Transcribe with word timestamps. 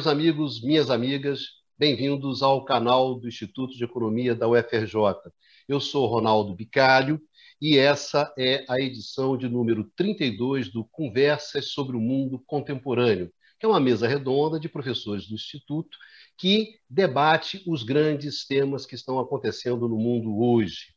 Meus 0.00 0.06
amigos, 0.06 0.62
minhas 0.62 0.88
amigas, 0.88 1.42
bem-vindos 1.76 2.42
ao 2.42 2.64
canal 2.64 3.16
do 3.16 3.28
Instituto 3.28 3.76
de 3.76 3.84
Economia 3.84 4.34
da 4.34 4.48
UFRJ. 4.48 5.30
Eu 5.68 5.78
sou 5.78 6.06
Ronaldo 6.06 6.54
Bicalho 6.54 7.20
e 7.60 7.76
essa 7.76 8.32
é 8.38 8.64
a 8.66 8.80
edição 8.80 9.36
de 9.36 9.46
número 9.46 9.84
32 9.94 10.72
do 10.72 10.86
Conversas 10.86 11.72
sobre 11.72 11.98
o 11.98 12.00
Mundo 12.00 12.42
Contemporâneo, 12.46 13.30
que 13.58 13.66
é 13.66 13.68
uma 13.68 13.78
mesa 13.78 14.08
redonda 14.08 14.58
de 14.58 14.70
professores 14.70 15.28
do 15.28 15.34
Instituto 15.34 15.98
que 16.38 16.78
debate 16.88 17.62
os 17.66 17.82
grandes 17.82 18.46
temas 18.46 18.86
que 18.86 18.94
estão 18.94 19.18
acontecendo 19.18 19.86
no 19.86 19.98
mundo 19.98 20.40
hoje. 20.40 20.94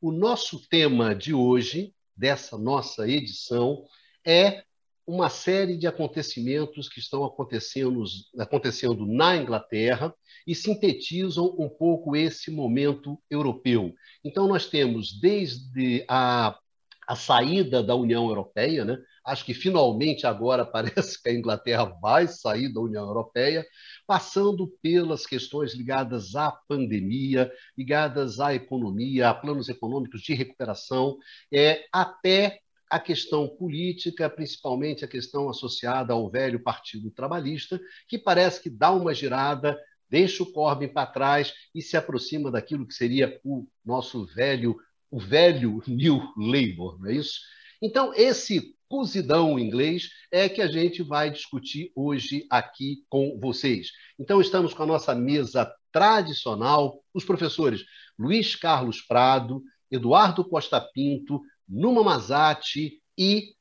O 0.00 0.10
nosso 0.10 0.66
tema 0.66 1.14
de 1.14 1.34
hoje, 1.34 1.92
dessa 2.16 2.56
nossa 2.56 3.06
edição, 3.06 3.84
é 4.26 4.64
uma 5.06 5.28
série 5.28 5.76
de 5.76 5.86
acontecimentos 5.86 6.88
que 6.88 6.98
estão 6.98 7.24
acontecendo, 7.24 8.02
acontecendo 8.38 9.06
na 9.06 9.36
Inglaterra 9.36 10.12
e 10.46 10.54
sintetizam 10.54 11.54
um 11.58 11.68
pouco 11.68 12.16
esse 12.16 12.50
momento 12.50 13.16
europeu. 13.30 13.94
Então, 14.24 14.48
nós 14.48 14.66
temos 14.66 15.18
desde 15.20 16.04
a, 16.08 16.58
a 17.06 17.14
saída 17.14 17.82
da 17.82 17.94
União 17.94 18.28
Europeia, 18.28 18.84
né? 18.84 18.98
acho 19.24 19.44
que 19.44 19.54
finalmente 19.54 20.26
agora 20.26 20.64
parece 20.66 21.22
que 21.22 21.28
a 21.28 21.34
Inglaterra 21.34 21.84
vai 22.00 22.26
sair 22.26 22.72
da 22.72 22.80
União 22.80 23.04
Europeia, 23.04 23.64
passando 24.08 24.68
pelas 24.82 25.24
questões 25.24 25.72
ligadas 25.72 26.34
à 26.34 26.50
pandemia, 26.50 27.50
ligadas 27.78 28.40
à 28.40 28.54
economia, 28.54 29.30
a 29.30 29.34
planos 29.34 29.68
econômicos 29.68 30.20
de 30.22 30.34
recuperação, 30.34 31.16
é, 31.52 31.84
até 31.92 32.60
a 32.90 33.00
questão 33.00 33.48
política, 33.48 34.30
principalmente 34.30 35.04
a 35.04 35.08
questão 35.08 35.48
associada 35.48 36.12
ao 36.12 36.30
velho 36.30 36.62
Partido 36.62 37.10
Trabalhista, 37.10 37.80
que 38.08 38.18
parece 38.18 38.62
que 38.62 38.70
dá 38.70 38.92
uma 38.92 39.12
girada, 39.12 39.78
deixa 40.08 40.42
o 40.42 40.52
Corbyn 40.52 40.88
para 40.88 41.06
trás 41.06 41.52
e 41.74 41.82
se 41.82 41.96
aproxima 41.96 42.50
daquilo 42.50 42.86
que 42.86 42.94
seria 42.94 43.40
o 43.44 43.66
nosso 43.84 44.24
velho, 44.26 44.76
o 45.10 45.18
velho 45.18 45.82
New 45.86 46.20
Labour, 46.36 46.98
não 47.00 47.10
é 47.10 47.14
isso? 47.14 47.40
Então, 47.82 48.12
esse 48.14 48.74
cozidão 48.88 49.58
inglês 49.58 50.10
é 50.30 50.48
que 50.48 50.62
a 50.62 50.68
gente 50.68 51.02
vai 51.02 51.30
discutir 51.30 51.90
hoje 51.94 52.46
aqui 52.48 53.04
com 53.08 53.38
vocês. 53.40 53.90
Então, 54.18 54.40
estamos 54.40 54.72
com 54.72 54.84
a 54.84 54.86
nossa 54.86 55.14
mesa 55.14 55.70
tradicional, 55.92 57.02
os 57.12 57.24
professores 57.24 57.84
Luiz 58.18 58.54
Carlos 58.54 59.00
Prado, 59.00 59.62
Eduardo 59.90 60.44
Costa 60.44 60.80
Pinto, 60.80 61.40
Numa 61.68 62.02
Mazati 62.02 63.02
e 63.18 63.54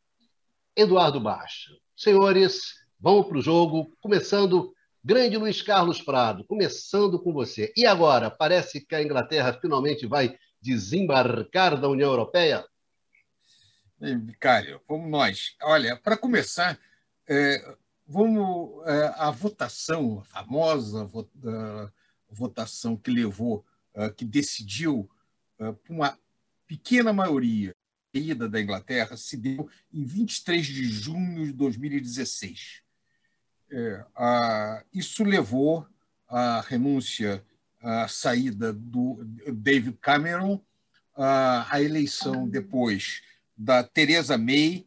Eduardo 0.76 1.20
Baixa. 1.20 1.72
Senhores, 1.96 2.76
vamos 3.00 3.28
para 3.28 3.38
o 3.38 3.42
jogo, 3.42 3.96
começando. 4.00 4.74
Grande 5.04 5.38
Luiz 5.38 5.62
Carlos 5.62 6.02
Prado, 6.02 6.44
começando 6.46 7.20
com 7.20 7.32
você. 7.32 7.72
E 7.78 7.86
agora, 7.86 8.32
parece 8.32 8.82
que 8.82 8.96
a 8.96 9.04
Inglaterra 9.04 9.58
finalmente 9.62 10.08
vai 10.08 10.38
desembarcar 10.60 11.80
da 11.80 11.88
União 11.88 12.10
Europeia? 12.10 12.66
Vicário, 14.00 14.82
vamos 14.88 15.10
nós. 15.10 15.56
Olha, 15.62 15.96
para 15.96 16.18
começar, 16.18 16.80
é, 17.28 17.76
vamos 18.08 18.86
é, 18.88 19.14
a 19.18 19.32
votação, 19.32 20.20
a 20.20 20.24
famosa 20.26 21.10
votação 22.30 22.98
que 22.98 23.12
levou, 23.12 23.66
é, 23.94 24.10
que 24.10 24.26
decidiu 24.26 25.10
é, 25.60 25.72
por 25.72 25.94
uma 25.94 26.18
pequena 26.68 27.14
maioria 27.14 27.76
ida 28.18 28.48
da 28.48 28.62
Inglaterra 28.62 29.18
se 29.18 29.38
deu 29.38 29.70
em 29.94 30.06
23 30.06 30.66
de 30.66 30.84
junho 30.86 31.46
de 31.46 31.52
2016. 31.52 32.82
É, 33.72 34.06
a, 34.16 34.84
isso 34.94 35.24
levou 35.24 35.86
à 36.28 36.62
renúncia, 36.62 37.44
à 37.82 38.08
saída 38.08 38.72
do 38.74 39.20
David 39.52 39.98
Cameron, 40.02 40.62
à, 41.16 41.82
eleição 41.82 42.48
depois 42.48 43.22
da 43.58 43.84
Theresa 43.84 44.38
May 44.38 44.86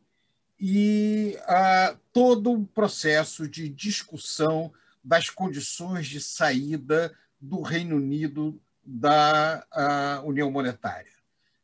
e 0.60 1.39
a 1.47 1.97
todo 2.12 2.50
um 2.50 2.65
processo 2.65 3.49
de 3.49 3.69
discussão 3.69 4.72
das 5.03 5.31
condições 5.31 6.06
de 6.06 6.21
saída 6.21 7.15
do 7.41 7.62
Reino 7.62 7.97
Unido 7.97 8.60
da 8.84 9.65
União 10.25 10.50
Monetária. 10.50 11.17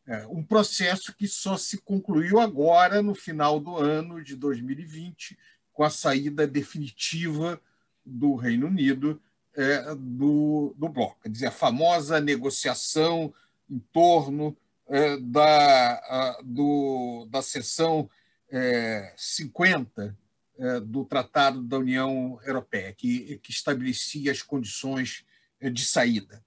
É, 0.07 0.27
um 0.27 0.43
processo 0.43 1.15
que 1.15 1.27
só 1.27 1.57
se 1.57 1.79
concluiu 1.79 2.39
agora, 2.39 3.03
no 3.03 3.15
final 3.15 3.59
do 3.59 3.77
ano 3.77 4.23
de 4.23 4.37
2020, 4.37 5.39
com 5.73 5.83
a 5.83 5.91
saída 5.91 6.47
definitiva 6.47 7.61
do 8.05 8.35
Reino 8.35 8.67
Unido 8.67 9.21
é, 9.55 9.95
do, 9.95 10.75
do 10.77 10.89
bloco. 10.89 11.21
Quer 11.23 11.31
dizer, 11.31 11.47
a 11.47 11.51
famosa 11.51 12.21
negociação 12.21 13.33
em 13.69 13.79
torno 13.79 14.57
é, 14.87 15.17
da, 15.17 15.95
a, 15.95 16.41
do, 16.45 17.27
da 17.31 17.41
seção 17.41 18.09
é, 18.51 19.13
50 19.17 20.17
é, 20.59 20.81
do 20.81 21.05
Tratado 21.05 21.63
da 21.63 21.79
União 21.79 22.39
Europeia, 22.45 22.93
que, 22.93 23.39
que 23.39 23.51
estabelecia 23.51 24.31
as 24.31 24.43
condições 24.43 25.25
é, 25.61 25.71
de 25.71 25.85
saída. 25.85 26.45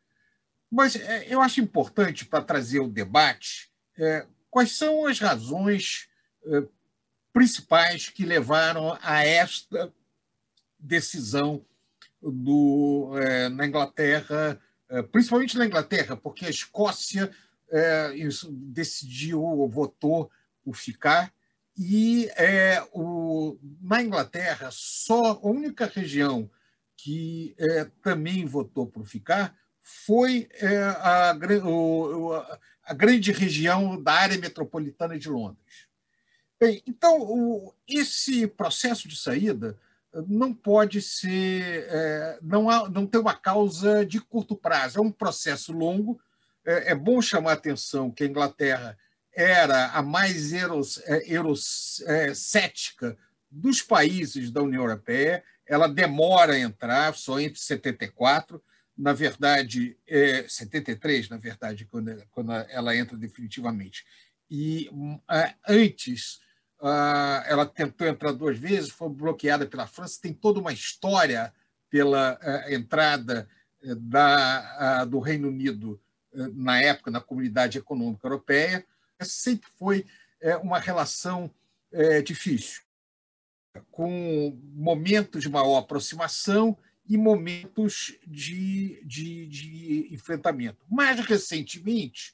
Mas 0.70 0.96
é, 0.96 1.26
eu 1.28 1.42
acho 1.42 1.62
importante, 1.62 2.26
para 2.26 2.44
trazer 2.44 2.80
o 2.80 2.90
debate, 2.90 3.72
é, 3.98 4.26
quais 4.50 4.72
são 4.74 5.06
as 5.06 5.20
razões 5.20 6.10
é, 6.46 6.64
principais 7.34 8.10
que 8.10 8.26
levaram 8.26 8.98
a 9.02 9.24
esta 9.24 9.94
decisão 10.80 11.66
do, 12.22 13.12
na 13.52 13.68
Inglaterra, 13.68 14.60
principalmente 15.12 15.58
na 15.58 15.66
Inglaterra, 15.66 16.18
porque 16.18 16.46
a 16.46 16.50
Escócia 16.50 17.32
decidiu 18.50 19.44
ou 19.44 19.70
votou 19.70 20.32
por 20.64 20.76
ficar, 20.76 21.32
e 21.78 22.28
é, 22.36 22.84
o, 22.92 23.56
na 23.82 24.02
Inglaterra, 24.02 24.70
só 24.72 25.34
a 25.34 25.48
única 25.48 25.86
região 25.86 26.50
que 26.96 27.56
é, 27.60 27.86
também 28.02 28.46
votou 28.46 28.88
por 28.88 29.06
ficar 29.06 29.56
foi 29.90 30.50
é, 30.56 30.78
a, 30.78 31.34
o, 31.66 32.34
a, 32.84 32.94
grande 32.94 33.32
região 33.32 34.04
da 34.04 34.12
área 34.12 34.38
metropolitana 34.38 35.18
de 35.18 35.30
Londres. 35.30 35.88
Bem, 36.60 36.84
então, 36.86 37.22
o, 37.22 37.74
esse 37.88 38.48
processo 38.48 39.08
de 39.08 39.16
saída 39.16 39.80
não 40.28 40.54
pode 40.54 41.02
ser, 41.02 41.88
é, 41.90 42.38
não, 42.42 42.70
há, 42.70 42.90
não 42.90 43.08
tem 43.08 43.22
uma 43.22 43.34
causa 43.34 44.06
de 44.06 44.20
curto 44.20 44.58
prazo, 44.58 45.00
é 45.00 45.02
um 45.02 45.12
processo 45.12 45.72
longo. 45.72 46.20
É, 46.66 46.92
é 46.92 46.96
bom 46.96 47.22
chamar 47.22 47.52
a 47.52 47.54
atenção 47.54 48.12
que 48.12 48.26
a 48.26 48.28
Inglaterra 48.28 48.98
era 49.34 49.92
a 49.92 50.02
mais 50.02 50.52
eurocética 50.52 53.08
é, 53.08 53.16
dos 53.50 53.82
países 53.82 54.52
da 54.52 54.62
União 54.62 54.84
Europeia, 54.84 55.42
ela 55.66 55.88
demora 55.88 56.52
a 56.54 56.60
entrar, 56.60 57.16
só 57.16 57.40
entre 57.40 57.62
74 57.62 58.62
na 58.98 59.14
verdade, 59.14 59.96
é 60.08 60.48
73, 60.48 61.30
na 61.30 61.38
verdade, 61.38 61.86
quando, 61.86 62.26
quando 62.32 62.52
ela 62.52 62.96
entra 62.96 63.16
definitivamente. 63.16 64.04
E 64.50 64.90
é, 65.30 65.54
antes, 65.68 66.40
ela 67.46 67.66
tentou 67.66 68.08
entrar 68.08 68.32
duas 68.32 68.58
vezes, 68.58 68.90
foi 68.90 69.10
bloqueada 69.10 69.68
pela 69.68 69.86
França, 69.86 70.20
tem 70.22 70.34
toda 70.34 70.60
uma 70.60 70.74
história 70.74 71.54
pela 71.90 72.40
é, 72.42 72.74
entrada 72.74 73.48
é, 73.84 73.94
da, 73.96 75.06
do 75.06 75.20
Reino 75.20 75.50
Unido 75.50 76.02
na 76.54 76.80
época 76.82 77.10
na 77.10 77.22
Comunidade 77.22 77.78
Econômica 77.78 78.28
Europeia. 78.28 78.86
Sempre 79.22 79.70
foi 79.76 80.06
uma 80.62 80.78
relação 80.78 81.50
difícil, 82.24 82.84
com 83.90 84.56
momentos 84.76 85.42
de 85.42 85.50
maior 85.50 85.78
aproximação 85.78 86.78
e 87.08 87.18
momentos 87.18 88.16
de, 88.26 89.02
de, 89.06 89.48
de 89.48 90.10
enfrentamento. 90.12 90.86
Mais 90.90 91.20
recentemente, 91.20 92.34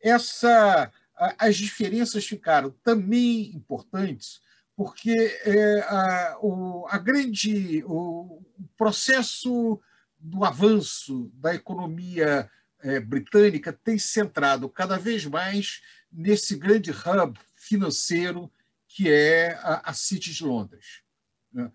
essa, 0.00 0.92
as 1.38 1.56
diferenças 1.56 2.24
ficaram 2.26 2.70
também 2.82 3.54
importantes 3.54 4.40
porque 4.76 5.38
é, 5.44 5.80
a, 5.80 6.38
o, 6.40 6.86
a 6.88 6.98
grande 6.98 7.84
o 7.84 8.42
processo 8.76 9.80
do 10.18 10.44
avanço 10.44 11.30
da 11.34 11.54
economia 11.54 12.50
é, 12.80 13.00
britânica 13.00 13.72
tem 13.72 13.98
centrado 13.98 14.68
cada 14.68 14.98
vez 14.98 15.24
mais 15.26 15.82
nesse 16.10 16.56
grande 16.56 16.90
hub 16.90 17.38
financeiro 17.54 18.50
que 18.88 19.10
é 19.10 19.52
a, 19.62 19.90
a 19.90 19.94
City 19.94 20.32
de 20.32 20.44
Londres. 20.44 21.02
Né? 21.52 21.70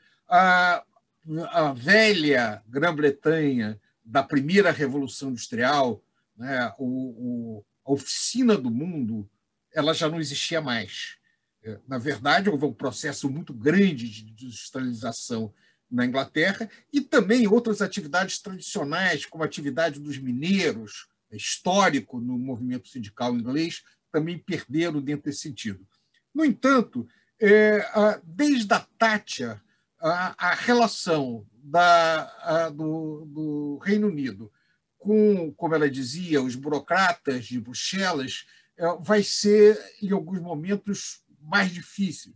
A 1.52 1.74
velha 1.74 2.64
Grã-Bretanha 2.68 3.80
da 4.04 4.24
primeira 4.24 4.72
revolução 4.72 5.30
industrial, 5.30 6.04
né, 6.38 6.72
o, 6.78 6.86
o, 6.86 7.66
a 7.86 7.92
oficina 7.92 8.58
do 8.58 8.72
mundo, 8.72 9.30
ela 9.74 9.94
já 9.94 10.08
não 10.08 10.20
existia 10.20 10.62
mais. 10.62 11.18
É, 11.64 11.80
na 11.88 11.98
verdade, 11.98 12.50
houve 12.50 12.66
um 12.66 12.74
processo 12.74 13.30
muito 13.30 13.54
grande 13.54 14.10
de 14.10 14.46
industrialização 14.46 15.54
na 15.90 16.06
Inglaterra, 16.06 16.70
e 16.92 17.00
também 17.00 17.48
outras 17.48 17.82
atividades 17.82 18.40
tradicionais, 18.40 19.26
como 19.26 19.44
a 19.44 19.46
atividade 19.48 20.00
dos 20.00 20.18
mineiros, 20.18 21.08
histórico 21.32 22.20
no 22.20 22.38
movimento 22.38 22.88
sindical 22.88 23.34
inglês, 23.34 23.84
também 24.12 24.38
perderam 24.38 25.02
dentro 25.02 25.26
desse 25.26 25.42
sentido. 25.42 25.86
No 26.34 26.44
entanto, 26.44 27.08
é, 27.40 27.82
desde 28.24 28.74
a 28.74 28.80
Thatcher, 28.80 29.62
a, 30.00 30.54
relação 30.54 31.46
da, 31.52 32.70
do, 32.70 33.26
do, 33.26 33.78
Reino 33.78 34.08
Unido 34.08 34.52
com, 34.98 35.52
como 35.54 35.76
ela 35.76 35.90
dizia, 35.90 36.42
os 36.42 36.56
burocratas 36.56 37.46
de 37.46 37.60
Bruxelas, 37.60 38.46
é, 38.78 38.86
vai 39.00 39.24
ser, 39.24 39.80
em 40.02 40.12
alguns 40.12 40.40
momentos, 40.40 41.22
mais 41.42 41.72
difícil. 41.72 42.34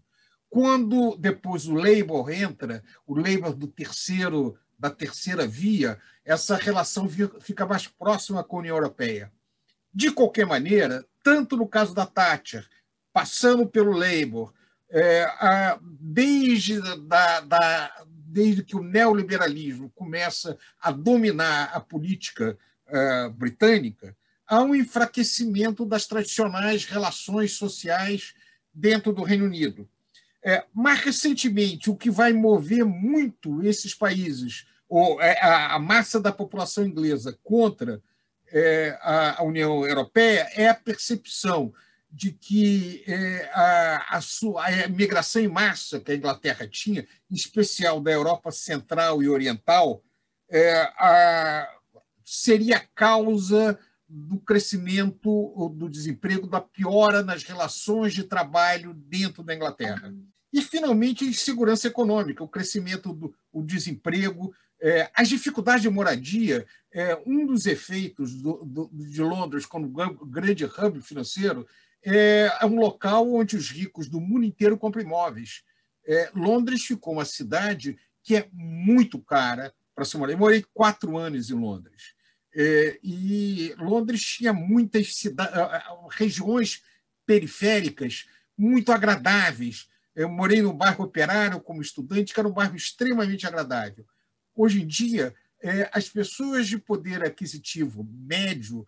Quando 0.49 1.15
depois 1.17 1.67
o 1.67 1.73
Labour 1.73 2.29
entra, 2.29 2.83
o 3.05 3.15
Labour 3.15 3.53
do 3.53 3.67
terceiro 3.67 4.57
da 4.77 4.89
terceira 4.89 5.45
via, 5.45 5.99
essa 6.25 6.55
relação 6.55 7.07
fica 7.39 7.67
mais 7.67 7.87
próxima 7.87 8.43
com 8.43 8.57
a 8.57 8.59
União 8.61 8.75
Europeia. 8.75 9.31
De 9.93 10.11
qualquer 10.11 10.47
maneira, 10.47 11.05
tanto 11.23 11.55
no 11.55 11.67
caso 11.67 11.93
da 11.93 12.05
Thatcher, 12.05 12.67
passando 13.13 13.67
pelo 13.67 13.91
Labour, 13.91 14.51
é, 14.91 15.23
a, 15.23 15.79
desde, 15.81 16.79
da, 17.07 17.39
da, 17.41 18.05
desde 18.05 18.63
que 18.63 18.75
o 18.75 18.83
neoliberalismo 18.83 19.89
começa 19.95 20.57
a 20.79 20.91
dominar 20.91 21.71
a 21.73 21.79
política 21.79 22.57
é, 22.87 23.29
britânica, 23.29 24.15
há 24.45 24.61
um 24.61 24.75
enfraquecimento 24.75 25.85
das 25.85 26.05
tradicionais 26.05 26.85
relações 26.85 27.53
sociais 27.53 28.33
dentro 28.73 29.13
do 29.13 29.23
Reino 29.23 29.45
Unido. 29.45 29.87
É, 30.43 30.65
mais 30.73 30.99
recentemente, 30.99 31.89
o 31.89 31.95
que 31.95 32.09
vai 32.09 32.33
mover 32.33 32.83
muito 32.83 33.63
esses 33.63 33.93
países, 33.93 34.65
ou 34.89 35.21
é, 35.21 35.39
a, 35.39 35.75
a 35.75 35.79
massa 35.79 36.19
da 36.19 36.31
população 36.31 36.85
inglesa 36.85 37.37
contra 37.43 38.01
é, 38.51 38.97
a, 39.01 39.39
a, 39.39 39.43
União 39.43 39.85
Europeia, 39.85 40.49
é 40.53 40.67
a 40.67 40.75
percepção 40.75 41.71
de 42.11 42.31
que 42.31 43.03
é, 43.07 43.49
a, 43.53 44.17
a, 44.17 44.21
sua, 44.21 44.65
a 44.65 44.87
migração 44.89 45.41
em 45.41 45.47
massa 45.47 45.99
que 45.99 46.11
a 46.11 46.15
Inglaterra 46.15 46.67
tinha, 46.67 47.07
em 47.29 47.35
especial 47.35 48.01
da 48.01 48.11
Europa 48.11 48.51
Central 48.51 49.23
e 49.23 49.29
Oriental, 49.29 50.03
é, 50.49 50.81
a, 50.97 51.69
seria 52.25 52.79
causa 52.93 53.79
do 54.07 54.37
crescimento 54.39 55.69
do 55.73 55.89
desemprego, 55.89 56.45
da 56.45 56.59
piora 56.59 57.23
nas 57.23 57.43
relações 57.43 58.13
de 58.13 58.25
trabalho 58.25 58.93
dentro 58.93 59.41
da 59.41 59.55
Inglaterra. 59.55 60.13
E, 60.51 60.61
finalmente, 60.61 61.23
a 61.23 61.27
insegurança 61.27 61.87
econômica, 61.87 62.43
o 62.43 62.47
crescimento 62.47 63.13
do 63.13 63.33
o 63.53 63.63
desemprego, 63.63 64.53
é, 64.81 65.09
as 65.15 65.29
dificuldades 65.29 65.83
de 65.83 65.89
moradia. 65.89 66.65
É, 66.91 67.17
um 67.25 67.45
dos 67.45 67.65
efeitos 67.65 68.33
do, 68.41 68.65
do, 68.65 68.89
de 68.91 69.21
Londres 69.21 69.65
como 69.65 69.87
grande 70.25 70.65
hub 70.65 71.01
financeiro 71.01 71.65
é, 72.03 72.51
é, 72.59 72.65
um 72.65 72.79
local 72.79 73.31
onde 73.33 73.55
os 73.55 73.69
ricos 73.69 74.07
do 74.07 74.19
mundo 74.19 74.45
inteiro 74.45 74.77
compram 74.77 75.03
imóveis. 75.03 75.63
É, 76.05 76.31
Londres 76.35 76.83
ficou 76.83 77.13
uma 77.13 77.25
cidade 77.25 77.97
que 78.23 78.35
é 78.35 78.49
muito 78.51 79.19
cara 79.19 79.73
para 79.95 80.05
se 80.05 80.17
morar. 80.17 80.33
Eu 80.33 80.37
morei 80.37 80.65
quatro 80.73 81.17
anos 81.17 81.49
em 81.49 81.55
Londres. 81.55 82.15
É, 82.55 82.99
e 83.03 83.73
Londres 83.77 84.21
tinha 84.21 84.51
muitas 84.51 85.13
regiões 86.11 86.81
periféricas 87.25 88.27
muito 88.57 88.91
agradáveis. 88.91 89.87
Eu 90.15 90.29
morei 90.29 90.61
no 90.61 90.73
bairro 90.73 91.05
Operário 91.05 91.61
como 91.61 91.81
estudante, 91.81 92.33
que 92.33 92.39
era 92.39 92.49
um 92.49 92.53
bairro 92.53 92.75
extremamente 92.75 93.47
agradável. 93.47 94.05
Hoje 94.55 94.81
em 94.81 94.87
dia, 94.87 95.33
é, 95.61 95.89
as 95.93 96.09
pessoas 96.09 96.67
de 96.67 96.77
poder 96.77 97.23
aquisitivo 97.23 98.03
médio 98.11 98.85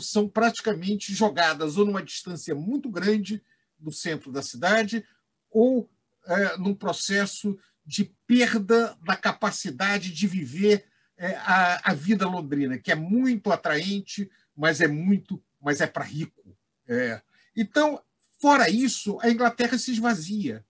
são 0.00 0.28
praticamente 0.28 1.14
jogadas 1.14 1.76
ou 1.76 1.86
numa 1.86 2.02
distância 2.02 2.54
muito 2.54 2.90
grande 2.90 3.42
do 3.78 3.92
centro 3.92 4.32
da 4.32 4.42
cidade 4.42 5.04
ou 5.50 5.88
é, 6.26 6.56
num 6.58 6.74
processo 6.74 7.58
de 7.84 8.04
perda 8.26 8.96
da 9.02 9.16
capacidade 9.16 10.12
de 10.12 10.26
viver 10.26 10.84
é, 11.16 11.34
a, 11.36 11.90
a, 11.90 11.94
vida 11.94 12.26
londrina, 12.26 12.78
que 12.78 12.92
é 12.92 12.94
muito 12.94 13.50
atraente, 13.50 14.30
mas 14.54 14.80
é 14.80 14.86
muito, 14.86 15.42
mas 15.60 15.80
é 15.80 15.86
para 15.86 16.04
rico. 16.04 16.56
É. 16.86 17.22
Então, 17.56 18.00
fora 18.40 18.68
isso, 18.68 19.18
a 19.22 19.30
Inglaterra 19.30 19.78
se 19.78 19.90
esvazia. 19.92 20.64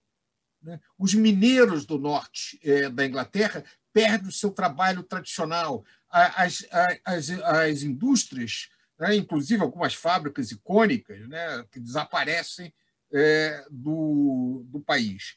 Né? 0.63 0.81
Os 0.97 1.15
mineiros 1.15 1.85
do 1.85 1.99
norte 1.99 2.59
é, 2.63 2.89
da 2.89 3.05
Inglaterra 3.05 3.65
perdem 3.93 4.29
o 4.29 4.33
seu 4.33 4.51
trabalho 4.51 5.03
tradicional. 5.03 5.85
As, 6.11 6.67
as, 7.05 7.31
as 7.31 7.83
indústrias, 7.83 8.69
né, 8.99 9.17
inclusive 9.17 9.63
algumas 9.63 9.95
fábricas 9.95 10.51
icônicas, 10.51 11.29
né, 11.29 11.65
que 11.71 11.79
desaparecem 11.81 12.73
é, 13.13 13.65
do, 13.71 14.65
do 14.67 14.81
país. 14.81 15.37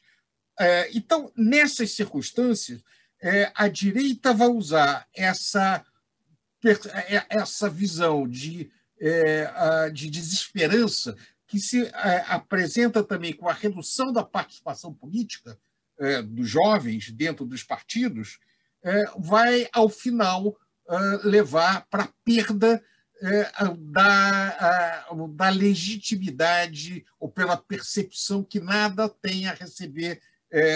É, 0.58 0.90
então, 0.96 1.32
nessas 1.36 1.92
circunstâncias, 1.92 2.82
é, 3.20 3.50
a 3.54 3.68
direita 3.68 4.34
vai 4.34 4.48
usar 4.48 5.06
essa, 5.14 5.84
é, 6.64 7.26
essa 7.30 7.70
visão 7.70 8.28
de, 8.28 8.70
é, 9.00 9.90
de 9.90 10.10
desesperança 10.10 11.16
que 11.46 11.60
se 11.60 11.84
é, 11.84 12.24
apresenta 12.28 13.04
também 13.04 13.32
com 13.32 13.48
a 13.48 13.52
redução 13.52 14.12
da 14.12 14.24
participação 14.24 14.92
política 14.92 15.58
é, 16.02 16.22
dos 16.22 16.48
jovens 16.48 17.10
dentro 17.10 17.44
dos 17.44 17.62
partidos, 17.62 18.38
é, 18.82 19.04
vai, 19.18 19.68
ao 19.72 19.88
final, 19.88 20.56
levar 21.24 21.86
para 21.88 22.02
a 22.02 22.12
perda 22.22 22.82
da, 23.78 25.06
da 25.30 25.48
legitimidade 25.48 27.06
ou 27.18 27.30
pela 27.30 27.56
percepção 27.56 28.42
que 28.42 28.60
nada 28.60 29.08
tem 29.08 29.46
a 29.46 29.54
receber 29.54 30.20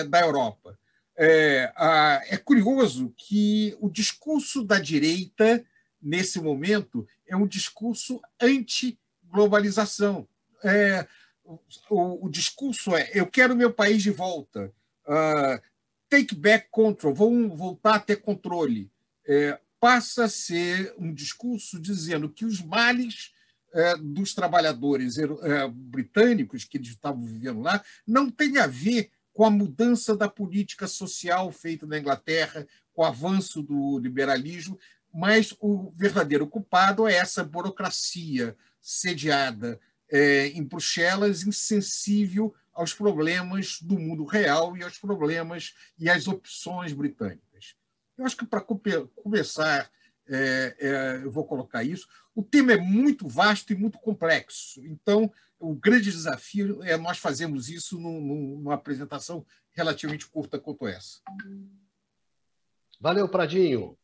da 0.09 0.21
Europa. 0.21 0.78
É, 1.18 1.71
é 2.28 2.37
curioso 2.38 3.12
que 3.14 3.76
o 3.78 3.90
discurso 3.90 4.64
da 4.64 4.78
direita, 4.78 5.62
nesse 6.00 6.40
momento, 6.40 7.06
é 7.28 7.37
um 7.37 7.47
discurso 7.47 8.23
anti-globalização 8.40 10.26
é, 10.66 11.06
o, 11.88 12.26
o, 12.26 12.28
discurso 12.28 12.95
é: 12.97 13.11
eu 13.14 13.26
quero 13.26 13.56
meu 13.56 13.73
país 13.73 14.02
de 14.02 14.11
volta, 14.11 14.73
uh, 15.06 15.60
take 16.08 16.34
back 16.34 16.68
control, 16.70 17.14
vamos 17.14 17.58
voltar 17.58 17.96
a 17.96 18.00
ter 18.00 18.16
controle. 18.16 18.90
É, 19.28 19.58
passa 19.80 20.25
a 20.25 20.28
ser 20.28 20.94
um 20.98 21.12
discurso 21.12 21.80
dizendo 21.80 22.30
que 22.30 22.44
os 22.44 22.62
males 22.62 23.32
é, 23.75 23.96
dos 23.96 24.34
trabalhadores 24.34 25.18
é, 25.18 25.68
britânicos 25.68 26.64
que 26.64 26.78
eles 26.78 26.88
estavam 26.88 27.22
vivendo 27.25 27.60
lá 27.60 27.82
não 28.06 28.30
tem 28.30 28.58
a 28.58 28.66
ver 28.66 29.10
com 29.32 29.44
a 29.44 29.50
mudança 29.50 30.16
da 30.16 30.28
política 30.28 30.86
social 30.86 31.52
feita 31.52 31.86
na 31.86 31.98
Inglaterra, 31.98 32.66
com 32.94 33.02
o 33.02 33.04
avanço 33.04 33.62
do 33.62 33.98
liberalismo, 33.98 34.78
mas 35.12 35.54
o 35.60 35.92
verdadeiro 35.94 36.46
culpado 36.46 37.06
é 37.06 37.14
essa 37.14 37.44
burocracia 37.44 38.56
sediada 38.80 39.78
é, 40.10 40.48
em 40.48 40.62
Bruxelas 40.62 41.46
insensível 41.46 42.54
aos 42.76 42.92
problemas 42.92 43.80
do 43.80 43.99
mundo 43.99 44.25
real 44.25 44.76
e 44.76 44.83
aos 44.83 44.99
problemas 44.99 45.75
e 45.99 46.09
às 46.11 46.28
opções 46.28 46.92
britânicas. 46.92 47.75
Eu 48.16 48.25
acho 48.25 48.37
que 48.37 48.47
para 48.47 48.61
começar, 48.61 49.90
é, 50.28 50.76
é, 50.78 51.21
eu 51.25 51.30
vou 51.30 51.45
colocar 51.45 51.83
isso. 51.83 52.06
O 52.35 52.42
tema 52.42 52.73
é 52.73 52.76
muito 52.76 53.26
vasto 53.26 53.73
e 53.73 53.76
muito 53.76 53.99
complexo. 53.99 54.85
Então, 54.85 55.33
o 55.59 55.75
grande 55.75 56.11
desafio 56.11 56.83
é 56.83 56.97
nós 56.97 57.18
fazermos 57.18 57.68
isso 57.68 57.99
numa 57.99 58.75
apresentação 58.75 59.45
relativamente 59.73 60.26
curta 60.26 60.59
quanto 60.59 60.87
essa. 60.87 61.21
Valeu, 63.00 63.28
Pradinho. 63.28 63.99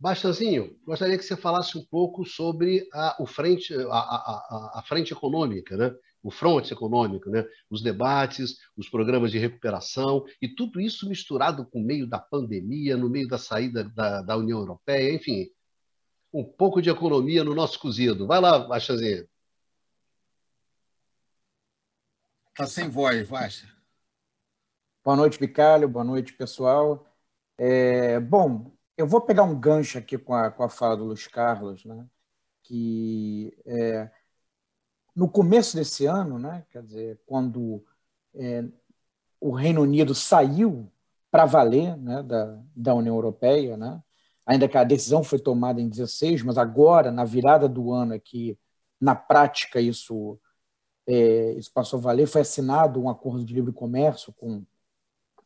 Bastanzinho, 0.00 0.78
gostaria 0.84 1.18
que 1.18 1.24
você 1.24 1.36
falasse 1.36 1.76
um 1.76 1.84
pouco 1.84 2.24
sobre 2.24 2.88
a, 2.92 3.16
o 3.20 3.26
frente, 3.26 3.74
a, 3.74 3.98
a, 3.98 4.72
a, 4.78 4.82
frente 4.86 5.12
econômica, 5.12 5.76
né? 5.76 5.92
O 6.22 6.30
front 6.30 6.70
econômico, 6.70 7.30
né? 7.30 7.44
os 7.70 7.82
debates, 7.82 8.58
os 8.76 8.88
programas 8.88 9.30
de 9.30 9.38
recuperação 9.38 10.24
e 10.42 10.48
tudo 10.48 10.80
isso 10.80 11.08
misturado 11.08 11.64
com 11.66 11.80
o 11.80 11.84
meio 11.84 12.06
da 12.06 12.18
pandemia, 12.18 12.96
no 12.96 13.08
meio 13.08 13.28
da 13.28 13.38
saída 13.38 13.84
da, 13.84 14.22
da 14.22 14.36
União 14.36 14.58
Europeia, 14.58 15.14
enfim, 15.14 15.48
um 16.32 16.44
pouco 16.44 16.82
de 16.82 16.90
economia 16.90 17.44
no 17.44 17.54
nosso 17.54 17.78
cozido. 17.78 18.26
Vai 18.26 18.40
lá, 18.40 18.58
Bastanzinho. 18.58 19.28
Está 22.50 22.66
sem 22.66 22.88
voz, 22.88 23.28
Baixa. 23.28 23.66
Boa 25.04 25.16
noite, 25.16 25.38
Bicalho. 25.38 25.88
Boa 25.88 26.04
noite, 26.04 26.32
pessoal. 26.32 27.06
É, 27.56 28.20
bom, 28.20 28.76
eu 28.96 29.06
vou 29.06 29.20
pegar 29.20 29.44
um 29.44 29.58
gancho 29.58 29.96
aqui 29.96 30.18
com 30.18 30.34
a, 30.34 30.50
com 30.50 30.64
a 30.64 30.68
fala 30.68 30.96
do 30.96 31.04
Luiz 31.04 31.26
Carlos, 31.28 31.84
né? 31.84 32.06
que 32.64 33.56
é, 33.64 34.10
no 35.18 35.28
começo 35.28 35.76
desse 35.76 36.06
ano, 36.06 36.38
né? 36.38 36.64
quer 36.70 36.80
dizer, 36.80 37.20
quando 37.26 37.84
é, 38.36 38.64
o 39.40 39.50
Reino 39.50 39.82
Unido 39.82 40.14
saiu 40.14 40.88
para 41.28 41.44
valer 41.44 41.96
né, 41.96 42.22
da, 42.22 42.62
da 42.74 42.94
União 42.94 43.16
Europeia, 43.16 43.76
né? 43.76 44.00
ainda 44.46 44.68
que 44.68 44.78
a 44.78 44.84
decisão 44.84 45.24
foi 45.24 45.40
tomada 45.40 45.80
em 45.80 45.88
16, 45.88 46.44
mas 46.44 46.56
agora, 46.56 47.10
na 47.10 47.24
virada 47.24 47.68
do 47.68 47.92
ano, 47.92 48.14
é 48.14 48.20
que, 48.20 48.56
na 49.00 49.16
prática, 49.16 49.80
isso, 49.80 50.38
é, 51.04 51.50
isso 51.54 51.72
passou 51.72 51.98
a 51.98 52.02
valer, 52.02 52.28
foi 52.28 52.42
assinado 52.42 53.02
um 53.02 53.08
acordo 53.08 53.44
de 53.44 53.52
livre 53.52 53.72
comércio 53.72 54.32
com, 54.34 54.64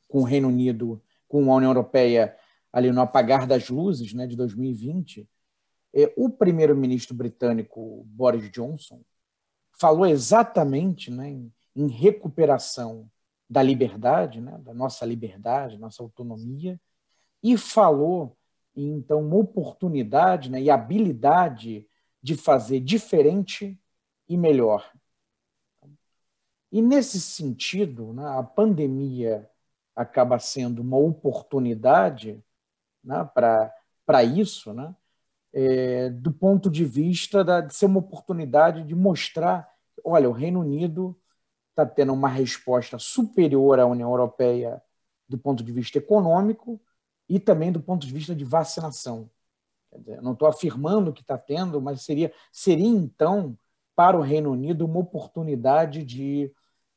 com 0.07 0.19
o 0.19 0.25
Reino 0.25 0.49
Unido, 0.49 1.03
com 1.27 1.51
a 1.51 1.57
União 1.57 1.71
Europeia, 1.71 2.37
ali 2.71 2.93
no 2.93 3.01
apagar 3.01 3.47
das 3.47 3.71
luzes 3.71 4.13
né, 4.13 4.27
de 4.27 4.37
2020. 4.37 5.27
É, 5.95 6.13
o 6.15 6.29
primeiro-ministro 6.29 7.15
britânico, 7.17 8.05
Boris 8.05 8.51
Johnson, 8.51 9.03
falou 9.83 10.07
exatamente 10.07 11.11
né, 11.11 11.29
em, 11.29 11.53
em 11.75 11.89
recuperação 11.89 13.11
da 13.51 13.61
liberdade, 13.61 14.41
né, 14.41 14.57
da 14.59 14.73
nossa 14.73 15.05
liberdade, 15.05 15.77
nossa 15.77 16.05
autonomia, 16.05 16.81
e 17.43 17.59
falou 17.59 18.37
então 18.77 19.21
uma 19.21 19.35
oportunidade 19.35 20.49
né, 20.49 20.63
e 20.63 20.71
habilidade 20.71 21.85
de 22.23 22.37
fazer 22.37 22.79
diferente 22.79 23.77
e 24.29 24.37
melhor. 24.37 24.89
E 26.71 26.81
nesse 26.81 27.21
sentido, 27.21 28.13
né, 28.13 28.25
a 28.39 28.43
pandemia 28.45 29.51
acaba 29.97 30.39
sendo 30.39 30.81
uma 30.81 30.97
oportunidade 30.97 32.41
né, 33.03 33.29
para 33.35 34.23
isso, 34.23 34.73
né, 34.73 34.95
é, 35.53 36.09
do 36.09 36.33
ponto 36.33 36.71
de 36.71 36.85
vista 36.85 37.43
da, 37.43 37.61
de 37.61 37.75
ser 37.75 37.87
uma 37.87 37.99
oportunidade 37.99 38.85
de 38.85 38.95
mostrar, 38.95 39.72
olha, 40.05 40.29
o 40.29 40.33
Reino 40.33 40.61
Unido 40.61 41.19
está 41.71 41.87
tendo 41.87 42.13
uma 42.13 42.29
resposta 42.29 42.99
superior 42.99 43.81
à 43.81 43.87
União 43.87 44.11
Europeia 44.11 44.83
do 45.29 45.39
ponto 45.39 45.65
de 45.65 45.73
vista 45.73 45.99
econômico, 45.99 46.81
e 47.29 47.41
também 47.41 47.73
do 47.73 47.81
ponto 47.81 48.07
de 48.07 48.13
vista 48.13 48.35
de 48.35 48.45
vacinação. 48.45 49.31
Dizer, 49.97 50.21
não 50.21 50.35
estou 50.35 50.47
afirmando 50.47 51.13
que 51.13 51.23
está 51.23 51.39
tendo, 51.39 51.81
mas 51.81 52.03
seria, 52.03 52.33
seria 52.51 52.87
então 52.87 53.57
para 53.97 54.19
o 54.19 54.21
Reino 54.21 54.51
Unido 54.51 54.85
uma 54.85 55.01
oportunidade 55.01 56.05
de, 56.05 56.53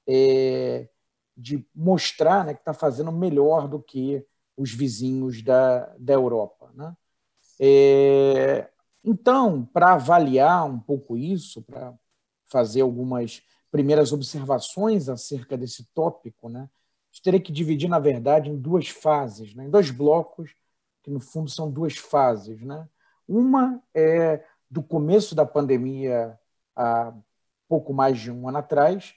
é, 0.08 0.90
de 1.38 1.66
mostrar 1.74 2.46
né, 2.46 2.54
que 2.54 2.60
está 2.60 2.74
fazendo 2.74 3.12
melhor 3.14 3.68
do 3.68 3.82
que 3.82 4.26
os 4.58 4.74
vizinhos 4.74 5.42
da, 5.42 5.94
da 5.98 6.14
Europa. 6.14 6.70
Né? 6.74 6.96
É, 7.60 8.70
então, 9.04 9.66
para 9.66 9.94
avaliar 9.94 10.66
um 10.66 10.80
pouco 10.80 11.16
isso, 11.16 11.62
para 11.62 11.94
fazer 12.56 12.82
algumas 12.82 13.42
primeiras 13.70 14.14
observações 14.14 15.10
acerca 15.10 15.58
desse 15.58 15.84
tópico, 15.94 16.48
né, 16.48 16.70
gente 17.16 17.22
teria 17.22 17.40
que 17.40 17.52
dividir, 17.52 17.88
na 17.88 18.00
verdade, 18.00 18.50
em 18.50 18.58
duas 18.58 18.90
fases, 18.90 19.56
né? 19.56 19.66
em 19.66 19.70
dois 19.70 19.90
blocos, 19.90 20.54
que 21.02 21.10
no 21.10 21.22
fundo 21.22 21.50
são 21.50 21.72
duas 21.72 21.96
fases. 21.96 22.62
Né? 22.62 22.88
Uma 23.26 23.82
é 23.94 24.44
do 24.70 24.84
começo 24.84 25.34
da 25.34 25.46
pandemia, 25.46 26.38
há 26.76 27.14
pouco 27.70 27.94
mais 27.94 28.20
de 28.20 28.30
um 28.30 28.50
ano 28.50 28.58
atrás, 28.58 29.16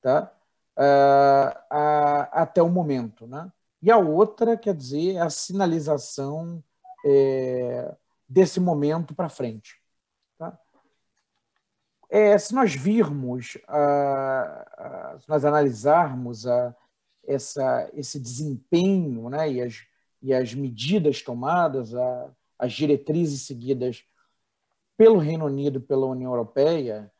tá? 0.00 0.32
Uh, 0.76 2.28
até 2.30 2.62
o 2.62 2.68
momento. 2.68 3.26
Né? 3.26 3.50
E 3.82 3.90
a 3.90 3.96
outra, 3.98 4.56
quer 4.56 4.74
dizer, 4.74 5.18
a 5.18 5.28
sinalização 5.28 6.62
é, 7.04 7.92
desse 8.28 8.60
momento 8.60 9.12
para 9.12 9.28
frente. 9.28 9.79
É, 12.10 12.36
se 12.36 12.52
nós 12.52 12.74
virmos, 12.74 13.54
uh, 13.68 15.14
uh, 15.14 15.20
se 15.20 15.28
nós 15.28 15.44
analisarmos 15.44 16.44
a, 16.44 16.74
essa, 17.24 17.88
esse 17.94 18.18
desempenho 18.18 19.28
né, 19.28 19.50
e, 19.52 19.62
as, 19.62 19.86
e 20.20 20.34
as 20.34 20.52
medidas 20.52 21.22
tomadas, 21.22 21.92
as 22.58 22.72
diretrizes 22.72 23.42
seguidas 23.42 24.04
pelo 24.96 25.18
Reino 25.18 25.46
Unido 25.46 25.78
e 25.78 25.82
pela 25.82 26.06
União 26.06 26.32
Europeia 26.32 27.10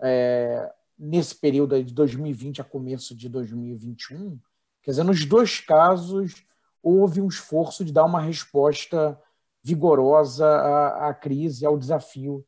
é, 0.00 0.72
nesse 0.98 1.34
período 1.34 1.82
de 1.82 1.94
2020 1.94 2.60
a 2.60 2.64
começo 2.64 3.14
de 3.14 3.28
2021, 3.28 4.38
quer 4.82 4.90
dizer, 4.90 5.04
nos 5.04 5.24
dois 5.24 5.60
casos 5.60 6.44
houve 6.82 7.20
um 7.20 7.28
esforço 7.28 7.84
de 7.84 7.92
dar 7.92 8.04
uma 8.04 8.20
resposta 8.20 9.18
vigorosa 9.62 10.44
à, 10.44 11.08
à 11.08 11.14
crise, 11.14 11.64
ao 11.64 11.78
desafio 11.78 12.44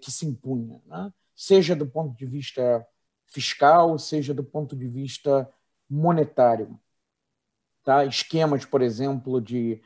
que 0.00 0.10
se 0.10 0.24
impunha, 0.24 0.80
né? 0.86 1.12
seja 1.34 1.74
do 1.74 1.86
ponto 1.86 2.16
de 2.16 2.26
vista 2.26 2.86
fiscal, 3.26 3.98
seja 3.98 4.32
do 4.32 4.42
ponto 4.42 4.74
de 4.76 4.88
vista 4.88 5.48
monetário. 5.88 6.78
Tá? 7.84 8.04
Esquemas, 8.04 8.64
por 8.64 8.82
exemplo, 8.82 9.40
de, 9.40 9.80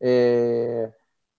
é, 0.00 0.92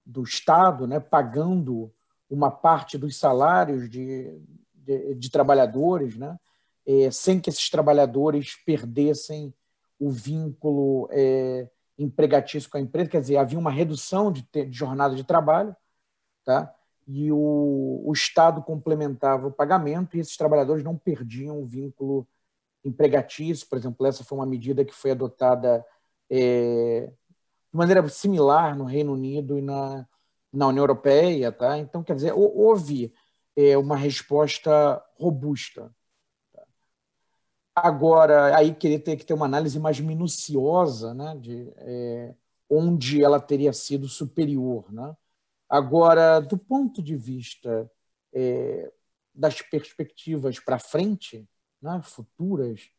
do 0.06 0.24
Estado 0.24 0.88
né, 0.88 1.00
pagando 1.00 1.94
uma 2.30 2.52
parte 2.52 2.98
dos 2.98 3.18
salários 3.18 3.90
de, 3.90 4.40
de, 4.74 5.16
de 5.16 5.30
trabalhadores, 5.32 6.16
né, 6.16 6.38
é, 6.86 7.10
sem 7.10 7.40
que 7.40 7.50
esses 7.50 7.70
trabalhadores 7.70 8.56
perdessem 8.66 9.54
o 10.00 10.12
vínculo 10.12 11.08
é, 11.12 11.70
empregatício 11.98 12.70
com 12.70 12.78
a 12.78 12.82
empresa, 12.82 13.10
quer 13.10 13.22
dizer, 13.22 13.38
havia 13.38 13.58
uma 13.58 13.72
redução 13.72 14.32
de, 14.32 14.42
de 14.52 14.72
jornada 14.72 15.16
de 15.16 15.24
trabalho, 15.24 15.76
tá? 16.44 16.75
E 17.08 17.32
o, 17.32 18.02
o 18.06 18.12
Estado 18.14 18.62
complementava 18.62 19.48
o 19.48 19.52
pagamento 19.52 20.18
e 20.18 20.20
esses 20.20 20.36
trabalhadores 20.36 20.84
não 20.84 20.98
perdiam 20.98 21.62
o 21.62 21.66
vínculo 21.66 22.28
empregatício, 22.84 23.68
por 23.68 23.78
exemplo, 23.78 24.06
essa 24.06 24.24
foi 24.24 24.38
uma 24.38 24.46
medida 24.46 24.86
que 24.86 24.94
foi 24.94 25.12
adotada 25.12 25.86
é, 26.30 27.12
de 27.72 27.78
maneira 27.78 28.08
similar 28.10 28.78
no 28.78 28.86
Reino 28.86 29.14
Unido 29.14 29.58
e 29.58 29.62
na, 29.62 30.08
na 30.54 30.68
União 30.68 30.84
Europeia, 30.84 31.52
tá? 31.52 31.78
Então, 31.78 32.04
quer 32.04 32.16
dizer, 32.16 32.34
houve 32.34 33.14
é, 33.56 33.78
uma 33.78 33.96
resposta 33.96 35.04
robusta. 35.20 35.92
Tá? 36.54 36.64
Agora, 37.76 38.56
aí 38.56 38.74
queria 38.74 39.00
ter 39.00 39.16
que 39.18 39.26
ter 39.26 39.34
uma 39.34 39.46
análise 39.46 39.80
mais 39.80 40.00
minuciosa, 40.00 41.14
né, 41.14 41.36
de 41.40 41.72
é, 41.78 42.36
onde 42.70 43.24
ela 43.24 43.40
teria 43.40 43.74
sido 43.74 44.08
superior, 44.08 44.92
né? 44.92 45.16
Agora, 45.70 46.40
do 46.40 46.58
ponto 46.58 47.02
de 47.02 47.16
vista 47.16 47.90
é, 48.34 48.92
das 49.34 49.62
perspectivas 49.62 50.60
para 50.60 50.80
frente, 50.80 51.48
né, 51.82 52.02
futuras, 52.04 52.90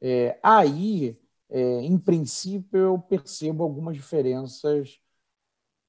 é, 0.00 0.38
aí, 0.42 1.18
é, 1.48 1.80
em 1.80 1.98
princípio, 1.98 2.78
eu 2.78 2.98
percebo 2.98 3.62
algumas 3.62 3.96
diferenças 3.96 5.00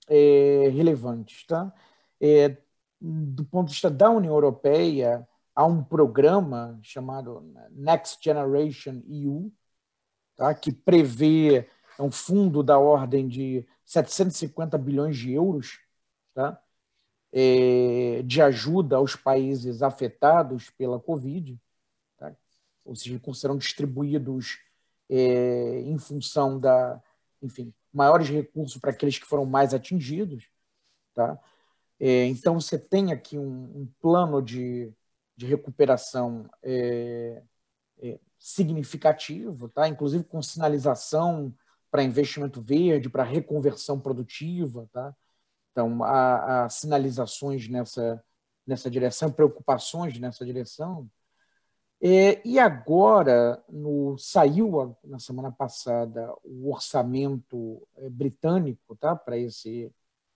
é, 0.07 0.69
relevantes. 0.69 1.45
Tá? 1.45 1.73
É, 2.19 2.57
do 2.99 3.45
ponto 3.45 3.67
de 3.67 3.73
vista 3.73 3.89
da 3.89 4.09
União 4.09 4.33
Europeia, 4.33 5.27
há 5.55 5.65
um 5.65 5.83
programa 5.83 6.79
chamado 6.83 7.41
Next 7.71 8.23
Generation 8.23 9.01
EU, 9.07 9.51
tá? 10.35 10.53
que 10.53 10.71
prevê 10.71 11.67
é 11.99 12.03
um 12.03 12.11
fundo 12.11 12.61
da 12.61 12.77
ordem 12.77 13.27
de 13.27 13.65
750 13.83 14.77
bilhões 14.77 15.17
de 15.17 15.33
euros 15.33 15.79
tá? 16.37 16.61
É, 17.31 18.21
de 18.23 18.41
ajuda 18.41 18.97
aos 18.97 19.15
países 19.15 19.81
afetados 19.81 20.69
pela 20.71 20.99
Covid 20.99 21.59
ou 22.87 22.95
seja, 22.95 23.19
serão 23.33 23.57
distribuídos 23.57 24.59
é, 25.09 25.81
em 25.81 25.97
função 25.99 26.57
da, 26.57 27.01
enfim, 27.41 27.73
maiores 27.93 28.29
recursos 28.29 28.79
para 28.79 28.91
aqueles 28.91 29.19
que 29.19 29.25
foram 29.25 29.45
mais 29.45 29.73
atingidos, 29.73 30.49
tá? 31.13 31.37
É, 31.99 32.25
então 32.25 32.59
você 32.59 32.79
tem 32.79 33.11
aqui 33.11 33.37
um, 33.37 33.81
um 33.81 33.91
plano 33.99 34.41
de, 34.41 34.93
de 35.35 35.45
recuperação 35.45 36.49
é, 36.63 37.43
é 37.99 38.19
significativo, 38.39 39.67
tá? 39.69 39.87
Inclusive 39.87 40.23
com 40.23 40.41
sinalização 40.41 41.53
para 41.91 42.03
investimento 42.03 42.61
verde, 42.61 43.09
para 43.09 43.23
reconversão 43.23 43.99
produtiva, 43.99 44.87
tá? 44.93 45.15
Então 45.77 46.03
há, 46.03 46.65
há 46.65 46.69
sinalizações 46.69 47.69
nessa 47.69 48.19
nessa 48.65 48.89
direção, 48.89 49.31
preocupações 49.31 50.19
nessa 50.19 50.43
direção. 50.43 51.09
É, 52.01 52.45
e 52.45 52.59
agora, 52.59 53.63
no, 53.69 54.17
saiu 54.17 54.97
na 55.03 55.19
semana 55.19 55.51
passada 55.51 56.33
o 56.43 56.69
orçamento 56.69 57.87
é, 57.95 58.09
britânico 58.09 58.95
tá, 58.97 59.15
para 59.15 59.37
esse, 59.37 59.89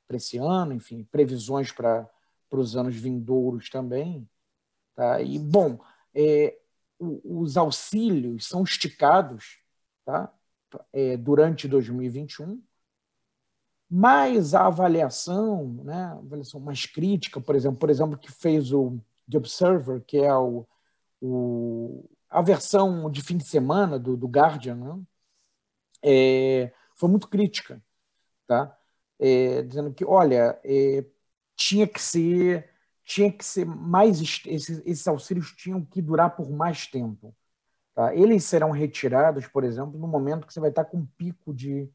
esse 0.10 0.38
ano, 0.38 0.74
enfim, 0.74 1.04
previsões 1.12 1.74
para 1.74 2.10
os 2.52 2.78
anos 2.78 2.96
vindouros 2.96 3.70
também. 3.70 4.30
Tá? 4.96 5.22
E, 5.22 5.38
bom, 5.38 5.78
é, 6.16 6.58
os 7.00 7.58
auxílios 7.58 8.48
são 8.48 8.64
esticados 8.64 9.60
tá, 10.06 10.34
é, 10.94 11.18
durante 11.18 11.68
2021, 11.68 12.64
mas 13.92 14.54
a 14.54 14.68
avaliação, 14.68 15.66
né, 15.84 16.06
avaliação 16.18 16.60
mais 16.60 16.86
crítica, 16.86 17.42
por 17.42 17.56
exemplo, 17.56 17.78
por 17.78 17.90
exemplo, 17.90 18.18
que 18.18 18.32
fez 18.32 18.72
o 18.72 18.98
The 19.30 19.38
Observer, 19.38 20.02
que 20.02 20.18
é 20.18 20.36
o 20.36 20.66
o, 21.22 22.10
a 22.30 22.42
versão 22.42 23.10
de 23.12 23.22
fim 23.22 23.38
de 23.38 23.46
semana 23.46 24.00
do, 24.00 24.18
do 24.18 24.28
Guardian, 24.28 24.76
né? 24.76 25.04
é, 26.04 26.74
foi 26.96 27.10
muito 27.10 27.28
crítica, 27.28 27.82
tá? 28.48 28.78
É, 29.20 29.62
dizendo 29.64 29.94
que, 29.94 30.04
olha, 30.06 30.60
é, 30.64 31.06
tinha 31.56 31.88
que 31.88 32.02
ser, 32.02 32.70
tinha 33.06 33.32
que 33.32 33.46
ser 33.46 33.66
mais, 33.66 34.20
esses, 34.22 34.82
esses 34.86 35.08
auxílios 35.08 35.52
tinham 35.56 35.86
que 35.86 36.02
durar 36.02 36.36
por 36.36 36.50
mais 36.52 36.88
tempo. 36.88 37.36
Tá? 37.94 38.16
Eles 38.16 38.44
serão 38.46 38.72
retirados, 38.72 39.48
por 39.48 39.64
exemplo, 39.64 40.00
no 40.00 40.08
momento 40.08 40.48
que 40.48 40.54
você 40.54 40.60
vai 40.60 40.70
estar 40.70 40.86
com 40.86 40.98
um 40.98 41.06
pico 41.06 41.54
de, 41.54 41.90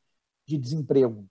de 0.47 0.59
desemprego. 0.59 1.29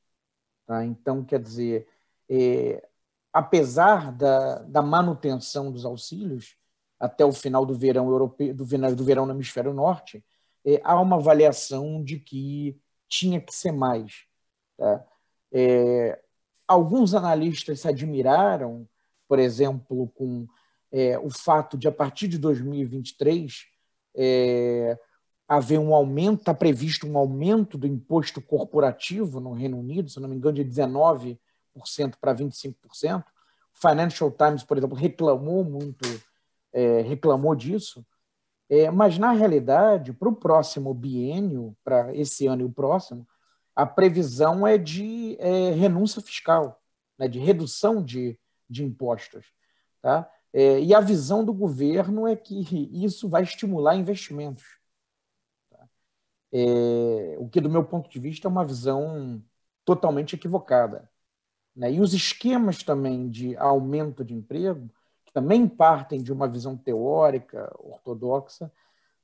Tá? 0.66 0.84
Então, 0.84 1.24
quer 1.24 1.40
dizer, 1.40 1.88
é, 2.30 2.88
apesar 3.32 4.12
da, 4.12 4.60
da 4.64 4.82
manutenção 4.82 5.72
dos 5.72 5.86
auxílios 5.86 6.56
até 7.00 7.26
o 7.26 7.32
final 7.32 7.66
do 7.66 7.76
verão 7.76 8.08
europeu, 8.10 8.54
do, 8.54 8.66
do 8.66 9.04
verão 9.04 9.26
no 9.26 9.34
hemisfério 9.34 9.74
norte, 9.74 10.24
é, 10.66 10.82
há 10.84 11.00
uma 11.00 11.18
avaliação 11.18 12.04
de 12.04 12.20
que 12.20 12.80
tinha 13.08 13.40
que 13.40 13.54
ser 13.54 13.72
mais. 13.72 14.26
Tá? 14.78 15.06
É, 15.52 16.20
alguns 16.68 17.14
analistas 17.14 17.82
se 17.82 17.88
admiraram, 17.88 18.88
por 19.28 19.40
exemplo, 19.40 20.08
com 20.16 20.48
é, 20.92 21.20
o 21.20 21.30
fato 21.30 21.78
de, 21.78 21.88
a 21.88 21.92
partir 21.92 22.28
de 22.28 22.38
2023, 22.38 23.66
é, 24.16 24.98
haver 25.48 25.80
um 25.80 25.94
aumento, 25.94 26.40
está 26.40 26.54
previsto 26.54 27.08
um 27.08 27.18
aumento 27.18 27.78
do 27.78 27.86
imposto 27.86 28.42
corporativo 28.42 29.40
no 29.40 29.54
Reino 29.54 29.78
Unido, 29.80 30.10
se 30.10 30.20
não 30.20 30.28
me 30.28 30.36
engano, 30.36 30.56
de 30.56 30.66
19% 30.66 31.38
para 32.20 32.36
25%. 32.36 33.22
O 33.22 33.26
Financial 33.74 34.32
Times, 34.32 34.64
por 34.64 34.78
exemplo, 34.78 34.98
reclamou 34.98 35.64
muito, 35.64 36.04
é, 36.74 37.02
reclamou 37.02 37.56
disso. 37.56 38.06
É, 38.68 38.90
mas, 38.90 39.18
na 39.20 39.32
realidade, 39.32 40.12
para 40.14 40.30
o 40.30 40.36
próximo 40.36 40.94
biênio, 40.94 41.76
para 41.84 42.16
esse 42.16 42.48
ano 42.48 42.64
e 42.64 42.66
o 42.66 42.72
próximo, 42.72 43.28
a 43.76 43.86
previsão 43.86 44.66
é 44.66 44.78
de 44.78 45.36
é, 45.40 45.72
renúncia 45.72 46.22
fiscal, 46.22 46.82
né, 47.20 47.28
de 47.28 47.38
redução 47.38 48.02
de, 48.02 48.40
de 48.68 48.84
impostos. 48.84 49.46
Tá? 50.02 50.28
É, 50.52 50.80
e 50.80 50.96
a 50.96 51.02
visão 51.02 51.44
do 51.44 51.54
governo 51.54 52.26
é 52.26 52.36
que 52.36 52.90
isso 52.92 53.28
vai 53.28 53.44
estimular 53.44 53.96
investimentos. 53.96 54.64
É, 56.58 57.36
o 57.38 57.50
que, 57.50 57.60
do 57.60 57.70
meu 57.70 57.84
ponto 57.84 58.10
de 58.10 58.18
vista, 58.18 58.48
é 58.48 58.50
uma 58.50 58.64
visão 58.64 59.44
totalmente 59.84 60.36
equivocada. 60.36 61.10
Né? 61.76 61.92
E 61.94 62.00
os 62.00 62.14
esquemas 62.14 62.82
também 62.82 63.30
de 63.30 63.58
aumento 63.58 64.24
de 64.24 64.34
emprego, 64.34 64.90
que 65.26 65.34
também 65.34 65.68
partem 65.68 66.24
de 66.24 66.32
uma 66.32 66.48
visão 66.48 66.78
teórica, 66.78 67.70
ortodoxa, 67.78 68.72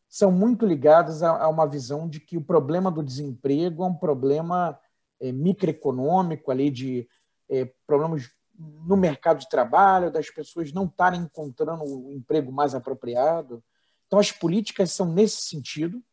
são 0.09 0.29
muito 0.29 0.65
ligados 0.65 1.23
a, 1.23 1.43
a 1.43 1.47
uma 1.47 1.65
visão 1.65 2.09
de 2.09 2.19
que 2.19 2.35
o 2.35 2.43
problema 2.43 2.91
do 2.91 3.01
desemprego 3.01 3.85
é 3.85 3.87
um 3.87 3.95
problema 3.95 4.77
é, 5.21 5.31
microeconômico, 5.31 6.51
ali 6.51 6.69
de 6.69 7.07
é, 7.49 7.63
problemas 7.87 8.29
no 8.59 8.97
mercado 8.97 9.39
de 9.39 9.47
trabalho, 9.47 10.11
das 10.11 10.29
pessoas 10.29 10.73
não 10.73 10.83
estarem 10.83 11.21
encontrando 11.21 11.85
o 11.85 12.11
emprego 12.11 12.51
mais 12.51 12.75
apropriado. 12.75 13.63
Então, 14.05 14.19
as 14.19 14.33
políticas 14.33 14.91
são 14.91 15.05
nesse 15.05 15.43
sentido, 15.43 16.03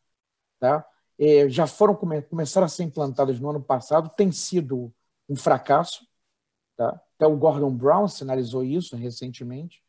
tá? 0.61 0.87
É, 1.19 1.49
já 1.49 1.67
foram 1.67 1.95
começaram 1.95 2.65
a 2.65 2.69
ser 2.69 2.85
implantadas 2.85 3.41
no 3.41 3.51
ano 3.51 3.63
passado, 3.63 4.11
tem 4.17 4.31
sido 4.31 4.93
um 5.29 5.35
fracasso, 5.35 6.07
tá? 6.77 7.01
Até 7.17 7.27
o 7.27 7.37
Gordon 7.37 7.75
Brown 7.75 8.07
sinalizou 8.07 8.63
isso 8.63 8.97
recentemente, 8.97 9.83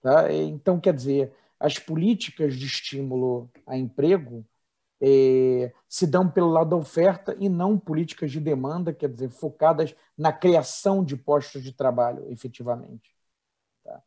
tá? 0.00 0.32
Então, 0.32 0.78
quer 0.78 0.94
dizer, 0.94 1.32
as 1.58 1.78
políticas 1.78 2.54
de 2.56 2.66
estímulo 2.66 3.50
a 3.66 3.76
emprego 3.76 4.46
é, 5.00 5.72
se 5.88 6.06
dão 6.06 6.28
pelo 6.28 6.50
lado 6.50 6.70
da 6.70 6.76
oferta 6.76 7.36
e 7.38 7.48
não 7.48 7.78
políticas 7.78 8.30
de 8.30 8.40
demanda, 8.40 8.92
quer 8.92 9.08
dizer, 9.08 9.30
focadas 9.30 9.94
na 10.16 10.32
criação 10.32 11.04
de 11.04 11.16
postos 11.16 11.62
de 11.62 11.72
trabalho, 11.72 12.30
efetivamente. 12.30 13.14
Tá? 13.84 14.02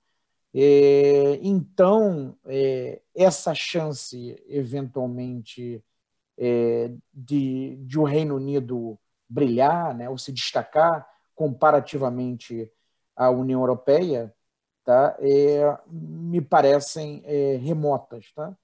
É, 0.54 1.40
então, 1.42 2.38
é, 2.46 3.02
essa 3.16 3.54
chance, 3.56 4.42
eventualmente, 4.48 5.84
é, 6.42 6.92
de, 7.14 7.78
de 7.78 8.00
o 8.00 8.04
Reino 8.04 8.36
Unido 8.36 9.00
brilhar, 9.30 9.96
né, 9.96 10.10
ou 10.10 10.18
se 10.18 10.34
destacar 10.34 11.08
comparativamente 11.36 12.70
à 13.16 13.30
União 13.30 13.62
Europeia, 13.62 14.34
tá, 14.84 15.16
é, 15.20 15.78
me 15.88 16.42
parecem 16.42 17.22
é, 17.26 17.56
remotas. 17.58 18.34
Tá? 18.34 18.56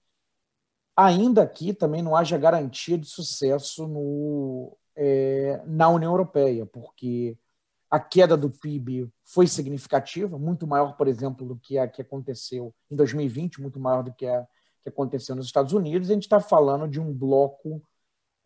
ainda 0.98 1.48
que 1.48 1.76
também 1.76 2.02
não 2.02 2.16
haja 2.16 2.40
garantia 2.40 2.98
de 2.98 3.06
sucesso 3.06 3.88
no, 3.88 4.76
é, 4.96 5.62
na 5.68 5.88
União 5.90 6.12
Europeia, 6.12 6.66
porque 6.66 7.38
a 7.90 8.00
queda 8.00 8.36
do 8.36 8.50
PIB 8.50 9.08
foi 9.24 9.46
significativa, 9.46 10.40
muito 10.40 10.66
maior, 10.66 10.98
por 10.98 11.08
exemplo, 11.08 11.48
do 11.48 11.56
que 11.56 11.78
a 11.78 11.88
que 11.88 12.02
aconteceu 12.02 12.74
em 12.90 12.96
2020, 12.96 13.62
muito 13.62 13.80
maior 13.80 14.02
do 14.02 14.12
que 14.12 14.26
a 14.26 14.46
que 14.88 14.90
aconteceu 14.90 15.36
nos 15.36 15.46
Estados 15.46 15.74
Unidos. 15.74 16.10
A 16.10 16.14
gente 16.14 16.24
está 16.24 16.40
falando 16.40 16.88
de 16.88 17.00
um 17.00 17.14
bloco 17.14 17.82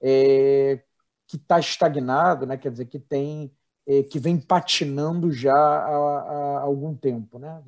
é, 0.01 0.81
que 1.27 1.37
está 1.37 1.59
estagnado, 1.59 2.45
né? 2.45 2.57
quer 2.57 2.71
dizer, 2.71 2.85
que 2.85 2.99
tem 2.99 3.51
é, 3.85 4.03
que 4.03 4.19
vem 4.19 4.39
patinando 4.39 5.31
já 5.31 5.53
há, 5.53 6.57
há 6.57 6.61
algum 6.61 6.95
tempo. 6.95 7.37
Né? 7.37 7.63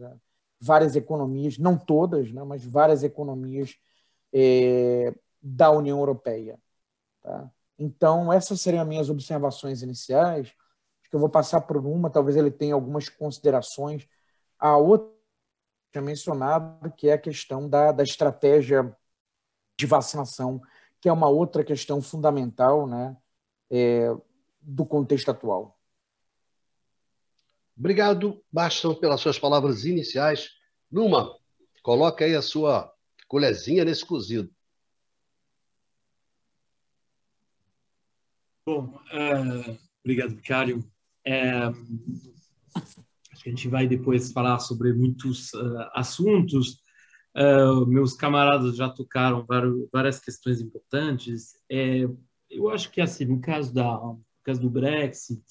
Várias 0.59 0.95
economias, 0.95 1.57
não 1.57 1.77
todas, 1.77 2.31
né? 2.31 2.43
mas 2.43 2.65
várias 2.65 3.03
economias 3.03 3.75
é, 4.33 5.13
da 5.41 5.69
União 5.69 5.99
Europeia. 5.99 6.57
Tá? 7.21 7.49
Então, 7.77 8.33
essas 8.33 8.59
seriam 8.59 8.81
as 8.81 8.87
minhas 8.87 9.09
observações 9.09 9.83
iniciais. 9.83 10.47
Acho 10.47 11.09
que 11.09 11.15
eu 11.15 11.19
vou 11.19 11.29
passar 11.29 11.61
por 11.61 11.77
uma, 11.77 12.09
talvez 12.09 12.35
ele 12.35 12.49
tenha 12.49 12.73
algumas 12.73 13.07
considerações. 13.07 14.07
A 14.57 14.77
outra 14.77 15.12
tinha 15.93 16.01
mencionado, 16.01 16.91
que 16.93 17.07
é 17.07 17.13
a 17.13 17.17
questão 17.17 17.69
da, 17.69 17.91
da 17.91 18.03
estratégia 18.03 18.95
de 19.77 19.85
vacinação, 19.85 20.59
que 20.99 21.07
é 21.07 21.13
uma 21.13 21.29
outra 21.29 21.63
questão 21.63 22.01
fundamental 22.01 22.87
né, 22.87 23.15
é, 23.69 24.07
do 24.59 24.85
contexto 24.85 25.29
atual. 25.29 25.79
Obrigado, 27.77 28.43
Bastam, 28.51 28.95
pelas 28.95 29.21
suas 29.21 29.37
palavras 29.37 29.85
iniciais. 29.85 30.49
Numa, 30.91 31.37
coloca 31.83 32.25
aí 32.25 32.35
a 32.35 32.41
sua 32.41 32.91
colherzinha 33.27 33.85
nesse 33.85 34.05
cozido. 34.05 34.51
Bom, 38.65 38.85
uh, 38.85 39.79
obrigado, 40.03 40.35
Vicário. 40.35 40.83
É, 41.25 41.69
que 43.43 43.49
a 43.49 43.51
gente 43.51 43.67
vai 43.67 43.85
depois 43.85 44.31
falar 44.31 44.57
sobre 44.59 44.93
muitos 44.93 45.53
uh, 45.53 45.89
assuntos. 45.93 46.81
Uh, 47.35 47.85
meus 47.85 48.13
camaradas 48.13 48.77
já 48.77 48.87
tocaram 48.87 49.45
várias, 49.91 50.19
questões 50.19 50.61
importantes. 50.61 51.55
É, 51.69 52.07
eu 52.49 52.69
acho 52.69 52.89
que, 52.89 53.01
assim, 53.01 53.25
no 53.25 53.41
caso, 53.41 53.73
da, 53.73 53.83
no 53.83 54.23
caso 54.43 54.61
do 54.61 54.69
Brexit, 54.69 55.43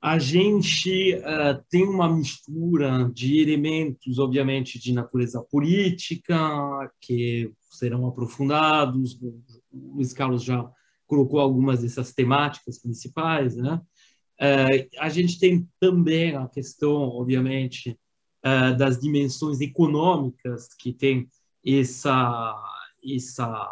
a 0.00 0.18
gente 0.18 1.14
uh, 1.16 1.62
tem 1.68 1.84
uma 1.84 2.08
mistura 2.08 3.10
de 3.12 3.38
elementos, 3.40 4.18
obviamente, 4.18 4.78
de 4.78 4.92
natureza 4.92 5.42
política, 5.42 6.34
que 7.00 7.52
serão 7.70 8.06
aprofundados. 8.06 9.20
O 9.20 9.94
Luiz 9.96 10.12
Carlos 10.12 10.42
já 10.42 10.68
colocou 11.06 11.38
algumas 11.38 11.82
dessas 11.82 12.14
temáticas 12.14 12.80
principais. 12.80 13.54
Né? 13.56 13.78
Uh, 14.42 14.88
a 14.98 15.08
gente 15.08 15.38
tem 15.38 15.68
também 15.78 16.34
a 16.34 16.48
questão, 16.48 16.90
obviamente, 16.92 17.96
uh, 18.44 18.76
das 18.76 18.98
dimensões 18.98 19.60
econômicas 19.60 20.74
que 20.74 20.92
tem 20.92 21.28
essa, 21.64 22.52
essa 23.04 23.68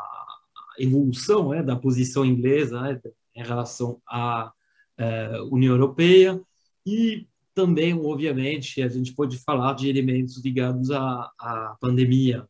evolução 0.78 1.48
né, 1.48 1.62
da 1.62 1.74
posição 1.74 2.24
inglesa 2.24 2.80
né, 2.80 3.00
em 3.34 3.42
relação 3.42 4.00
a 4.06 4.52
uh, 4.98 5.52
União 5.52 5.74
Europeia 5.74 6.40
e 6.86 7.26
também, 7.52 7.92
obviamente, 7.94 8.80
a 8.80 8.88
gente 8.88 9.12
pode 9.12 9.36
falar 9.38 9.74
de 9.74 9.88
elementos 9.88 10.42
ligados 10.42 10.90
à, 10.90 11.30
à 11.38 11.76
pandemia, 11.80 12.48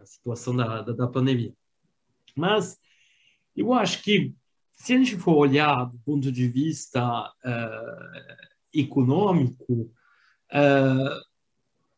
à 0.00 0.04
situação 0.04 0.56
da, 0.56 0.82
da, 0.82 0.92
da, 0.92 1.06
pandemia. 1.06 1.54
Mas 2.36 2.76
eu 3.56 3.72
acho 3.72 4.02
que, 4.02 4.34
se 4.84 4.92
a 4.92 4.98
gente 4.98 5.16
for 5.16 5.36
olhar 5.36 5.86
do 5.86 5.98
ponto 6.00 6.30
de 6.30 6.46
vista 6.46 7.02
uh, 7.26 8.44
econômico, 8.70 9.90
uh, 10.52 11.24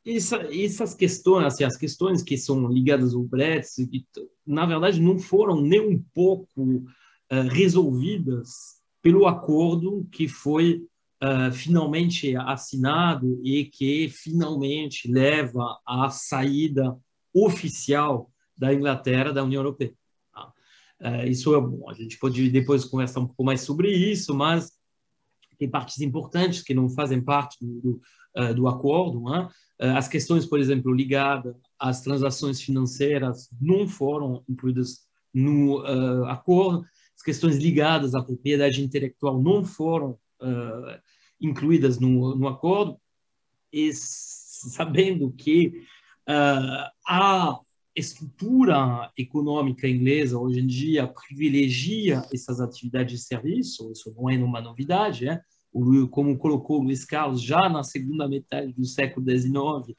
essa, 0.07 0.37
essas 0.55 0.95
questões, 0.95 1.47
assim, 1.47 1.65
as 1.65 1.77
questões 1.77 2.23
que 2.23 2.39
são 2.39 2.69
ligadas 2.69 3.13
ao 3.13 3.25
Brexit, 3.25 4.07
na 4.47 4.65
verdade, 4.65 5.03
não 5.03 5.19
foram 5.19 5.61
nem 5.61 5.81
um 5.81 6.01
pouco 6.15 6.63
uh, 6.63 7.49
resolvidas 7.51 8.81
pelo 9.03 9.27
acordo 9.27 10.07
que 10.13 10.29
foi 10.29 10.87
uh, 11.21 11.53
finalmente 11.53 12.37
assinado 12.37 13.41
e 13.43 13.65
que 13.65 14.09
finalmente 14.11 15.11
leva 15.11 15.77
à 15.85 16.09
saída 16.09 16.97
oficial 17.35 18.31
da 18.57 18.73
Inglaterra 18.73 19.33
da 19.33 19.43
União 19.43 19.61
Europeia. 19.61 19.93
Uh, 21.01 21.27
isso 21.29 21.55
é 21.55 21.61
bom. 21.61 21.89
A 21.91 21.95
gente 21.95 22.19
pode 22.19 22.49
depois 22.51 22.85
conversar 22.85 23.21
um 23.21 23.27
pouco 23.27 23.45
mais 23.45 23.61
sobre 23.61 23.91
isso, 23.91 24.35
mas 24.35 24.73
tem 25.59 25.69
partes 25.69 26.01
importantes 26.01 26.63
que 26.63 26.75
não 26.75 26.89
fazem 26.89 27.21
parte 27.21 27.59
do, 27.61 27.81
do, 27.81 28.03
uh, 28.37 28.55
do 28.55 28.69
acordo. 28.69 29.21
Né? 29.23 29.49
Uh, 29.81 29.97
as 29.97 30.09
questões, 30.09 30.47
por 30.47 30.59
exemplo, 30.59 30.93
ligadas 30.93 31.55
às 31.79 32.01
transações 32.03 32.61
financeiras 32.61 33.49
não 33.61 33.87
foram 33.87 34.43
incluídas 34.49 35.07
no 35.33 35.81
acordo. 36.29 36.87
As 37.15 37.23
questões 37.23 37.59
ligadas 37.59 38.15
à 38.15 38.23
propriedade 38.23 38.83
intelectual 38.83 39.39
não 39.39 39.63
foram 39.63 40.19
incluídas 41.39 41.99
no, 41.99 42.35
no 42.35 42.49
acordo. 42.49 42.99
E 43.71 43.91
sabendo 43.93 45.31
que 45.33 45.87
há 47.07 47.61
estrutura 47.97 49.11
econômica 49.17 49.89
inglesa 49.89 50.39
hoje 50.39 50.61
em 50.61 50.67
dia 50.67 51.09
privilegia 51.09 52.23
essas 52.33 52.61
atividades 52.61 53.21
de 53.21 53.27
serviço, 53.27 53.91
isso 53.91 54.15
não 54.15 54.29
é 54.29 54.37
uma 54.37 54.61
novidade, 54.61 55.25
né? 55.25 55.41
como 56.11 56.39
colocou 56.39 56.83
Luiz 56.83 57.05
Carlos 57.05 57.43
já 57.43 57.69
na 57.69 57.83
segunda 57.83 58.29
metade 58.29 58.73
do 58.73 58.85
século 58.85 59.27
XIX, 59.29 59.97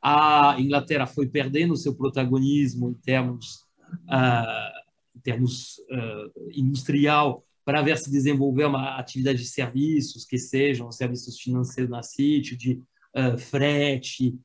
a 0.00 0.56
Inglaterra 0.58 1.06
foi 1.06 1.28
perdendo 1.28 1.76
seu 1.76 1.94
protagonismo 1.94 2.90
em 2.90 2.94
termos, 2.94 3.62
uh, 4.08 5.16
em 5.16 5.20
termos 5.20 5.78
uh, 5.78 6.50
industrial 6.52 7.44
para 7.64 7.82
ver 7.82 7.96
se 7.98 8.10
desenvolver 8.10 8.64
uma 8.64 8.98
atividade 8.98 9.38
de 9.38 9.46
serviços 9.46 10.24
que 10.24 10.38
sejam 10.38 10.90
serviços 10.90 11.38
financeiros 11.38 11.90
na 11.90 12.02
sítio, 12.02 12.56
de 12.56 12.82
uh, 13.16 13.38
frete, 13.38 14.36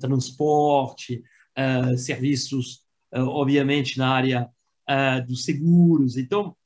transporte, 0.00 1.22
uh, 1.58 1.98
serviços, 1.98 2.82
uh, 3.14 3.20
obviamente, 3.20 3.98
na 3.98 4.10
área 4.10 4.48
uh, 4.88 5.26
dos 5.26 5.44
seguros. 5.44 6.16
Então, 6.16 6.56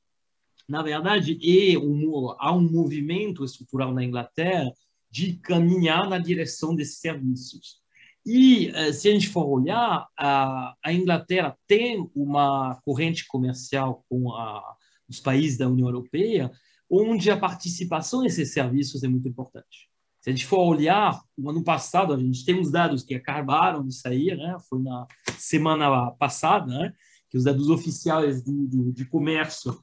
na 0.69 0.81
verdade, 0.81 1.37
é 1.43 1.77
um, 1.77 2.35
há 2.39 2.53
um 2.53 2.61
movimento 2.61 3.43
estrutural 3.43 3.93
na 3.93 4.03
Inglaterra 4.03 4.71
de 5.11 5.33
caminhar 5.33 6.09
na 6.09 6.17
direção 6.17 6.75
desses 6.75 6.99
serviços. 6.99 7.81
E, 8.25 8.71
se 8.93 9.09
a 9.09 9.11
gente 9.11 9.27
for 9.27 9.45
olhar, 9.45 10.07
a, 10.17 10.73
a 10.81 10.93
Inglaterra 10.93 11.57
tem 11.67 12.09
uma 12.15 12.79
corrente 12.85 13.27
comercial 13.27 14.05
com 14.07 14.31
a, 14.31 14.63
os 15.09 15.19
países 15.19 15.57
da 15.57 15.67
União 15.67 15.89
Europeia, 15.89 16.49
onde 16.89 17.29
a 17.29 17.37
participação 17.37 18.21
nesses 18.21 18.53
serviços 18.53 19.03
é 19.03 19.07
muito 19.09 19.27
importante. 19.27 19.89
Se 20.23 20.29
a 20.29 20.33
gente 20.33 20.45
for 20.45 20.61
olhar, 20.61 21.21
no 21.37 21.49
ano 21.49 21.61
passado, 21.61 22.13
a 22.13 22.17
gente 22.17 22.45
tem 22.45 22.57
uns 22.57 22.71
dados 22.71 23.03
que 23.03 23.13
acabaram 23.13 23.85
de 23.85 23.93
sair, 23.93 24.37
né? 24.37 24.55
foi 24.69 24.81
na 24.81 25.05
semana 25.37 26.11
passada, 26.11 26.65
né? 26.65 26.93
que 27.29 27.37
os 27.37 27.43
dados 27.43 27.67
oficiais 27.67 28.41
de 28.41 29.03
comércio 29.03 29.73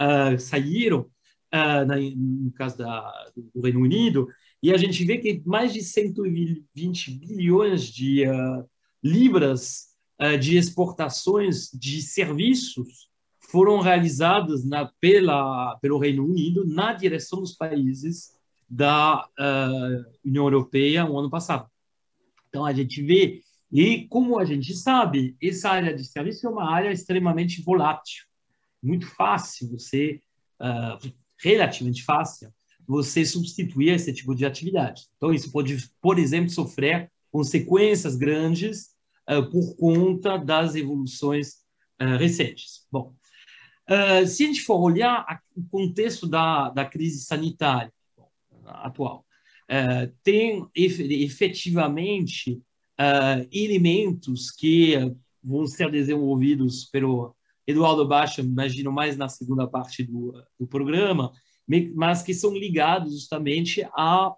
uh, 0.00 0.38
saíram, 0.38 1.00
uh, 1.00 1.84
na, 1.86 1.96
no 2.16 2.50
caso 2.52 2.78
da, 2.78 3.12
do 3.54 3.60
Reino 3.60 3.80
Unido, 3.80 4.26
e 4.62 4.72
a 4.72 4.78
gente 4.78 5.04
vê 5.04 5.18
que 5.18 5.42
mais 5.44 5.70
de 5.70 5.82
120 5.82 7.10
bilhões 7.18 7.84
de 7.84 8.26
uh, 8.26 8.66
libras 9.04 9.90
de 10.38 10.58
exportações 10.58 11.70
de 11.72 12.02
serviços 12.02 13.08
foram 13.38 13.80
realizadas 13.80 14.66
na, 14.66 14.84
pela, 15.00 15.78
pelo 15.80 15.98
Reino 15.98 16.26
Unido 16.26 16.66
na 16.66 16.92
direção 16.92 17.40
dos 17.40 17.54
países 17.54 18.38
da 18.70 19.26
uh, 19.26 20.04
União 20.24 20.44
Europeia 20.44 21.04
no 21.04 21.18
ano 21.18 21.28
passado. 21.28 21.68
Então, 22.48 22.64
a 22.64 22.72
gente 22.72 23.02
vê, 23.02 23.42
e 23.72 24.06
como 24.06 24.38
a 24.38 24.44
gente 24.44 24.72
sabe, 24.74 25.36
essa 25.42 25.70
área 25.70 25.92
de 25.92 26.04
serviço 26.04 26.46
é 26.46 26.50
uma 26.50 26.70
área 26.70 26.92
extremamente 26.92 27.60
volátil, 27.62 28.24
muito 28.80 29.06
fácil 29.06 29.68
você, 29.70 30.20
uh, 30.60 31.12
relativamente 31.42 32.04
fácil, 32.04 32.52
você 32.86 33.24
substituir 33.24 33.90
esse 33.90 34.12
tipo 34.12 34.34
de 34.34 34.46
atividade. 34.46 35.02
Então, 35.16 35.34
isso 35.34 35.50
pode, 35.50 35.90
por 36.00 36.18
exemplo, 36.18 36.50
sofrer 36.50 37.10
consequências 37.30 38.16
grandes 38.16 38.90
uh, 39.28 39.50
por 39.50 39.76
conta 39.76 40.36
das 40.36 40.76
evoluções 40.76 41.60
recentes. 42.18 42.86
Bom, 42.90 43.14
se 44.26 44.44
a 44.44 44.46
gente 44.46 44.62
for 44.62 44.80
olhar 44.80 45.42
o 45.54 45.62
contexto 45.64 46.26
da, 46.26 46.70
da 46.70 46.86
crise 46.86 47.20
sanitária, 47.26 47.92
atual. 48.70 49.24
Uh, 49.70 50.12
tem 50.22 50.66
efetivamente 50.74 52.54
uh, 53.00 53.48
elementos 53.52 54.50
que 54.50 54.94
vão 55.42 55.66
ser 55.66 55.90
desenvolvidos 55.90 56.84
pelo 56.86 57.34
Eduardo 57.66 58.06
Baixa, 58.06 58.40
imagino 58.40 58.92
mais 58.92 59.16
na 59.16 59.28
segunda 59.28 59.66
parte 59.66 60.02
do, 60.02 60.32
do 60.58 60.66
programa, 60.66 61.32
mas 61.94 62.22
que 62.22 62.34
são 62.34 62.52
ligados 62.52 63.12
justamente 63.12 63.86
a 63.96 64.34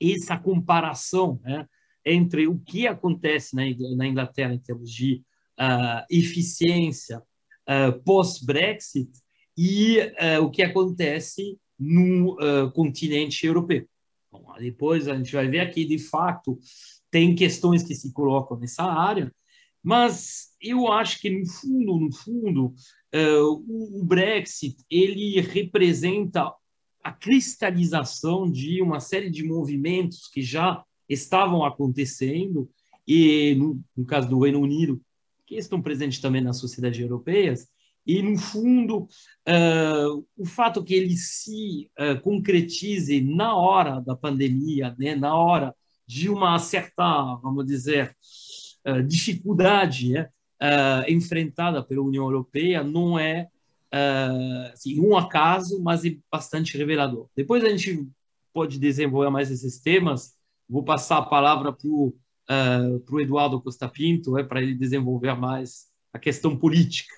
essa 0.00 0.38
comparação 0.38 1.40
né, 1.42 1.66
entre 2.04 2.46
o 2.46 2.58
que 2.58 2.86
acontece 2.86 3.56
na, 3.56 4.06
Inglaterra 4.06 4.54
em 4.54 4.58
termos 4.58 4.92
de 4.92 5.22
uh, 5.58 6.04
eficiência 6.08 7.18
uh, 7.18 8.00
pós-Brexit 8.04 9.10
e 9.56 9.98
uh, 9.98 10.44
o 10.44 10.50
que 10.50 10.62
acontece 10.62 11.58
no 11.78 12.34
uh, 12.34 12.70
continente 12.72 13.46
europeu. 13.46 13.86
Bom, 14.30 14.44
depois 14.58 15.08
a 15.08 15.16
gente 15.16 15.32
vai 15.32 15.48
ver 15.48 15.60
aqui, 15.60 15.84
de 15.84 15.98
fato, 15.98 16.58
tem 17.10 17.34
questões 17.34 17.82
que 17.82 17.94
se 17.94 18.12
colocam 18.12 18.58
nessa 18.58 18.84
área, 18.84 19.32
mas 19.82 20.48
eu 20.60 20.90
acho 20.92 21.20
que, 21.20 21.30
no 21.30 21.46
fundo, 21.46 22.00
no 22.00 22.12
fundo, 22.12 22.66
uh, 23.14 23.64
o, 23.66 24.00
o 24.00 24.04
Brexit 24.04 24.76
ele 24.90 25.40
representa 25.40 26.52
a 27.02 27.12
cristalização 27.12 28.50
de 28.50 28.82
uma 28.82 29.00
série 29.00 29.30
de 29.30 29.44
movimentos 29.44 30.28
que 30.28 30.42
já 30.42 30.84
estavam 31.08 31.64
acontecendo, 31.64 32.68
e 33.06 33.54
no, 33.54 33.80
no 33.96 34.04
caso 34.04 34.28
do 34.28 34.40
Reino 34.40 34.60
Unido, 34.60 35.00
que 35.46 35.56
estão 35.56 35.80
presentes 35.80 36.20
também 36.20 36.42
nas 36.42 36.58
sociedades 36.58 37.00
europeias, 37.00 37.68
e, 38.06 38.22
no 38.22 38.38
fundo, 38.38 39.06
uh, 39.46 40.26
o 40.36 40.46
fato 40.46 40.82
que 40.82 40.94
ele 40.94 41.14
se 41.14 41.90
uh, 41.98 42.18
concretize 42.22 43.20
na 43.20 43.54
hora 43.54 44.00
da 44.00 44.16
pandemia, 44.16 44.96
né, 44.98 45.14
na 45.14 45.34
hora 45.34 45.74
de 46.06 46.30
uma 46.30 46.58
certa, 46.58 47.34
vamos 47.42 47.66
dizer, 47.66 48.16
uh, 48.86 49.02
dificuldade 49.02 50.12
né, 50.14 50.30
enfrentada 51.06 51.82
pela 51.84 52.02
União 52.02 52.24
Europeia, 52.24 52.82
não 52.82 53.18
é 53.18 53.46
assim, 54.72 55.00
um 55.00 55.16
acaso, 55.16 55.80
mas 55.80 56.04
é 56.04 56.16
bastante 56.30 56.76
revelador. 56.76 57.28
Depois 57.36 57.64
a 57.64 57.68
gente 57.68 58.08
pode 58.52 58.76
desenvolver 58.78 59.30
mais 59.30 59.52
esses 59.52 59.78
temas. 59.78 60.34
Vou 60.68 60.82
passar 60.82 61.18
a 61.18 61.22
palavra 61.22 61.72
para 61.72 61.86
o 61.88 63.20
Eduardo 63.20 63.60
Costa 63.60 63.88
Pinto, 63.88 64.36
é, 64.36 64.42
para 64.42 64.60
ele 64.60 64.74
desenvolver 64.74 65.34
mais 65.34 65.86
a 66.12 66.18
questão 66.18 66.56
política. 66.56 67.14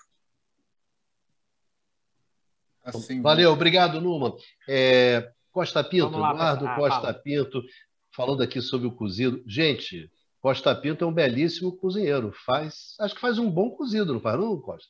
Assim, 2.84 3.20
Valeu, 3.20 3.52
obrigado, 3.52 4.00
Numa. 4.00 4.36
É, 4.68 5.30
Costa 5.52 5.82
Pinto, 5.84 6.16
lá, 6.16 6.30
Eduardo 6.30 6.66
ah, 6.66 6.76
Costa 6.76 7.00
fala. 7.00 7.14
Pinto, 7.14 7.62
falando 8.14 8.42
aqui 8.42 8.60
sobre 8.60 8.86
o 8.86 8.92
cozido. 8.92 9.42
Gente, 9.46 10.10
Costa 10.40 10.74
Pinto 10.74 11.04
é 11.04 11.06
um 11.06 11.12
belíssimo 11.12 11.76
cozinheiro. 11.76 12.32
Faz, 12.46 12.94
acho 13.00 13.14
que 13.14 13.20
faz 13.20 13.38
um 13.38 13.50
bom 13.50 13.70
cozido, 13.70 14.12
não 14.12 14.20
faz, 14.20 14.38
não, 14.38 14.60
Costa? 14.60 14.88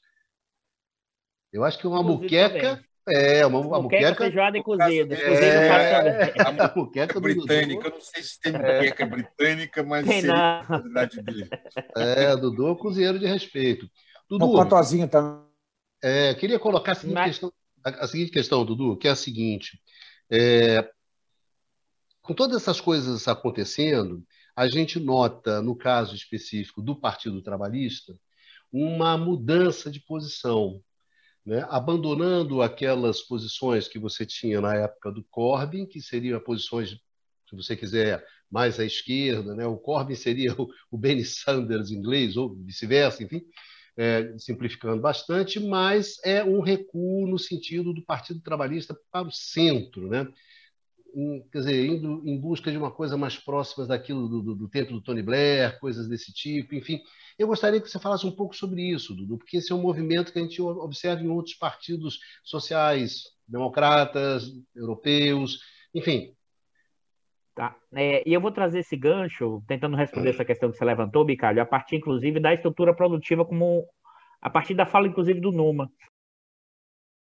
Eu 1.53 1.64
acho 1.64 1.79
que 1.79 1.87
uma 1.87 2.03
muqueca. 2.03 2.83
É, 3.09 3.44
uma, 3.44 3.59
uma 3.59 3.83
muqueca. 3.83 4.14
feijoada 4.14 4.59
e 4.59 4.62
cozido. 4.62 5.14
É, 5.14 5.16
cozido 5.16 5.46
é, 5.46 6.33
a 6.38 6.72
muqueca 6.76 7.18
britânica. 7.18 7.88
Eu 7.88 7.92
não 7.92 8.00
sei 8.00 8.22
se 8.22 8.40
tem 8.40 8.53
muqueca 8.53 9.03
é. 9.03 9.07
britânica, 9.07 9.83
mas 9.83 10.07
tem 10.07 10.20
seria 10.20 10.61
a 10.61 11.22
dele. 11.22 11.48
É, 11.96 12.37
Dudu 12.37 12.68
é 12.68 12.72
um 12.72 12.76
cozinheiro 12.76 13.18
de 13.18 13.26
respeito. 13.26 13.88
Dudu, 14.29 14.46
um 14.46 14.53
cotozinho 14.53 15.09
também. 15.09 15.42
É, 16.03 16.35
queria 16.35 16.59
colocar 16.59 16.92
a 16.92 16.94
seguinte 16.94 17.14
mas... 17.14 17.26
questão 17.26 17.53
a, 17.84 18.06
seguinte 18.06 18.30
questão, 18.30 18.64
Dudu, 18.64 18.96
que 18.96 19.08
é 19.08 19.10
a 19.10 19.16
seguinte: 19.16 19.80
é, 20.30 20.88
com 22.22 22.34
todas 22.34 22.60
essas 22.60 22.80
coisas 22.80 23.26
acontecendo, 23.28 24.24
a 24.54 24.68
gente 24.68 25.00
nota, 25.00 25.62
no 25.62 25.74
caso 25.76 26.14
específico 26.14 26.82
do 26.82 26.94
Partido 26.94 27.42
Trabalhista, 27.42 28.18
uma 28.72 29.16
mudança 29.16 29.90
de 29.90 30.00
posição, 30.00 30.82
né? 31.44 31.66
abandonando 31.70 32.62
aquelas 32.62 33.20
posições 33.22 33.88
que 33.88 33.98
você 33.98 34.24
tinha 34.26 34.60
na 34.60 34.74
época 34.74 35.10
do 35.10 35.24
Corbyn, 35.24 35.86
que 35.86 36.00
seriam 36.00 36.38
posições, 36.40 36.90
se 36.90 37.56
você 37.56 37.76
quiser, 37.76 38.24
mais 38.50 38.78
à 38.78 38.84
esquerda, 38.84 39.54
né? 39.54 39.66
o 39.66 39.76
Corbyn 39.76 40.14
seria 40.14 40.52
o, 40.60 40.68
o 40.90 40.98
Bernie 40.98 41.24
Sanders 41.24 41.90
inglês, 41.90 42.36
ou 42.36 42.54
vice-versa, 42.54 43.22
enfim, 43.22 43.42
é, 43.96 44.35
simplificando 44.38 45.00
bastante, 45.00 45.61
mas 45.61 46.16
é 46.24 46.42
um 46.42 46.61
recuo 46.61 47.26
no 47.26 47.38
sentido 47.38 47.92
do 47.92 48.03
Partido 48.03 48.40
Trabalhista 48.40 48.96
para 49.11 49.26
o 49.26 49.33
centro. 49.33 50.09
Né? 50.09 50.26
em, 51.14 51.42
quer 51.50 51.59
dizer, 51.59 51.87
indo 51.87 52.22
em 52.24 52.38
busca 52.38 52.70
de 52.70 52.76
uma 52.76 52.90
coisa 52.90 53.16
mais 53.16 53.37
próxima 53.37 53.87
daquilo 53.87 54.29
do, 54.29 54.42
do, 54.42 54.55
do, 54.55 54.68
tempo 54.68 54.92
do 54.92 55.00
Tony 55.00 55.22
Blair, 55.22 55.79
coisas 55.79 56.09
desse 56.09 56.33
tipo, 56.33 56.74
enfim. 56.74 57.00
Eu 57.38 57.46
gostaria 57.46 57.81
que 57.81 57.88
você 57.88 57.98
falasse 57.98 58.26
um 58.26 58.33
pouco 58.33 58.55
sobre 58.55 58.83
isso, 58.83 59.14
Dudu, 59.14 59.38
porque 59.38 59.59
esse 59.59 59.72
é 59.72 59.74
um 59.74 59.83
movimento 59.83 60.33
que 60.33 60.38
a 60.38 60.42
gente 60.42 60.61
observa 60.61 61.22
em 61.22 61.29
outros 61.29 61.55
partidos 61.55 62.18
sociais, 62.44 63.24
democratas, 63.46 64.44
europeus, 64.74 65.61
enfim. 65.94 66.35
Tá. 67.61 67.77
É, 67.92 68.27
e 68.27 68.33
eu 68.33 68.40
vou 68.40 68.51
trazer 68.51 68.79
esse 68.79 68.96
gancho, 68.96 69.62
tentando 69.68 69.94
responder 69.94 70.31
essa 70.31 70.46
questão 70.46 70.70
que 70.70 70.79
você 70.79 70.83
levantou, 70.83 71.27
Bicalho, 71.27 71.61
a 71.61 71.66
partir, 71.66 71.96
inclusive, 71.96 72.40
da 72.40 72.55
estrutura 72.55 72.94
produtiva, 72.94 73.44
como 73.44 73.87
a 74.40 74.49
partir 74.49 74.73
da 74.73 74.87
fala, 74.87 75.07
inclusive, 75.07 75.38
do 75.40 75.53
Numa. 75.53 75.92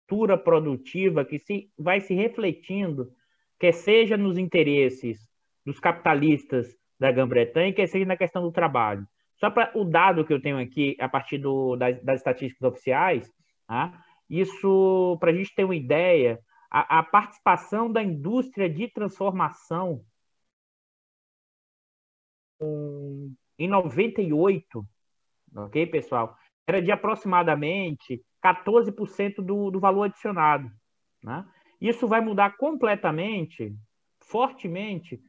Estrutura 0.01 0.37
produtiva 0.37 1.23
que 1.23 1.39
se, 1.39 1.71
vai 1.79 2.01
se 2.01 2.13
refletindo 2.13 3.13
quer 3.57 3.71
seja 3.71 4.17
nos 4.17 4.37
interesses 4.37 5.25
dos 5.65 5.79
capitalistas 5.79 6.75
da 6.99 7.13
Grã-Bretanha, 7.13 7.71
quer 7.71 7.87
seja 7.87 8.03
na 8.03 8.17
questão 8.17 8.41
do 8.41 8.51
trabalho. 8.51 9.07
Só 9.37 9.49
para 9.49 9.71
o 9.73 9.85
dado 9.85 10.25
que 10.25 10.33
eu 10.33 10.41
tenho 10.41 10.59
aqui, 10.59 10.97
a 10.99 11.07
partir 11.07 11.37
do, 11.37 11.77
das, 11.77 12.03
das 12.03 12.19
estatísticas 12.19 12.73
oficiais, 12.73 13.31
tá? 13.65 14.03
isso, 14.29 15.15
para 15.17 15.31
a 15.31 15.33
gente 15.33 15.55
ter 15.55 15.63
uma 15.63 15.77
ideia, 15.77 16.41
a, 16.69 16.99
a, 16.99 17.03
participação 17.03 17.89
da 17.89 18.03
indústria 18.03 18.69
de 18.69 18.89
transformação 18.89 20.03
em 23.57 23.67
98, 23.67 24.85
ok, 25.55 25.85
pessoal? 25.87 26.37
Era 26.67 26.81
de 26.81 26.91
aproximadamente 26.91 28.23
14% 28.43 29.35
do, 29.37 29.71
do 29.71 29.79
valor 29.79 30.03
adicionado. 30.03 30.69
Né? 31.23 31.45
Isso 31.79 32.07
vai 32.07 32.21
mudar 32.21 32.57
completamente, 32.57 33.75
fortemente, 34.21 35.19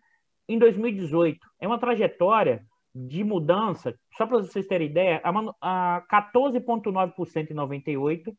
em 0.48 0.58
2018. 0.58 1.38
É 1.60 1.66
uma 1.66 1.78
trajetória 1.78 2.64
de 2.94 3.22
mudança, 3.22 3.94
só 4.16 4.26
para 4.26 4.38
vocês 4.38 4.66
terem 4.66 4.88
ideia, 4.88 5.20
a 5.60 6.02
14,9% 6.10 7.50
em 7.50 7.54
98 7.54 8.34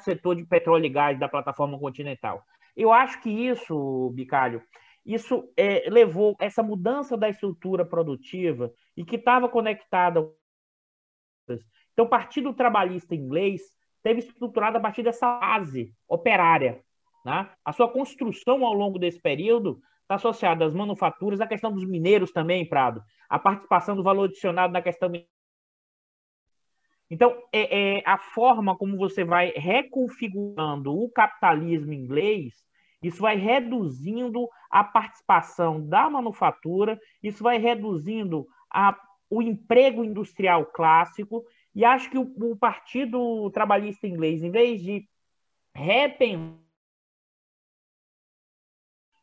do 0.00 0.04
setor 0.04 0.34
de 0.34 0.44
petróleo 0.44 0.86
e 0.86 0.88
gás 0.88 1.18
da 1.18 1.28
plataforma 1.28 1.78
continental. 1.78 2.42
Eu 2.76 2.92
acho 2.92 3.20
que 3.20 3.30
isso, 3.30 4.10
Bicalho, 4.14 4.62
isso 5.04 5.50
é, 5.56 5.88
levou 5.88 6.36
essa 6.38 6.62
mudança 6.62 7.16
da 7.16 7.28
estrutura 7.28 7.84
produtiva 7.84 8.72
e 8.96 9.04
que 9.04 9.16
estava 9.16 9.48
conectada. 9.48 10.28
Então, 11.92 12.04
o 12.04 12.08
Partido 12.08 12.52
Trabalhista 12.52 13.14
Inglês 13.14 13.62
teve 14.02 14.20
estruturado 14.20 14.78
a 14.78 14.80
partir 14.80 15.02
dessa 15.02 15.38
base 15.38 15.94
operária. 16.08 16.82
Né? 17.24 17.50
A 17.64 17.72
sua 17.72 17.90
construção 17.90 18.64
ao 18.64 18.72
longo 18.72 18.98
desse 18.98 19.20
período 19.20 19.80
está 20.02 20.14
associada 20.14 20.64
às 20.64 20.74
manufaturas, 20.74 21.40
à 21.40 21.46
questão 21.46 21.72
dos 21.72 21.84
mineiros 21.84 22.32
também, 22.32 22.68
Prado, 22.68 23.02
a 23.28 23.38
participação 23.38 23.94
do 23.94 24.02
valor 24.02 24.24
adicionado 24.24 24.72
na 24.72 24.82
questão. 24.82 25.10
Então, 27.10 27.36
é, 27.52 27.98
é 27.98 28.02
a 28.06 28.16
forma 28.16 28.76
como 28.76 28.96
você 28.96 29.24
vai 29.24 29.50
reconfigurando 29.50 30.94
o 30.96 31.10
capitalismo 31.10 31.92
inglês 31.92 32.54
isso 33.02 33.22
vai 33.22 33.36
reduzindo 33.36 34.48
a 34.70 34.84
participação 34.84 35.86
da 35.86 36.08
manufatura, 36.10 37.00
isso 37.22 37.42
vai 37.42 37.58
reduzindo 37.58 38.46
a, 38.70 38.98
o 39.30 39.40
emprego 39.40 40.04
industrial 40.04 40.66
clássico, 40.66 41.44
e 41.74 41.84
acho 41.84 42.10
que 42.10 42.18
o, 42.18 42.52
o 42.52 42.56
Partido 42.56 43.50
Trabalhista 43.50 44.06
Inglês, 44.06 44.42
em 44.42 44.50
vez 44.50 44.82
de 44.82 45.08
repensar, 45.74 46.58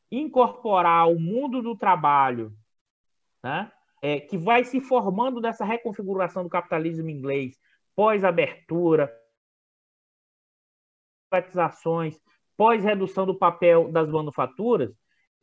incorporar 0.09 1.09
o 1.09 1.19
mundo 1.19 1.61
do 1.61 1.75
trabalho, 1.75 2.57
né, 3.43 3.69
é, 4.01 4.21
que 4.21 4.37
vai 4.37 4.63
se 4.63 4.79
formando 4.79 5.41
dessa 5.41 5.65
reconfiguração 5.65 6.43
do 6.43 6.49
capitalismo 6.49 7.09
inglês, 7.09 7.59
pós-abertura, 7.97 9.11
privatizações, 11.31 12.15
pós-redução 12.55 13.25
do 13.25 13.35
papel 13.35 13.91
das 13.91 14.07
manufaturas, 14.07 14.93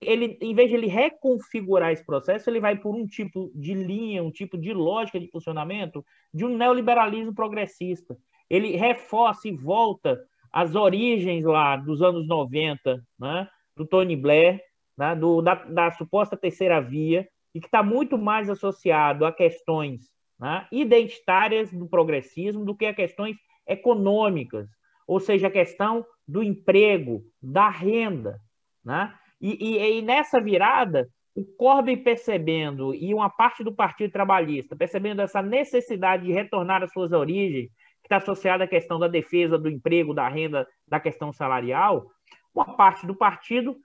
ele, 0.01 0.38
em 0.40 0.55
vez 0.55 0.71
de 0.71 0.77
ele 0.77 0.87
reconfigurar 0.87 1.90
esse 1.90 2.07
processo, 2.07 2.49
ele 2.49 2.61
vai 2.61 2.77
por 2.77 2.95
um 2.95 3.07
tipo 3.07 3.51
de 3.57 3.75
linha, 3.75 4.23
um 4.23 4.31
tipo 4.31 4.57
de 4.57 4.73
lógica 4.73 5.19
de 5.19 5.29
funcionamento 5.31 6.05
de 6.33 6.45
um 6.45 6.57
neoliberalismo 6.57 7.35
progressista. 7.35 8.17
Ele 8.49 8.77
reforça 8.77 9.49
e 9.49 9.57
volta 9.57 10.23
às 10.53 10.77
origens 10.77 11.45
lá 11.45 11.77
dos 11.77 12.03
anos 12.03 12.29
90, 12.29 13.05
né, 13.19 13.49
do 13.75 13.85
Tony 13.85 14.14
Blair, 14.14 14.62
né, 14.97 15.17
do, 15.17 15.43
da, 15.43 15.55
da 15.55 15.90
suposta 15.90 16.37
terceira 16.37 16.81
via, 16.81 17.29
e 17.53 17.61
que 17.61 17.67
está 17.67 17.83
muito 17.83 18.17
mais 18.17 18.49
associado 18.49 19.25
a 19.25 19.33
questões 19.33 20.14
né, 20.38 20.66
identitárias 20.70 21.73
do 21.73 21.87
progressismo 21.87 22.64
do 22.64 22.77
que 22.77 22.87
a 22.87 22.94
questões 22.94 23.37
econômicas, 23.66 24.68
ou 25.07 25.20
seja, 25.20 25.49
a 25.49 25.51
questão 25.51 26.05
do 26.27 26.42
emprego, 26.42 27.23
da 27.42 27.68
renda. 27.68 28.40
Né? 28.85 29.14
E, 29.40 29.77
e, 29.77 29.99
e 29.99 30.03
nessa 30.03 30.40
virada, 30.40 31.09
o 31.35 31.44
Corbyn 31.44 31.97
percebendo, 31.97 32.94
e 32.94 33.12
uma 33.12 33.29
parte 33.29 33.64
do 33.64 33.75
Partido 33.75 34.12
Trabalhista, 34.12 34.77
percebendo 34.77 35.20
essa 35.20 35.42
necessidade 35.42 36.27
de 36.27 36.33
retornar 36.33 36.83
às 36.83 36.92
suas 36.92 37.12
origens, 37.12 37.68
que 38.03 38.07
está 38.07 38.18
associada 38.18 38.64
à 38.64 38.68
questão 38.68 38.99
da 38.99 39.09
defesa 39.09 39.59
do 39.59 39.68
emprego, 39.68 40.14
da 40.14 40.29
renda, 40.29 40.66
da 40.87 41.01
questão 41.01 41.33
salarial, 41.33 42.07
uma 42.55 42.77
parte 42.77 43.07
do 43.07 43.14
partido 43.14 43.77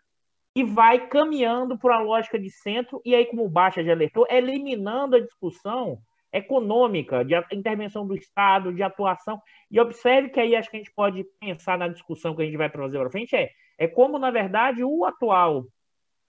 e 0.55 0.63
vai 0.63 1.07
caminhando 1.07 1.77
para 1.77 1.95
a 1.95 2.01
lógica 2.01 2.38
de 2.38 2.49
centro, 2.49 3.01
e 3.05 3.15
aí, 3.15 3.25
como 3.25 3.49
Baixa 3.49 3.83
já 3.83 3.93
alertou, 3.93 4.27
eliminando 4.29 5.15
a 5.15 5.21
discussão 5.21 5.99
econômica, 6.31 7.23
de 7.23 7.35
intervenção 7.51 8.05
do 8.05 8.15
Estado, 8.15 8.73
de 8.73 8.83
atuação. 8.83 9.41
E 9.69 9.79
observe 9.79 10.29
que 10.29 10.39
aí 10.39 10.55
acho 10.55 10.69
que 10.69 10.77
a 10.77 10.79
gente 10.79 10.93
pode 10.93 11.23
pensar 11.39 11.77
na 11.77 11.87
discussão 11.87 12.35
que 12.35 12.41
a 12.41 12.45
gente 12.45 12.57
vai 12.57 12.69
trazer 12.69 12.99
para 12.99 13.09
frente, 13.09 13.35
é, 13.35 13.49
é 13.77 13.87
como, 13.87 14.19
na 14.19 14.31
verdade, 14.31 14.83
o 14.83 15.05
atual 15.05 15.65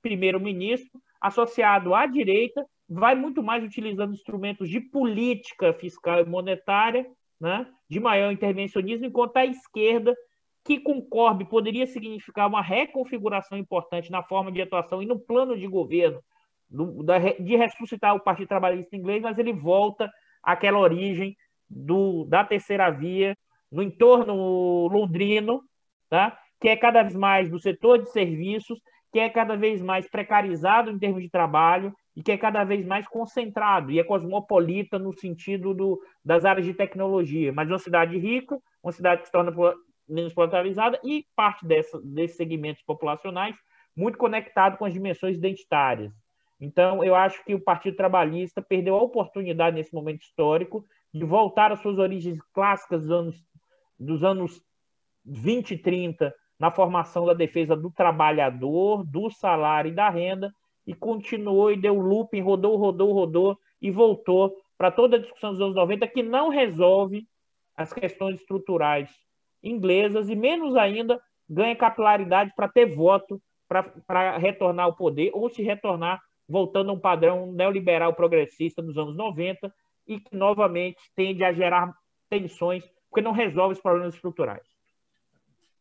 primeiro-ministro, 0.03 1.01
associado 1.21 1.95
à 1.95 2.07
direita, 2.07 2.65
vai 2.89 3.15
muito 3.15 3.43
mais 3.43 3.63
utilizando 3.63 4.15
instrumentos 4.15 4.69
de 4.69 4.81
política 4.81 5.73
fiscal 5.75 6.21
e 6.21 6.25
monetária, 6.25 7.07
né, 7.39 7.67
de 7.89 8.01
maior 8.01 8.33
intervencionismo, 8.33 9.07
enquanto 9.07 9.37
a 9.37 9.47
esquerda, 9.47 10.17
que 10.65 10.79
com 10.79 11.01
poderia 11.49 11.87
significar 11.87 12.49
uma 12.49 12.63
reconfiguração 12.63 13.57
importante 13.57 14.11
na 14.11 14.23
forma 14.23 14.53
de 14.53 14.61
atuação 14.61 15.03
e 15.03 15.07
no 15.07 15.19
plano 15.19 15.57
de 15.57 15.67
governo 15.67 16.23
de 16.71 17.57
ressuscitar 17.57 18.15
o 18.15 18.21
Partido 18.21 18.49
Trabalhista 18.49 18.97
Inglês, 18.97 19.23
mas 19.23 19.39
ele 19.39 19.53
volta 19.53 20.11
àquela 20.43 20.79
origem 20.79 21.37
do, 21.69 22.25
da 22.25 22.45
terceira 22.45 22.91
via 22.91 23.37
no 23.71 23.83
entorno 23.83 24.89
londrino, 24.89 25.63
tá? 26.09 26.39
que 26.61 26.69
é 26.69 26.77
cada 26.77 27.03
vez 27.03 27.15
mais 27.15 27.51
do 27.51 27.59
setor 27.59 28.03
de 28.03 28.11
serviços, 28.11 28.81
que 29.13 29.19
é 29.19 29.29
cada 29.29 29.57
vez 29.57 29.83
mais 29.83 30.09
precarizado 30.09 30.91
em 30.91 30.99
termos 30.99 31.23
de 31.23 31.31
trabalho, 31.31 31.95
e 32.15 32.23
que 32.23 32.33
é 32.33 32.37
cada 32.37 32.65
vez 32.65 32.85
mais 32.85 33.07
concentrado 33.09 33.91
e 33.91 33.99
é 33.99 34.05
cosmopolita 34.05 34.99
no 34.99 35.13
sentido 35.13 35.73
do, 35.73 36.01
das 36.25 36.45
áreas 36.45 36.67
de 36.67 36.75
tecnologia, 36.75 37.53
mas 37.53 37.69
uma 37.69 37.79
cidade 37.79 38.19
rica, 38.19 38.59
uma 38.83 38.93
cidade 38.93 39.23
que 39.23 39.29
se 39.29 39.33
torna 39.33 39.53
menos 40.09 40.35
polarizada 40.35 41.01
e 41.05 41.25
parte 41.37 41.67
dessa, 41.67 42.01
desses 42.03 42.37
segmentos 42.37 42.83
populacionais 42.83 43.57
muito 43.97 44.19
conectado 44.19 44.77
com 44.77 44.85
as 44.85 44.93
dimensões 44.93 45.37
identitárias. 45.37 46.13
Então, 46.61 47.03
eu 47.03 47.15
acho 47.15 47.43
que 47.45 47.55
o 47.55 47.61
Partido 47.61 47.97
Trabalhista 47.97 48.61
perdeu 48.61 48.95
a 48.95 49.03
oportunidade 49.03 49.77
nesse 49.77 49.95
momento 49.95 50.23
histórico 50.23 50.85
de 51.13 51.25
voltar 51.25 51.73
às 51.73 51.81
suas 51.81 51.99
origens 51.99 52.39
clássicas 52.53 53.03
dos 53.03 53.11
anos, 53.11 53.45
dos 53.99 54.23
anos 54.23 54.63
20 55.25 55.73
e 55.73 55.79
30, 55.79 56.35
na 56.59 56.71
formação 56.71 57.25
da 57.25 57.33
defesa 57.33 57.75
do 57.75 57.91
trabalhador, 57.91 59.03
do 59.05 59.31
salário 59.31 59.91
e 59.91 59.95
da 59.95 60.11
renda, 60.11 60.53
e 60.87 60.95
continuou 60.95 61.73
e 61.73 61.77
deu 61.77 61.99
looping, 61.99 62.43
rodou, 62.43 62.77
rodou, 62.77 63.13
rodou 63.13 63.59
e 63.81 63.91
voltou 63.91 64.55
para 64.77 64.91
toda 64.91 65.17
a 65.17 65.21
discussão 65.21 65.53
dos 65.53 65.61
anos 65.61 65.75
90 65.75 66.07
que 66.09 66.23
não 66.23 66.49
resolve 66.49 67.27
as 67.77 67.93
questões 67.93 68.41
estruturais 68.41 69.11
inglesas 69.63 70.29
e 70.29 70.35
menos 70.35 70.77
ainda 70.77 71.21
ganha 71.49 71.77
capilaridade 71.77 72.53
para 72.55 72.69
ter 72.69 72.87
voto 72.87 73.41
para 73.69 74.37
retornar 74.39 74.87
ao 74.87 74.97
poder 74.97 75.31
ou 75.33 75.49
se 75.49 75.63
retornar 75.63 76.21
voltando 76.51 76.91
a 76.91 76.95
um 76.95 76.99
padrão 76.99 77.53
neoliberal 77.53 78.13
progressista 78.15 78.83
dos 78.83 78.99
anos 78.99 79.17
90 79.17 79.73
e 80.07 80.19
que 80.19 80.37
novamente 80.37 80.99
tende 81.15 81.45
a 81.45 81.53
gerar 81.53 81.95
tensões 82.29 82.85
porque 83.09 83.23
não 83.23 83.33
resolve 83.33 83.75
os 83.75 83.81
problemas 83.81 84.15
estruturais. 84.15 84.63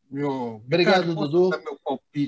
Meu, 0.09 0.61
Obrigado, 0.65 1.13
Dudu. 1.13 1.51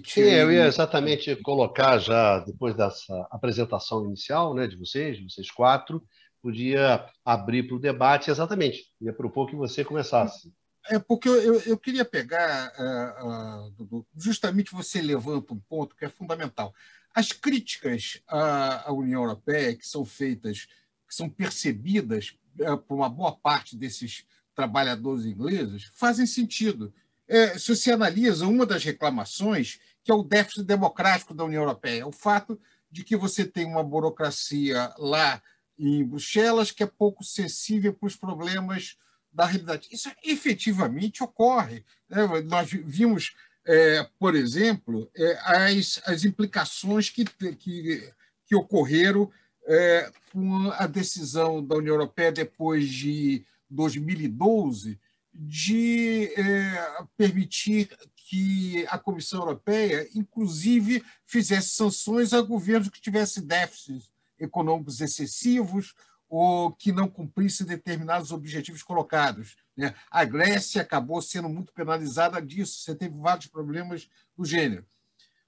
Sim, 0.05 0.21
eu 0.21 0.51
ia 0.51 0.67
exatamente 0.67 1.35
colocar 1.37 1.97
já, 1.97 2.39
depois 2.39 2.75
dessa 2.75 3.27
apresentação 3.31 4.05
inicial 4.05 4.53
né, 4.53 4.67
de 4.67 4.75
vocês, 4.75 5.17
de 5.17 5.23
vocês 5.23 5.49
quatro, 5.49 6.03
podia 6.41 7.05
abrir 7.25 7.63
para 7.63 7.75
o 7.75 7.79
debate 7.79 8.29
exatamente. 8.29 8.85
Ia 9.01 9.13
propor 9.13 9.47
que 9.47 9.55
você 9.55 9.83
começasse. 9.83 10.53
É 10.89 10.99
porque 10.99 11.29
eu, 11.29 11.59
eu 11.61 11.77
queria 11.77 12.05
pegar, 12.05 12.71
uh, 12.77 13.67
uh, 13.67 13.71
Dudu, 13.71 14.05
justamente 14.15 14.71
você 14.71 15.01
levanta 15.01 15.53
um 15.53 15.59
ponto 15.59 15.95
que 15.95 16.05
é 16.05 16.09
fundamental. 16.09 16.73
As 17.13 17.31
críticas 17.31 18.21
à, 18.27 18.89
à 18.89 18.93
União 18.93 19.21
Europeia, 19.21 19.75
que 19.75 19.87
são 19.87 20.05
feitas, 20.05 20.67
que 21.07 21.15
são 21.15 21.29
percebidas 21.29 22.37
uh, 22.59 22.77
por 22.77 22.95
uma 22.95 23.09
boa 23.09 23.35
parte 23.35 23.75
desses 23.75 24.25
trabalhadores 24.55 25.25
ingleses, 25.25 25.91
fazem 25.93 26.25
sentido 26.25 26.93
é, 27.31 27.57
se 27.57 27.73
você 27.73 27.93
analisa 27.93 28.45
uma 28.45 28.65
das 28.65 28.83
reclamações, 28.83 29.79
que 30.03 30.11
é 30.11 30.13
o 30.13 30.21
déficit 30.21 30.65
democrático 30.65 31.33
da 31.33 31.45
União 31.45 31.61
Europeia, 31.61 32.05
o 32.05 32.11
fato 32.11 32.59
de 32.91 33.05
que 33.05 33.15
você 33.15 33.45
tem 33.45 33.65
uma 33.65 33.81
burocracia 33.81 34.93
lá 34.97 35.41
em 35.79 36.03
Bruxelas 36.03 36.71
que 36.71 36.83
é 36.83 36.85
pouco 36.85 37.23
sensível 37.23 37.93
para 37.93 38.07
os 38.07 38.17
problemas 38.17 38.97
da 39.31 39.45
realidade. 39.45 39.87
Isso 39.93 40.11
efetivamente 40.25 41.23
ocorre. 41.23 41.85
Né? 42.09 42.27
Nós 42.41 42.69
vimos, 42.69 43.33
é, 43.65 44.07
por 44.19 44.35
exemplo, 44.35 45.09
é, 45.15 45.39
as, 45.43 46.01
as 46.05 46.25
implicações 46.25 47.09
que, 47.09 47.25
que, 47.25 48.11
que 48.45 48.55
ocorreram 48.55 49.31
é, 49.65 50.11
com 50.31 50.71
a 50.71 50.87
decisão 50.87 51.63
da 51.63 51.75
União 51.75 51.93
Europeia 51.93 52.31
depois 52.31 52.89
de 52.89 53.45
2012 53.69 54.99
de 55.33 56.33
é, 56.35 57.05
permitir 57.15 57.89
que 58.15 58.85
a 58.89 58.97
Comissão 58.97 59.41
Europeia, 59.41 60.07
inclusive, 60.15 61.03
fizesse 61.25 61.69
sanções 61.69 62.33
a 62.33 62.41
governos 62.41 62.89
que 62.89 63.01
tivessem 63.01 63.45
déficits 63.45 64.09
econômicos 64.39 64.99
excessivos 64.99 65.93
ou 66.31 66.71
que 66.71 66.93
não 66.93 67.09
cumprissem 67.09 67.67
determinados 67.67 68.31
objetivos 68.31 68.81
colocados. 68.81 69.57
Né? 69.75 69.93
A 70.09 70.23
Grécia 70.23 70.81
acabou 70.81 71.21
sendo 71.21 71.49
muito 71.49 71.73
penalizada 71.73 72.41
disso, 72.41 72.79
você 72.79 72.95
teve 72.95 73.17
vários 73.17 73.47
problemas 73.47 74.09
do 74.37 74.45
gênero. 74.45 74.85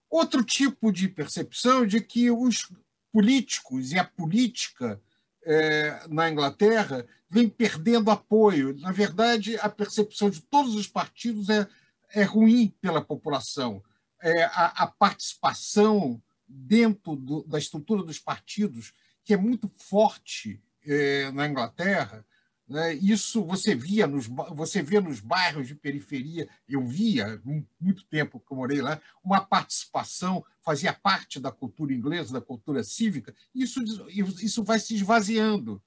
Outro 0.10 0.44
tipo 0.44 0.92
de 0.92 1.08
percepção 1.08 1.88
de 1.88 2.02
que 2.02 2.30
os 2.30 2.70
políticos 3.14 3.94
e 3.94 3.98
a 3.98 4.04
política 4.04 5.02
é, 5.46 6.06
na 6.10 6.30
Inglaterra 6.30 7.08
vem 7.30 7.48
perdendo 7.48 8.12
apoio. 8.12 8.78
Na 8.78 8.92
verdade, 8.92 9.56
a 9.60 9.70
percepção 9.70 10.30
de 10.30 10.42
todos 10.42 10.76
os 10.76 10.88
partidos 10.88 11.48
é, 11.48 11.66
é 12.14 12.24
ruim 12.24 12.76
pela 12.82 13.02
população. 13.02 13.82
É, 14.22 14.44
a, 14.44 14.84
a, 14.84 14.88
participação 14.88 16.22
dentro 16.46 17.16
do, 17.16 17.42
da 17.46 17.58
estrutura 17.58 18.04
dos 18.04 18.20
partidos, 18.20 18.94
que 19.24 19.34
é 19.34 19.38
muito 19.38 19.72
forte 19.78 20.62
é, 20.86 21.32
na 21.32 21.48
Inglaterra, 21.48 22.26
né? 22.68 22.94
Isso 22.94 23.44
você 23.44 23.76
via 23.76 24.08
nos 24.08 24.28
você 24.28 24.82
via 24.82 25.02
nos 25.02 25.20
bairros 25.20 25.68
de 25.68 25.76
periferia, 25.76 26.48
eu 26.68 26.86
via 26.86 27.42
muito 27.80 28.06
tempo 28.06 28.40
que 28.40 28.52
eu 28.52 28.58
morei 28.58 28.82
lá, 28.82 29.02
uma 29.24 29.42
participação 29.42 30.44
fazia 30.62 30.94
parte 30.94 31.40
da 31.40 31.52
cultura 31.52 31.94
inglesa, 31.94 32.34
da 32.34 32.42
cultura 32.42 32.84
cívica. 32.84 33.36
Isso 33.54 33.84
isso 34.10 34.64
vai 34.64 34.80
se 34.80 34.96
esvaziando. 34.96 35.82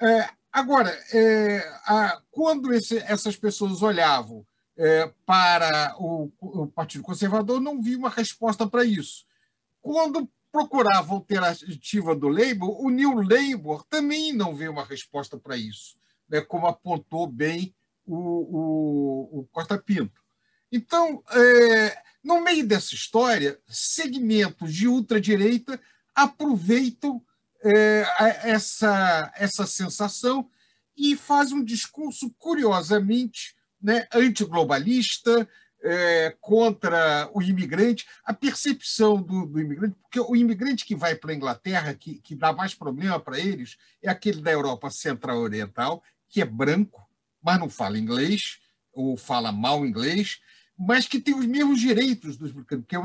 É, 0.00 0.30
agora, 0.52 0.90
é, 1.12 1.58
a, 1.84 2.22
quando 2.30 2.72
esse, 2.72 2.98
essas 2.98 3.36
pessoas 3.36 3.82
olhavam 3.82 4.46
é, 4.76 5.12
para 5.26 5.94
o, 5.98 6.32
o 6.40 6.66
Partido 6.68 7.04
Conservador, 7.04 7.60
não 7.60 7.82
vi 7.82 7.96
uma 7.96 8.08
resposta 8.08 8.66
para 8.66 8.84
isso. 8.84 9.26
Quando 9.82 10.30
procurava 10.52 11.12
alternativa 11.12 12.14
do 12.14 12.28
Labour, 12.28 12.84
o 12.84 12.90
New 12.90 13.22
Labour 13.22 13.84
também 13.88 14.32
não 14.32 14.54
vê 14.54 14.68
uma 14.68 14.84
resposta 14.84 15.38
para 15.38 15.56
isso, 15.56 15.96
né, 16.28 16.40
como 16.40 16.66
apontou 16.66 17.26
bem 17.26 17.74
o, 18.06 18.16
o, 18.16 19.40
o 19.40 19.48
Costa 19.52 19.78
Pinto. 19.78 20.20
Então, 20.72 21.22
é, 21.30 22.02
no 22.22 22.40
meio 22.42 22.66
dessa 22.66 22.94
história, 22.94 23.58
segmentos 23.68 24.74
de 24.74 24.86
ultradireita 24.86 25.80
aproveitam 26.14 27.22
é, 27.62 28.04
essa, 28.42 29.32
essa 29.36 29.66
sensação 29.66 30.48
e 30.96 31.16
fazem 31.16 31.58
um 31.58 31.64
discurso, 31.64 32.34
curiosamente, 32.38 33.54
né, 33.80 34.06
antiglobalista, 34.12 35.48
é, 35.82 36.36
contra 36.40 37.30
o 37.32 37.42
imigrante, 37.42 38.06
a 38.24 38.34
percepção 38.34 39.20
do, 39.22 39.46
do, 39.46 39.60
imigrante, 39.60 39.96
porque 40.02 40.20
o 40.20 40.36
imigrante 40.36 40.84
que 40.84 40.94
vai 40.94 41.14
para 41.14 41.32
a 41.32 41.34
Inglaterra, 41.34 41.94
que, 41.94 42.20
que 42.20 42.34
dá 42.34 42.52
mais 42.52 42.74
problema 42.74 43.18
para 43.18 43.38
eles, 43.38 43.76
é 44.02 44.10
aquele 44.10 44.42
da 44.42 44.50
Europa 44.50 44.90
Central-Oriental, 44.90 46.02
que 46.28 46.42
é 46.42 46.44
branco, 46.44 47.08
mas 47.42 47.58
não 47.58 47.68
fala 47.68 47.98
inglês, 47.98 48.58
ou 48.92 49.16
fala 49.16 49.50
mal 49.50 49.86
inglês, 49.86 50.40
mas 50.78 51.06
que 51.06 51.20
tem 51.20 51.34
os 51.34 51.46
mesmos 51.46 51.80
direitos 51.80 52.36
dos 52.36 52.52
britânicos, 52.52 52.88
que 52.88 52.96
é 52.96 52.98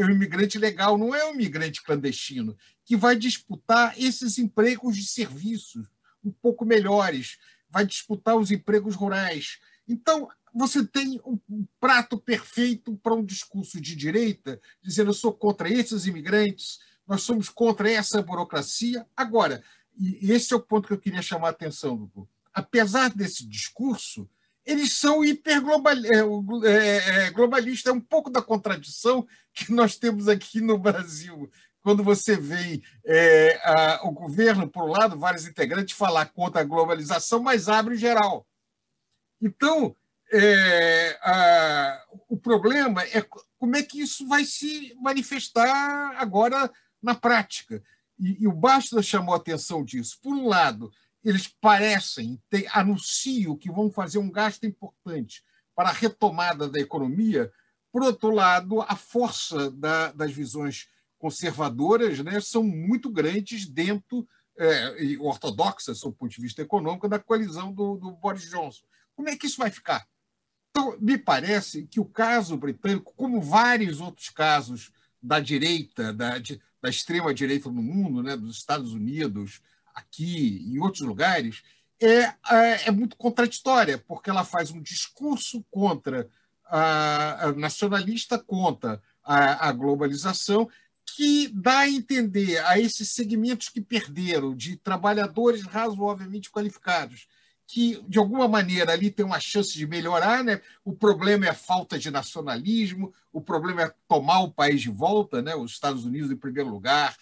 é 0.00 0.06
um 0.06 0.10
imigrante 0.10 0.58
legal, 0.58 0.96
não 0.96 1.14
é 1.14 1.24
um 1.26 1.34
imigrante 1.34 1.82
clandestino, 1.82 2.56
que 2.84 2.96
vai 2.96 3.16
disputar 3.16 3.94
esses 3.98 4.38
empregos 4.38 4.96
de 4.96 5.06
serviços 5.06 5.86
um 6.24 6.30
pouco 6.30 6.64
melhores, 6.64 7.38
vai 7.70 7.84
disputar 7.84 8.36
os 8.36 8.50
empregos 8.50 8.94
rurais. 8.94 9.58
Então, 9.86 10.28
você 10.54 10.86
tem 10.86 11.20
um 11.24 11.66
prato 11.80 12.18
perfeito 12.18 12.96
para 12.96 13.14
um 13.14 13.24
discurso 13.24 13.80
de 13.80 13.94
direita, 13.94 14.60
dizendo 14.82 15.10
eu 15.10 15.14
sou 15.14 15.32
contra 15.32 15.68
esses 15.68 16.06
imigrantes, 16.06 16.78
nós 17.06 17.22
somos 17.22 17.48
contra 17.48 17.90
essa 17.90 18.20
burocracia. 18.22 19.06
Agora, 19.16 19.62
e 19.98 20.30
esse 20.30 20.52
é 20.52 20.56
o 20.56 20.60
ponto 20.60 20.86
que 20.86 20.94
eu 20.94 20.98
queria 20.98 21.22
chamar 21.22 21.48
a 21.48 21.50
atenção, 21.50 21.96
Dudu. 21.96 22.28
Apesar 22.52 23.10
desse 23.10 23.46
discurso, 23.46 24.28
eles 24.64 24.92
são 24.92 25.24
hiperglobalistas. 25.24 26.18
É, 26.64 27.26
é, 27.26 27.30
globalista. 27.30 27.90
é 27.90 27.92
um 27.92 28.00
pouco 28.00 28.30
da 28.30 28.42
contradição 28.42 29.26
que 29.54 29.72
nós 29.72 29.96
temos 29.96 30.28
aqui 30.28 30.60
no 30.60 30.78
Brasil. 30.78 31.50
Quando 31.82 32.04
você 32.04 32.36
vê 32.36 32.82
é, 33.04 33.58
a, 33.64 34.00
o 34.06 34.10
governo, 34.10 34.68
por 34.68 34.84
um 34.84 34.92
lado, 34.92 35.18
vários 35.18 35.46
integrantes 35.46 35.96
falar 35.96 36.26
contra 36.26 36.60
a 36.60 36.64
globalização, 36.64 37.40
mas 37.40 37.68
abre 37.68 37.96
geral. 37.96 38.46
Então, 39.40 39.96
é, 40.32 41.18
a, 41.22 42.04
o 42.28 42.36
problema 42.36 43.02
é 43.04 43.24
como 43.58 43.76
é 43.76 43.82
que 43.82 44.00
isso 44.00 44.26
vai 44.26 44.44
se 44.44 44.94
manifestar 45.00 46.16
agora 46.16 46.70
na 47.02 47.14
prática. 47.14 47.82
E, 48.18 48.42
e 48.42 48.48
o 48.48 48.52
Basta 48.52 49.02
chamou 49.02 49.34
a 49.34 49.38
atenção 49.38 49.84
disso. 49.84 50.18
Por 50.22 50.34
um 50.34 50.46
lado, 50.46 50.90
eles 51.24 51.48
parecem, 51.60 52.40
ter, 52.48 52.66
anunciam 52.72 53.56
que 53.56 53.70
vão 53.70 53.90
fazer 53.90 54.18
um 54.18 54.30
gasto 54.30 54.64
importante 54.64 55.42
para 55.74 55.90
a 55.90 55.92
retomada 55.92 56.68
da 56.68 56.80
economia. 56.80 57.52
Por 57.92 58.02
outro 58.02 58.30
lado, 58.30 58.82
a 58.82 58.96
força 58.96 59.70
da, 59.70 60.12
das 60.12 60.32
visões 60.32 60.88
conservadoras 61.18 62.18
né, 62.20 62.40
são 62.40 62.62
muito 62.62 63.10
grandes 63.10 63.68
dentro, 63.68 64.26
é, 64.56 65.02
e 65.02 65.18
ortodoxas, 65.18 66.00
do 66.00 66.12
ponto 66.12 66.30
de 66.30 66.40
vista 66.40 66.62
econômico, 66.62 67.08
da 67.08 67.18
coalizão 67.18 67.72
do, 67.72 67.96
do 67.96 68.12
Boris 68.12 68.48
Johnson. 68.50 68.84
Como 69.14 69.28
é 69.28 69.36
que 69.36 69.46
isso 69.46 69.58
vai 69.58 69.70
ficar? 69.70 70.06
Então, 70.78 70.96
me 71.00 71.18
parece 71.18 71.88
que 71.88 71.98
o 71.98 72.04
caso 72.04 72.56
britânico, 72.56 73.12
como 73.16 73.42
vários 73.42 74.00
outros 74.00 74.30
casos 74.30 74.92
da 75.20 75.40
direita, 75.40 76.12
da, 76.12 76.38
da 76.80 76.88
extrema-direita 76.88 77.68
no 77.68 77.82
mundo, 77.82 78.22
né, 78.22 78.36
dos 78.36 78.58
Estados 78.58 78.92
Unidos, 78.92 79.60
aqui 79.92 80.64
e 80.68 80.76
em 80.76 80.78
outros 80.78 81.02
lugares, 81.02 81.64
é, 82.00 82.32
é, 82.48 82.86
é, 82.86 82.90
muito 82.92 83.16
contraditória, 83.16 83.98
porque 83.98 84.30
ela 84.30 84.44
faz 84.44 84.70
um 84.70 84.80
discurso 84.80 85.66
contra 85.68 86.28
a, 86.66 87.46
a 87.46 87.52
nacionalista, 87.54 88.38
contra 88.38 89.02
a, 89.24 89.68
a, 89.68 89.72
globalização, 89.72 90.70
que 91.04 91.48
dá 91.48 91.78
a 91.80 91.90
entender 91.90 92.64
a 92.66 92.78
esses 92.78 93.08
segmentos 93.08 93.68
que 93.68 93.80
perderam, 93.80 94.54
de 94.54 94.76
trabalhadores 94.76 95.62
razoavelmente 95.62 96.52
qualificados, 96.52 97.26
que, 97.68 98.02
de 98.08 98.18
alguma 98.18 98.48
maneira, 98.48 98.92
ali 98.92 99.10
tem 99.10 99.26
uma 99.26 99.38
chance 99.38 99.74
de 99.74 99.86
melhorar. 99.86 100.42
Né? 100.42 100.62
O 100.82 100.94
problema 100.94 101.44
é 101.44 101.50
a 101.50 101.54
falta 101.54 101.98
de 101.98 102.10
nacionalismo, 102.10 103.12
o 103.30 103.42
problema 103.42 103.82
é 103.82 103.94
tomar 104.08 104.40
o 104.40 104.50
país 104.50 104.80
de 104.80 104.88
volta, 104.88 105.42
né? 105.42 105.54
os 105.54 105.72
Estados 105.72 106.06
Unidos 106.06 106.30
em 106.30 106.36
primeiro 106.36 106.70
lugar, 106.70 107.14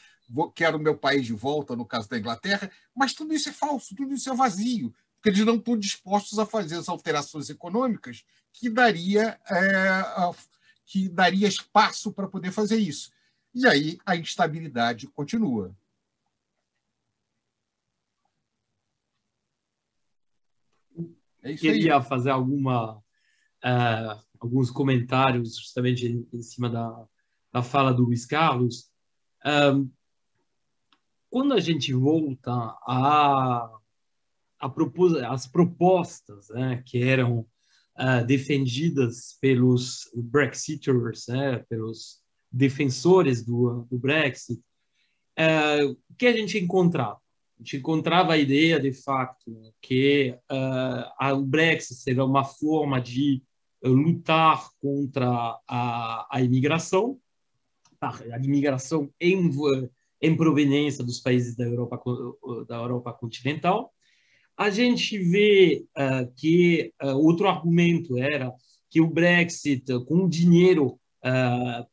quero 0.55 0.79
o 0.79 0.81
meu 0.81 0.97
país 0.97 1.27
de 1.27 1.33
volta, 1.33 1.75
no 1.75 1.85
caso 1.85 2.09
da 2.09 2.17
Inglaterra, 2.17 2.71
mas 2.95 3.13
tudo 3.13 3.35
isso 3.35 3.49
é 3.49 3.53
falso, 3.53 3.95
tudo 3.97 4.15
isso 4.15 4.31
é 4.31 4.37
vazio, 4.37 4.95
porque 5.17 5.31
eles 5.31 5.45
não 5.45 5.57
estão 5.57 5.77
dispostos 5.77 6.39
a 6.39 6.47
fazer 6.47 6.77
as 6.77 6.89
alterações 6.89 7.51
econômicas 7.51 8.25
que 8.53 8.71
daria, 8.71 9.39
é, 9.51 10.31
que 10.87 11.09
daria 11.09 11.49
espaço 11.49 12.13
para 12.13 12.29
poder 12.29 12.53
fazer 12.53 12.77
isso. 12.77 13.11
E 13.53 13.67
aí 13.67 13.99
a 14.07 14.15
instabilidade 14.15 15.09
continua. 15.09 15.75
É 21.47 21.55
Queria 21.55 21.99
aí. 21.99 22.03
fazer 22.03 22.31
alguma, 22.31 22.97
uh, 22.97 24.21
alguns 24.41 24.69
comentários 24.69 25.57
justamente 25.57 26.05
em, 26.05 26.29
em 26.33 26.43
cima 26.43 26.69
da, 26.69 27.07
da 27.53 27.63
fala 27.63 27.95
do 27.95 28.03
Luiz 28.03 28.27
Carlos. 28.27 28.91
Um, 29.45 29.89
quando 31.31 31.55
a 31.55 31.61
gente 31.61 31.93
volta 31.93 32.51
a, 32.53 33.71
a 34.59 34.69
propos, 34.69 35.15
as 35.19 35.47
propostas 35.47 36.49
né, 36.49 36.83
que 36.85 37.01
eram 37.01 37.47
uh, 37.97 38.27
defendidas 38.27 39.39
pelos 39.41 40.11
Brexiters, 40.17 41.27
né, 41.29 41.65
pelos 41.69 42.25
defensores 42.51 43.45
do, 43.45 43.87
do 43.89 43.97
Brexit, 43.97 44.61
uh, 45.39 45.93
o 46.11 46.15
que 46.19 46.27
a 46.27 46.37
gente 46.37 46.59
encontrava? 46.59 47.21
A 47.59 47.63
gente 47.63 47.79
encontrava 47.79 48.35
a 48.35 48.39
ideia, 48.39 48.79
de 48.79 48.93
fato, 48.93 49.73
que 49.81 50.37
uh, 50.51 51.35
o 51.35 51.43
Brexit 51.43 51.95
seria 51.95 52.25
uma 52.25 52.45
forma 52.45 53.01
de 53.01 53.43
lutar 53.83 54.69
contra 54.81 55.59
a, 55.67 56.27
a 56.31 56.43
imigração, 56.43 57.19
a 58.01 58.39
imigração 58.39 59.11
em, 59.19 59.51
em 60.21 60.37
proveniência 60.37 61.03
dos 61.03 61.21
países 61.21 61.57
da 61.57 61.65
Europa, 61.65 62.03
da 62.69 62.77
Europa 62.77 63.13
continental. 63.15 63.91
A 64.57 64.69
gente 64.69 65.19
vê 65.19 65.87
uh, 65.97 66.31
que 66.35 66.93
outro 67.15 67.49
argumento 67.49 68.19
era 68.19 68.53
que 68.91 69.01
o 69.01 69.09
Brexit, 69.09 69.85
com 70.07 70.25
o 70.25 70.29
dinheiro 70.29 70.99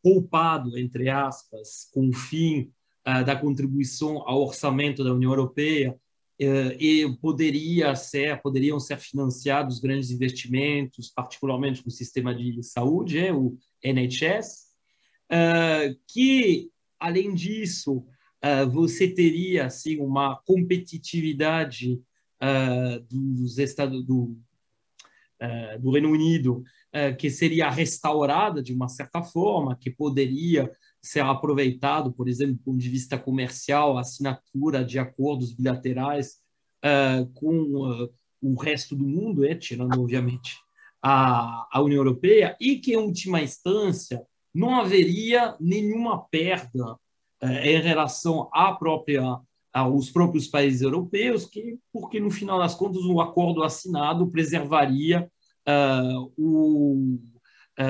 poupado, 0.03 0.77
entre 0.77 1.09
aspas, 1.09 1.89
com 1.91 2.09
o 2.09 2.13
fim 2.13 2.71
da 3.05 3.35
contribuição 3.35 4.27
ao 4.27 4.43
orçamento 4.43 5.03
da 5.03 5.13
União 5.13 5.31
Europeia 5.31 5.91
uh, 5.91 6.71
e 6.79 7.17
poderia 7.21 7.95
ser, 7.95 8.41
poderiam 8.41 8.79
ser 8.79 8.97
financiados 8.97 9.79
grandes 9.79 10.09
investimentos, 10.09 11.09
particularmente 11.09 11.83
no 11.85 11.91
sistema 11.91 12.33
de 12.33 12.63
saúde, 12.63 13.19
é, 13.19 13.33
o 13.33 13.57
NHS, 13.83 14.71
eh, 15.29 15.95
que, 16.07 16.69
além 16.99 17.33
disso, 17.33 18.05
você 18.71 19.07
teria 19.07 19.65
assim, 19.65 19.97
uma 19.99 20.39
competitividade 20.45 21.99
dos 23.09 23.57
Estados 23.57 24.05
do, 24.05 24.37
do 25.79 25.91
Reino 25.91 26.11
Unido 26.11 26.63
que 27.17 27.29
seria 27.29 27.69
restaurada 27.69 28.61
de 28.61 28.73
uma 28.73 28.87
certa 28.87 29.23
forma, 29.23 29.75
que 29.75 29.89
poderia 29.89 30.71
ser 31.03 31.19
aproveitado, 31.19 32.13
por 32.13 32.29
exemplo, 32.29 32.55
do 32.55 32.63
ponto 32.63 32.77
de 32.77 32.89
vista 32.89 33.17
comercial, 33.17 33.97
assinatura 33.97 34.85
de 34.85 34.97
acordos 34.97 35.51
bilaterais 35.51 36.37
uh, 36.79 37.25
com 37.33 37.55
uh, 37.55 38.09
o 38.41 38.55
resto 38.55 38.95
do 38.95 39.05
mundo, 39.05 39.45
é, 39.45 39.53
tirando, 39.53 39.99
obviamente, 39.99 40.55
a, 41.01 41.67
a 41.69 41.81
União 41.81 41.97
Europeia, 41.97 42.55
e 42.59 42.77
que, 42.77 42.93
em 42.93 42.97
última 42.97 43.41
instância, 43.41 44.25
não 44.53 44.79
haveria 44.79 45.57
nenhuma 45.59 46.23
perda 46.23 46.93
uh, 46.93 47.47
em 47.47 47.81
relação 47.81 48.49
à 48.53 48.73
própria 48.73 49.37
aos 49.73 50.11
próprios 50.11 50.47
países 50.47 50.83
europeus, 50.83 51.47
que, 51.47 51.79
porque, 51.91 52.19
no 52.19 52.29
final 52.29 52.59
das 52.59 52.75
contas, 52.75 53.01
o 53.05 53.19
acordo 53.19 53.63
assinado 53.63 54.29
preservaria 54.29 55.27
o, 56.37 57.17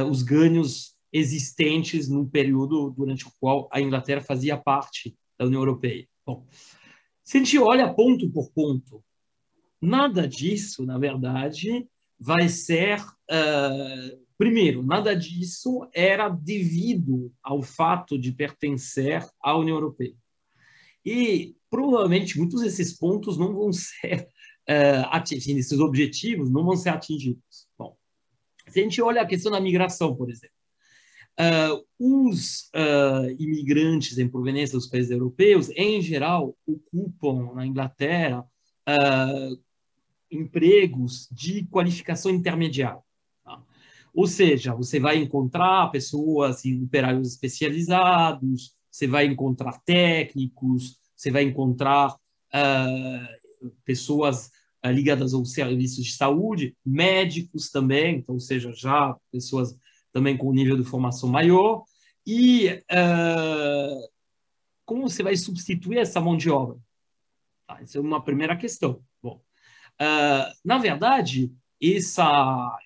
os 0.09 0.23
ganhos 0.23 0.95
existentes 1.13 2.09
no 2.09 2.27
período 2.27 2.89
durante 2.89 3.27
o 3.27 3.31
qual 3.39 3.69
a 3.71 3.79
Inglaterra 3.79 4.19
fazia 4.19 4.57
parte 4.57 5.15
da 5.37 5.45
União 5.45 5.61
Europeia. 5.61 6.07
Bom, 6.25 6.47
se 7.23 7.37
a 7.37 7.39
gente 7.39 7.59
olha 7.59 7.93
ponto 7.93 8.29
por 8.31 8.51
ponto, 8.51 9.03
nada 9.79 10.27
disso, 10.27 10.85
na 10.85 10.97
verdade, 10.97 11.87
vai 12.19 12.49
ser. 12.49 12.99
Uh, 13.29 14.23
primeiro, 14.37 14.81
nada 14.81 15.15
disso 15.15 15.87
era 15.93 16.27
devido 16.29 17.31
ao 17.43 17.61
fato 17.61 18.17
de 18.17 18.31
pertencer 18.31 19.23
à 19.41 19.55
União 19.55 19.77
Europeia. 19.77 20.15
E 21.05 21.55
provavelmente 21.69 22.37
muitos 22.37 22.61
desses 22.61 22.97
pontos 22.97 23.37
não 23.37 23.53
vão 23.53 23.71
ser 23.71 24.27
uh, 24.69 25.07
atingidos, 25.11 25.65
esses 25.65 25.79
objetivos 25.79 26.49
não 26.49 26.63
vão 26.63 26.75
ser 26.75 26.89
atingidos. 26.89 27.67
Bom, 27.77 27.95
se 28.67 28.79
a 28.79 28.83
gente 28.83 29.01
olha 29.01 29.21
a 29.21 29.27
questão 29.27 29.51
da 29.51 29.61
migração, 29.61 30.15
por 30.15 30.29
exemplo, 30.29 30.62
Uh, 31.39 31.83
os 31.97 32.69
uh, 32.75 33.27
imigrantes 33.39 34.19
em 34.19 34.27
proveniência 34.27 34.77
dos 34.77 34.87
países 34.87 35.09
europeus, 35.09 35.69
em 35.71 35.99
geral, 35.99 36.55
ocupam 36.67 37.53
na 37.55 37.65
Inglaterra 37.65 38.45
uh, 38.87 39.59
empregos 40.29 41.27
de 41.31 41.65
qualificação 41.65 42.31
intermediária. 42.31 43.01
Tá? 43.43 43.63
Ou 44.13 44.27
seja, 44.27 44.75
você 44.75 44.99
vai 44.99 45.17
encontrar 45.17 45.91
pessoas 45.91 46.63
em 46.65 46.83
operários 46.83 47.29
especializados, 47.29 48.75
você 48.91 49.07
vai 49.07 49.25
encontrar 49.25 49.81
técnicos, 49.83 50.99
você 51.15 51.31
vai 51.31 51.43
encontrar 51.43 52.15
pessoas 53.83 54.51
ligadas 54.85 55.33
aos 55.33 55.53
serviços 55.53 56.05
de 56.05 56.11
saúde, 56.11 56.77
médicos 56.85 57.71
também, 57.71 58.17
então, 58.17 58.35
ou 58.35 58.39
seja, 58.39 58.71
já 58.71 59.17
pessoas 59.31 59.75
também 60.13 60.37
com 60.37 60.49
um 60.49 60.53
nível 60.53 60.77
de 60.77 60.83
formação 60.83 61.27
maior. 61.27 61.83
E 62.25 62.69
uh, 62.69 64.09
como 64.85 65.09
você 65.09 65.23
vai 65.23 65.35
substituir 65.35 65.97
essa 65.97 66.21
mão 66.21 66.37
de 66.37 66.49
obra? 66.49 66.77
Tá, 67.67 67.79
essa 67.81 67.97
é 67.97 68.01
uma 68.01 68.23
primeira 68.23 68.55
questão. 68.55 69.03
Bom, 69.21 69.41
uh, 69.99 70.53
na 70.63 70.77
verdade, 70.77 71.51
essa, 71.81 72.79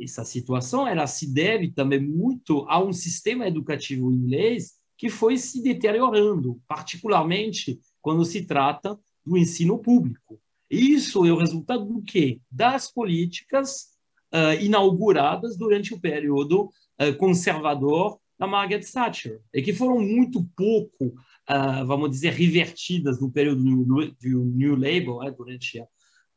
essa 0.00 0.24
situação 0.24 0.88
ela 0.88 1.06
se 1.06 1.32
deve 1.32 1.70
também 1.70 2.00
muito 2.00 2.64
a 2.68 2.82
um 2.82 2.92
sistema 2.92 3.46
educativo 3.46 4.10
inglês 4.10 4.74
que 4.96 5.10
foi 5.10 5.36
se 5.36 5.62
deteriorando, 5.62 6.60
particularmente 6.66 7.78
quando 8.00 8.24
se 8.24 8.46
trata 8.46 8.98
do 9.24 9.36
ensino 9.36 9.78
público. 9.78 10.40
Isso 10.70 11.24
é 11.26 11.32
o 11.32 11.38
resultado 11.38 11.84
do 11.84 12.02
quê? 12.02 12.40
Das 12.50 12.90
políticas 12.90 13.95
uh, 14.32 14.62
inauguradas 14.62 15.56
durante 15.56 15.94
o 15.94 16.00
período 16.00 16.70
uh, 17.00 17.14
conservador 17.16 18.18
da 18.38 18.46
Margaret 18.46 18.82
Thatcher, 18.82 19.40
e 19.52 19.62
que 19.62 19.72
foram 19.72 19.98
muito 19.98 20.44
pouco, 20.56 21.06
uh, 21.06 21.86
vamos 21.86 22.10
dizer, 22.10 22.32
revertidas 22.32 23.20
no 23.20 23.30
período 23.30 23.62
do 23.62 24.44
New 24.44 24.76
Labour, 24.76 25.24
né, 25.24 25.30
durante 25.30 25.82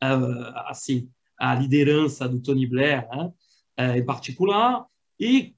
a, 0.00 0.70
assim, 0.70 1.10
a 1.38 1.54
liderança 1.54 2.26
do 2.26 2.40
Tony 2.40 2.66
Blair, 2.66 3.06
né, 3.76 3.98
em 3.98 4.04
particular, 4.04 4.86
e 5.18 5.54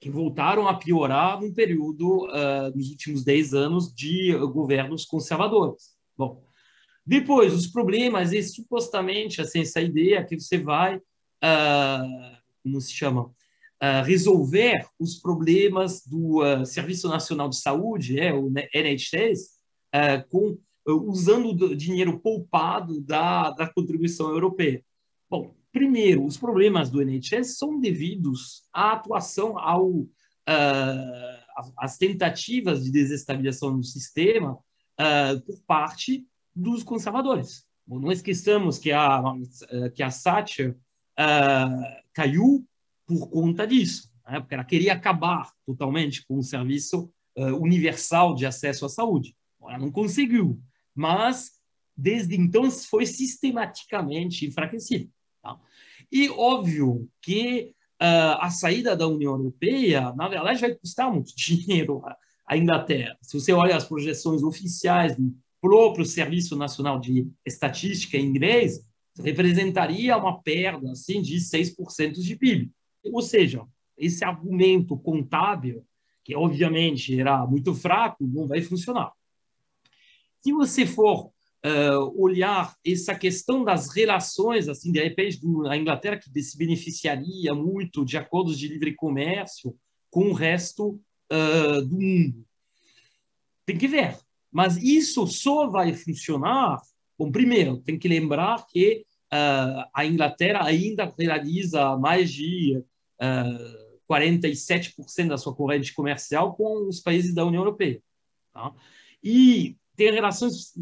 que 0.00 0.10
voltaram 0.10 0.66
a 0.66 0.74
piorar 0.74 1.40
no 1.40 1.52
período, 1.52 2.26
uh, 2.26 2.76
últimos 2.76 3.24
10 3.24 3.54
anos, 3.54 3.94
de 3.94 4.36
governos 4.52 5.04
conservadores. 5.04 5.96
Bom, 6.16 6.42
depois, 7.06 7.54
os 7.54 7.66
problemas, 7.66 8.32
e 8.32 8.42
supostamente, 8.42 9.40
assim, 9.40 9.60
essa 9.60 9.80
ideia 9.80 10.24
que 10.24 10.38
você 10.38 10.58
vai 10.58 11.00
uh, 11.44 12.36
como 12.62 12.80
se 12.80 12.92
chama, 12.92 13.22
uh, 13.22 14.04
resolver 14.04 14.86
os 14.98 15.16
problemas 15.16 16.04
do 16.04 16.42
uh, 16.42 16.64
Serviço 16.66 17.08
Nacional 17.08 17.48
de 17.48 17.58
Saúde, 17.58 18.18
é, 18.18 18.32
o 18.32 18.50
NHS, 18.50 19.58
com, 20.28 20.58
usando 20.86 21.48
o 21.48 21.76
dinheiro 21.76 22.18
poupado 22.20 23.00
da, 23.00 23.50
da 23.52 23.66
contribuição 23.66 24.28
europeia. 24.30 24.84
Bom, 25.30 25.54
primeiro, 25.72 26.24
os 26.24 26.36
problemas 26.36 26.90
do 26.90 27.00
NHS 27.00 27.56
são 27.56 27.80
devidos 27.80 28.64
à 28.72 28.92
atuação 28.92 29.58
ao 29.58 30.06
as 31.76 31.98
tentativas 31.98 32.84
de 32.84 32.90
desestabilização 32.90 33.76
do 33.76 33.82
sistema 33.82 34.58
por 35.46 35.60
parte 35.66 36.26
dos 36.54 36.82
conservadores. 36.82 37.66
Não 37.86 38.12
esqueçamos 38.12 38.78
que 38.78 38.92
a, 38.92 39.22
que 39.94 40.02
a 40.02 40.10
Thatcher 40.10 40.76
uh, 41.18 42.02
caiu 42.12 42.64
por 43.06 43.28
conta 43.28 43.66
disso, 43.66 44.10
né? 44.26 44.40
porque 44.40 44.54
ela 44.54 44.64
queria 44.64 44.92
acabar 44.92 45.50
totalmente 45.66 46.24
com 46.26 46.38
o 46.38 46.42
serviço 46.42 47.10
uh, 47.36 47.56
universal 47.56 48.34
de 48.34 48.46
acesso 48.46 48.86
à 48.86 48.88
saúde. 48.88 49.34
Ela 49.60 49.78
não 49.78 49.90
conseguiu, 49.90 50.60
mas 50.94 51.58
desde 51.96 52.36
então 52.36 52.70
foi 52.70 53.04
sistematicamente 53.06 54.46
enfraquecido. 54.46 55.10
Tá? 55.42 55.58
E 56.10 56.28
óbvio 56.30 57.08
que 57.20 57.74
uh, 58.00 58.38
a 58.40 58.50
saída 58.50 58.96
da 58.96 59.06
União 59.06 59.32
Europeia, 59.32 60.12
na 60.14 60.28
verdade, 60.28 60.60
vai 60.60 60.74
custar 60.74 61.12
muito 61.12 61.34
dinheiro 61.36 62.02
à 62.46 62.56
Inglaterra. 62.56 63.18
Se 63.20 63.38
você 63.38 63.52
olha 63.52 63.76
as 63.76 63.84
projeções 63.84 64.42
oficiais 64.42 65.16
do 65.16 65.34
próprio 65.60 66.06
Serviço 66.06 66.54
Nacional 66.56 67.00
de 67.00 67.28
Estatística 67.44 68.16
inglês, 68.16 68.87
representaria 69.22 70.16
uma 70.16 70.40
perda 70.40 70.92
assim, 70.92 71.20
de 71.20 71.36
6% 71.36 72.12
de 72.12 72.36
PIB. 72.36 72.70
Ou 73.04 73.22
seja, 73.22 73.64
esse 73.96 74.24
argumento 74.24 74.96
contábil, 74.96 75.84
que 76.24 76.34
obviamente 76.34 77.18
era 77.18 77.46
muito 77.46 77.74
fraco, 77.74 78.26
não 78.26 78.46
vai 78.46 78.60
funcionar. 78.62 79.12
Se 80.40 80.52
você 80.52 80.86
for 80.86 81.32
uh, 81.64 82.22
olhar 82.22 82.74
essa 82.86 83.14
questão 83.14 83.64
das 83.64 83.88
relações, 83.94 84.68
assim, 84.68 84.92
de 84.92 85.02
repente, 85.02 85.40
a 85.68 85.76
Inglaterra 85.76 86.18
que 86.18 86.42
se 86.42 86.56
beneficiaria 86.56 87.54
muito 87.54 88.04
de 88.04 88.16
acordos 88.16 88.58
de 88.58 88.68
livre 88.68 88.94
comércio 88.94 89.76
com 90.10 90.30
o 90.30 90.32
resto 90.32 91.00
uh, 91.32 91.82
do 91.84 92.00
mundo. 92.00 92.44
Tem 93.66 93.76
que 93.76 93.88
ver. 93.88 94.16
Mas 94.50 94.76
isso 94.78 95.26
só 95.26 95.68
vai 95.68 95.92
funcionar. 95.92 96.80
Bom, 97.18 97.30
primeiro, 97.30 97.78
tem 97.78 97.98
que 97.98 98.08
lembrar 98.08 98.66
que 98.66 99.04
a 99.30 100.06
Inglaterra 100.06 100.64
ainda 100.64 101.12
realiza 101.18 101.96
mais 101.96 102.32
de 102.32 102.82
47% 104.08 105.28
da 105.28 105.36
sua 105.36 105.54
corrente 105.54 105.94
comercial 105.94 106.54
com 106.54 106.88
os 106.88 107.00
países 107.00 107.34
da 107.34 107.44
União 107.44 107.60
Europeia. 107.60 108.02
Tá? 108.52 108.72
E 109.22 109.76
tem 109.96 110.10
relações 110.12 110.72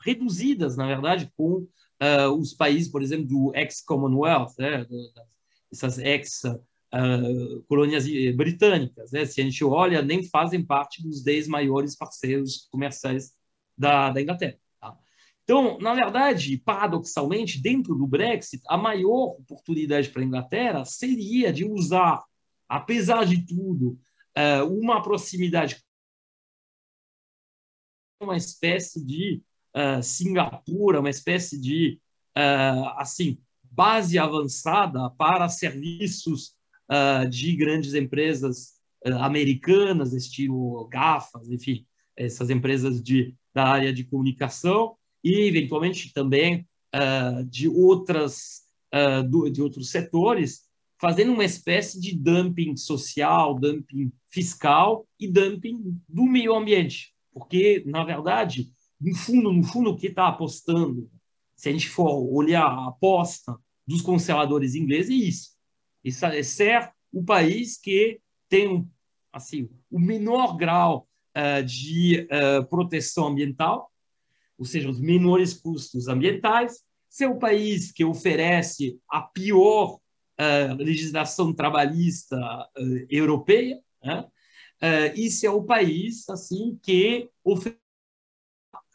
reduzidas, 0.00 0.76
na 0.76 0.86
verdade, 0.86 1.30
com 1.36 1.66
uh, 2.02 2.32
os 2.38 2.54
países, 2.54 2.90
por 2.90 3.02
exemplo, 3.02 3.26
do 3.26 3.52
ex-Commonwealth, 3.54 4.54
né, 4.58 4.86
essas 5.70 5.98
ex-colônias 5.98 8.06
britânicas. 8.34 9.12
Né, 9.12 9.26
se 9.26 9.40
a 9.40 9.44
gente 9.44 9.64
olha, 9.64 10.02
nem 10.02 10.24
fazem 10.24 10.64
parte 10.64 11.02
dos 11.02 11.22
10 11.22 11.46
maiores 11.48 11.96
parceiros 11.96 12.66
comerciais 12.70 13.32
da, 13.76 14.10
da 14.10 14.20
Inglaterra. 14.20 14.58
Então, 15.44 15.78
na 15.78 15.94
verdade, 15.94 16.56
paradoxalmente, 16.58 17.60
dentro 17.60 17.94
do 17.94 18.06
Brexit, 18.06 18.62
a 18.68 18.76
maior 18.76 19.36
oportunidade 19.38 20.08
para 20.08 20.22
a 20.22 20.24
Inglaterra 20.24 20.84
seria 20.84 21.52
de 21.52 21.64
usar, 21.64 22.22
apesar 22.68 23.26
de 23.26 23.44
tudo, 23.44 23.98
uh, 24.38 24.64
uma 24.66 25.02
proximidade 25.02 25.82
uma 28.20 28.36
espécie 28.36 29.04
de 29.04 29.42
uh, 29.74 30.00
Singapura, 30.00 31.00
uma 31.00 31.10
espécie 31.10 31.60
de 31.60 32.00
uh, 32.38 32.88
assim 32.96 33.36
base 33.64 34.16
avançada 34.16 35.10
para 35.10 35.48
serviços 35.48 36.54
uh, 36.88 37.28
de 37.28 37.56
grandes 37.56 37.94
empresas 37.94 38.80
americanas, 39.18 40.12
estilo 40.12 40.86
GAFAs, 40.88 41.50
enfim, 41.50 41.84
essas 42.16 42.50
empresas 42.50 43.02
de, 43.02 43.34
da 43.52 43.64
área 43.64 43.92
de 43.92 44.04
comunicação 44.04 44.96
e, 45.22 45.46
eventualmente, 45.46 46.12
também 46.12 46.66
de, 47.48 47.68
outras, 47.68 48.62
do, 49.30 49.48
de 49.48 49.62
outros 49.62 49.90
setores, 49.90 50.62
fazendo 51.00 51.32
uma 51.32 51.44
espécie 51.44 51.98
de 51.98 52.14
dumping 52.14 52.76
social, 52.76 53.58
dumping 53.58 54.12
fiscal 54.28 55.06
e 55.18 55.26
dumping 55.26 55.98
do 56.08 56.24
meio 56.24 56.54
ambiente. 56.54 57.14
Porque, 57.32 57.82
na 57.86 58.04
verdade, 58.04 58.70
no 59.00 59.14
fundo, 59.14 59.52
no 59.52 59.64
fundo, 59.64 59.90
o 59.90 59.96
que 59.96 60.08
está 60.08 60.28
apostando, 60.28 61.10
se 61.56 61.68
a 61.68 61.72
gente 61.72 61.88
for 61.88 62.10
olhar 62.32 62.66
a 62.66 62.88
aposta 62.88 63.58
dos 63.86 64.02
conservadores 64.02 64.74
ingleses, 64.74 65.10
é 65.10 65.14
isso. 65.14 65.50
Isso 66.04 66.26
é 66.26 66.42
ser 66.42 66.92
o 67.12 67.24
país 67.24 67.78
que 67.78 68.20
tem 68.48 68.86
assim, 69.32 69.68
o 69.90 69.98
menor 69.98 70.56
grau 70.56 71.08
uh, 71.36 71.64
de 71.64 72.28
uh, 72.30 72.64
proteção 72.68 73.28
ambiental, 73.28 73.90
ou 74.62 74.66
seja, 74.66 74.88
os 74.88 75.00
menores 75.00 75.54
custos 75.54 76.06
ambientais, 76.06 76.84
ser 77.08 77.26
o 77.26 77.38
país 77.38 77.90
que 77.90 78.04
oferece 78.04 78.96
a 79.10 79.20
pior 79.20 79.96
uh, 79.96 80.74
legislação 80.78 81.52
trabalhista 81.52 82.38
europeia, 83.10 83.80
né? 84.02 84.24
e 85.14 85.30
ser 85.30 85.48
o 85.48 85.62
país 85.62 86.28
assim 86.28 86.78
que 86.82 87.28
oferece 87.44 87.82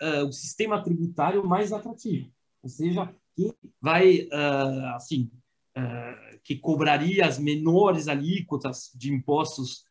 uh, 0.01 0.25
o 0.25 0.31
sistema 0.31 0.81
tributário 0.81 1.45
mais 1.45 1.71
atrativo, 1.73 2.31
ou 2.61 2.69
seja, 2.69 3.13
que 3.35 3.53
vai, 3.81 4.21
uh, 4.31 4.95
assim, 4.95 5.29
uh, 5.77 6.39
que 6.43 6.55
cobraria 6.55 7.25
as 7.25 7.37
menores 7.37 8.07
alíquotas 8.07 8.91
de 8.95 9.13
impostos 9.13 9.85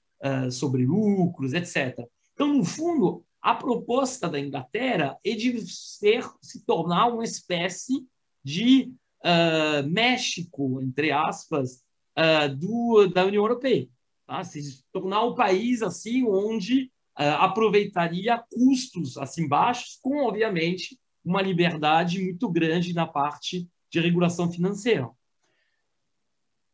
sobre 0.51 0.85
lucros, 0.85 1.53
etc. 1.53 1.95
Então, 2.33 2.55
no 2.55 2.65
fundo, 2.65 3.23
a 3.51 3.55
proposta 3.55 4.29
da 4.29 4.41
Inglaterra 4.41 5.17
é 5.25 5.35
de 5.35 5.61
ser, 5.67 6.29
se 6.43 6.65
tornar 6.65 7.07
uma 7.09 7.25
espécie 7.25 8.07
de 8.43 8.93
México, 9.89 10.81
entre 10.81 11.11
aspas, 11.11 11.83
do, 12.59 13.07
da 13.09 13.25
União 13.25 13.43
Europeia. 13.43 13.89
Tá? 14.27 14.43
Se 14.43 14.85
tornar 14.93 15.25
um 15.25 15.35
país 15.35 15.83
assim 15.83 16.25
onde 16.25 16.91
uh, 17.19 17.39
aproveitaria 17.39 18.43
custos 18.53 19.17
assim 19.17 19.49
baixos, 19.49 19.99
com, 20.03 20.25
obviamente, 20.25 20.99
uma 21.25 21.41
liberdade 21.41 22.21
muito 22.23 22.49
grande 22.49 22.93
na 22.93 23.07
parte 23.07 23.69
de 23.91 24.01
regulação 24.01 24.51
financeira. 24.51 25.09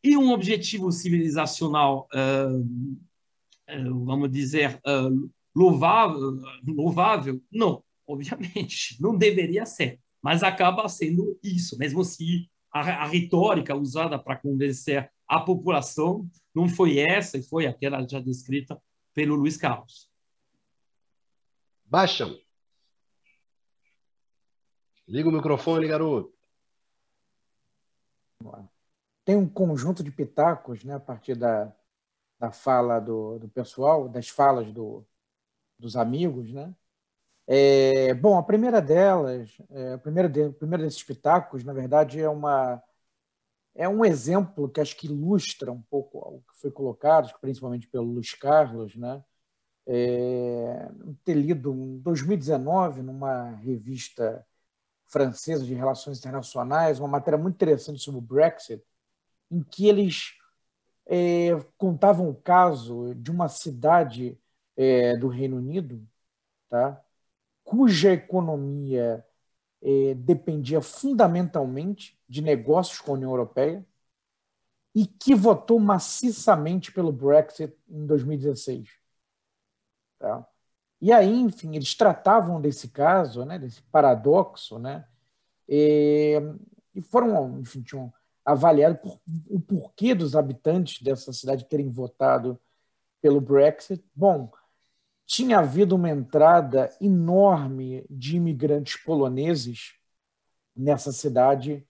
E 0.03 0.17
um 0.17 0.31
objetivo 0.31 0.91
civilizacional, 0.91 2.07
uh, 2.13 2.59
uh, 2.59 4.05
vamos 4.05 4.31
dizer, 4.31 4.81
louvável, 5.55 6.39
louvável? 6.65 7.41
Não, 7.51 7.83
obviamente, 8.07 8.97
não 9.01 9.17
deveria 9.17 9.65
ser, 9.65 9.99
mas 10.21 10.43
acaba 10.43 10.87
sendo 10.89 11.39
isso, 11.43 11.77
mesmo 11.77 12.03
se 12.03 12.49
a, 12.71 12.79
a 12.79 13.05
retórica 13.05 13.75
usada 13.75 14.17
para 14.17 14.37
convencer 14.37 15.11
a 15.27 15.39
população 15.39 16.29
não 16.53 16.67
foi 16.67 16.99
essa, 16.99 17.37
e 17.37 17.43
foi 17.43 17.65
aquela 17.65 18.07
já 18.07 18.19
descrita 18.19 18.81
pelo 19.13 19.35
Luiz 19.35 19.57
Carlos. 19.57 20.09
Baixam. 21.85 22.37
Liga 25.07 25.29
o 25.29 25.31
microfone, 25.31 25.87
garoto. 25.87 26.33
Tem 29.25 29.35
um 29.35 29.47
conjunto 29.47 30.03
de 30.03 30.11
pitacos, 30.11 30.83
né, 30.83 30.95
a 30.95 30.99
partir 30.99 31.35
da, 31.35 31.73
da 32.39 32.51
fala 32.51 32.99
do, 32.99 33.39
do 33.39 33.47
pessoal, 33.49 34.09
das 34.09 34.27
falas 34.27 34.71
do, 34.71 35.05
dos 35.83 35.95
amigos, 35.95 36.51
né? 36.51 36.73
É, 37.45 38.13
bom, 38.13 38.37
a 38.37 38.43
primeira 38.43 38.81
delas, 38.81 39.57
é, 39.69 39.93
a 39.93 39.97
primeira, 39.97 40.29
de, 40.29 40.43
a 40.45 40.51
primeira 40.53 40.83
desses 40.83 41.03
pitacos, 41.03 41.63
na 41.63 41.73
verdade, 41.73 42.19
é 42.21 42.29
uma 42.29 42.81
é 43.75 43.89
um 43.89 44.05
exemplo 44.05 44.69
que 44.69 44.79
acho 44.79 44.95
que 44.95 45.07
ilustra 45.07 45.71
um 45.71 45.81
pouco 45.81 46.19
o 46.19 46.41
que 46.41 46.59
foi 46.61 46.71
colocado, 46.71 47.33
principalmente 47.41 47.87
pelo 47.87 48.05
Luiz 48.05 48.33
Carlos, 48.33 48.95
né? 48.95 49.23
é, 49.87 50.89
ter 51.23 51.33
lido 51.35 51.73
em 51.73 51.99
2019, 51.99 53.01
numa 53.01 53.51
revista 53.55 54.45
francesa 55.05 55.65
de 55.65 55.73
relações 55.73 56.19
internacionais, 56.19 56.99
uma 56.99 57.07
matéria 57.07 57.37
muito 57.37 57.55
interessante 57.55 58.01
sobre 58.01 58.19
o 58.19 58.21
Brexit, 58.21 58.83
em 59.51 59.61
que 59.61 59.87
eles 59.87 60.33
é, 61.05 61.49
contavam 61.77 62.29
o 62.29 62.35
caso 62.35 63.13
de 63.15 63.29
uma 63.29 63.47
cidade 63.47 64.37
é, 64.77 65.15
do 65.17 65.27
Reino 65.27 65.57
Unido, 65.57 66.05
tá? 66.69 67.03
cuja 67.63 68.13
economia 68.13 69.25
é, 69.81 70.13
dependia 70.15 70.81
fundamentalmente 70.81 72.19
de 72.27 72.41
negócios 72.41 72.99
com 72.99 73.11
a 73.11 73.15
União 73.15 73.31
Europeia 73.31 73.85
e 74.95 75.05
que 75.05 75.33
votou 75.33 75.79
maciçamente 75.79 76.91
pelo 76.91 77.11
Brexit 77.11 77.75
em 77.89 78.05
2016. 78.05 78.89
Tá? 80.19 80.47
E 81.01 81.11
aí, 81.11 81.33
enfim, 81.33 81.75
eles 81.75 81.95
tratavam 81.95 82.61
desse 82.61 82.87
caso, 82.89 83.43
né, 83.43 83.59
desse 83.59 83.81
paradoxo, 83.83 84.79
né, 84.79 85.05
e, 85.67 86.39
e 86.95 87.01
foram, 87.01 87.59
enfim, 87.59 87.81
tinham 87.81 88.13
avaliado 88.45 88.97
por, 88.97 89.19
o 89.49 89.59
porquê 89.59 90.13
dos 90.13 90.35
habitantes 90.35 91.01
dessa 91.01 91.33
cidade 91.33 91.65
terem 91.65 91.89
votado 91.89 92.59
pelo 93.21 93.41
Brexit. 93.41 94.03
Bom, 94.15 94.51
tinha 95.25 95.59
havido 95.59 95.95
uma 95.95 96.09
entrada 96.09 96.89
enorme 96.99 98.05
de 98.09 98.37
imigrantes 98.37 98.97
poloneses 98.97 99.93
nessa 100.75 101.11
cidade 101.11 101.87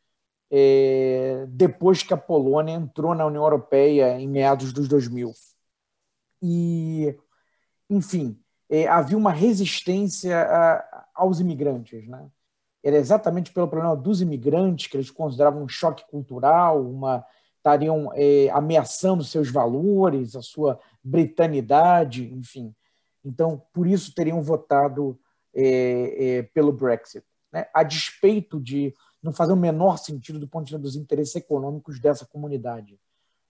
é, 0.51 1.45
depois 1.49 2.03
que 2.03 2.13
a 2.13 2.17
Polônia 2.17 2.73
entrou 2.73 3.15
na 3.15 3.25
União 3.25 3.43
Europeia 3.43 4.19
em 4.19 4.27
meados 4.27 4.71
dos 4.71 4.87
2000. 4.87 5.33
E, 6.41 7.17
enfim, 7.89 8.39
é, 8.69 8.87
havia 8.87 9.17
uma 9.17 9.31
resistência 9.31 10.37
a, 10.41 11.07
aos 11.15 11.39
imigrantes. 11.39 12.07
Né? 12.07 12.29
Era 12.83 12.97
exatamente 12.97 13.51
pelo 13.51 13.67
problema 13.67 13.95
dos 13.95 14.21
imigrantes 14.21 14.87
que 14.87 14.97
eles 14.97 15.09
consideravam 15.09 15.63
um 15.63 15.67
choque 15.67 16.05
cultural, 16.09 16.85
uma 16.85 17.25
estariam 17.57 18.11
é, 18.13 18.49
ameaçando 18.49 19.23
seus 19.23 19.49
valores, 19.49 20.35
a 20.35 20.41
sua 20.41 20.77
britanidade, 21.01 22.31
enfim. 22.33 22.75
Então, 23.23 23.61
por 23.73 23.87
isso 23.87 24.13
teriam 24.13 24.41
votado 24.41 25.19
é, 25.53 26.37
é, 26.37 26.43
pelo 26.43 26.71
Brexit, 26.73 27.25
né? 27.51 27.67
a 27.73 27.83
despeito 27.83 28.59
de 28.59 28.93
não 29.21 29.31
fazer 29.31 29.53
o 29.53 29.57
menor 29.57 29.97
sentido 29.97 30.37
do 30.37 30.47
ponto 30.47 30.65
de 30.65 30.71
vista 30.71 30.81
dos 30.81 30.95
interesses 30.95 31.35
econômicos 31.35 31.99
dessa 31.99 32.25
comunidade. 32.25 32.99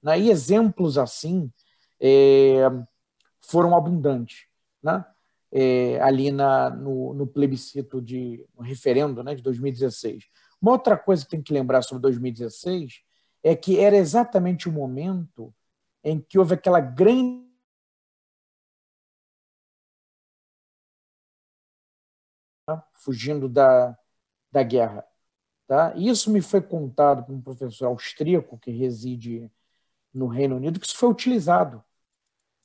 Né? 0.02 0.20
E 0.20 0.30
exemplos 0.30 0.98
assim 0.98 1.52
é, 2.00 2.70
foram 3.42 3.76
abundantes. 3.76 4.46
Né? 4.82 5.04
É, 5.52 6.00
ali 6.02 6.32
na, 6.32 6.70
no, 6.70 7.14
no, 7.14 7.28
plebiscito 7.28 8.02
de 8.02 8.46
no 8.56 8.64
referendo 8.64 9.24
né, 9.24 9.34
de 9.36 9.42
2016. 9.42 10.26
Uma 10.62 10.72
outra 10.72 10.98
coisa 10.98 11.24
que 11.24 11.32
tem 11.32 11.42
que 11.42 11.54
lembrar 11.54 11.82
sobre 11.84 12.02
2016 12.02 13.02
é 13.44 13.56
que 13.56 13.80
era 13.80 13.96
exatamente 13.96 14.68
o 14.68 14.72
momento 14.72 15.54
em 16.04 16.20
que 16.20 16.40
houve 16.40 16.56
aquela 16.56 16.80
grande 16.80 17.44
fugindo 22.94 23.50
da, 23.50 23.98
da 24.52 24.64
guerra. 24.64 25.06
Tá? 25.68 25.94
Isso 25.96 26.32
me 26.32 26.42
foi 26.42 26.62
contado 26.62 27.24
por 27.26 27.34
um 27.34 27.42
professor 27.42 27.88
austríaco 27.88 28.58
que 28.58 28.72
reside 28.72 29.52
no 30.14 30.28
Reino 30.28 30.56
Unido, 30.56 30.80
que 30.80 30.86
isso 30.86 30.98
foi 30.98 31.10
utilizado. 31.10 31.84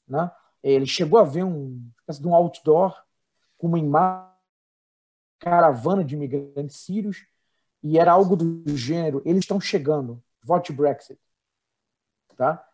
Né? 0.07 0.31
Ele 0.63 0.87
chegou 0.87 1.19
a 1.19 1.25
ver 1.25 1.45
um, 1.45 1.91
um 2.25 2.35
outdoor 2.35 3.03
com 3.57 3.69
uma 3.69 4.37
caravana 5.39 6.05
de 6.05 6.15
imigrantes 6.15 6.77
sírios 6.77 7.27
e 7.83 7.99
era 7.99 8.13
algo 8.13 8.37
do 8.37 8.77
gênero: 8.77 9.23
eles 9.25 9.41
estão 9.41 9.61
chegando, 9.61 10.23
vote 10.43 10.73
Brexit. 10.73 11.19
Tá? 12.37 12.65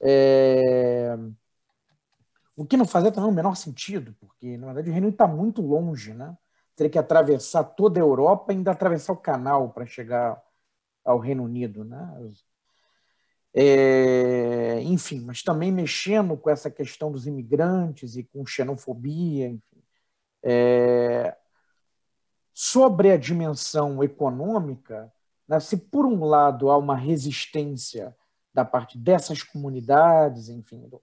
É... 0.00 1.16
O 2.56 2.64
que 2.64 2.76
não 2.76 2.86
fazia 2.86 3.12
também 3.12 3.30
o 3.30 3.34
menor 3.34 3.54
sentido, 3.54 4.16
porque, 4.18 4.56
na 4.56 4.66
verdade, 4.66 4.88
o 4.88 4.92
Reino 4.92 5.08
Unido 5.08 5.14
está 5.14 5.26
muito 5.26 5.60
longe. 5.60 6.14
Né? 6.14 6.36
Teria 6.76 6.90
que 6.90 6.98
atravessar 6.98 7.64
toda 7.64 7.98
a 7.98 8.02
Europa 8.02 8.52
ainda 8.52 8.70
atravessar 8.70 9.14
o 9.14 9.16
canal 9.16 9.70
para 9.70 9.86
chegar 9.86 10.40
ao 11.02 11.18
Reino 11.18 11.42
Unido. 11.42 11.84
Né? 11.84 12.32
É, 13.54 14.82
enfim, 14.82 15.20
mas 15.20 15.42
também 15.42 15.72
mexendo 15.72 16.36
com 16.36 16.50
essa 16.50 16.70
questão 16.70 17.10
dos 17.10 17.26
imigrantes 17.26 18.14
e 18.16 18.22
com 18.22 18.46
xenofobia. 18.46 19.48
Enfim. 19.48 19.82
É, 20.42 21.34
sobre 22.52 23.10
a 23.10 23.16
dimensão 23.16 24.02
econômica, 24.04 25.12
né, 25.48 25.58
se 25.60 25.76
por 25.76 26.04
um 26.06 26.24
lado 26.24 26.70
há 26.70 26.76
uma 26.76 26.96
resistência 26.96 28.14
da 28.52 28.64
parte 28.64 28.96
dessas 28.98 29.42
comunidades, 29.42 30.48
enfim, 30.48 30.88
do, 30.88 31.02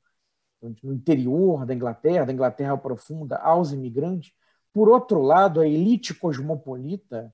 no 0.82 0.94
interior 0.94 1.66
da 1.66 1.74
Inglaterra, 1.74 2.26
da 2.26 2.34
Inglaterra 2.34 2.78
profunda, 2.78 3.38
aos 3.38 3.72
imigrantes, 3.72 4.34
por 4.74 4.90
outro 4.90 5.22
lado, 5.22 5.62
a 5.62 5.68
elite 5.68 6.14
cosmopolita 6.14 7.34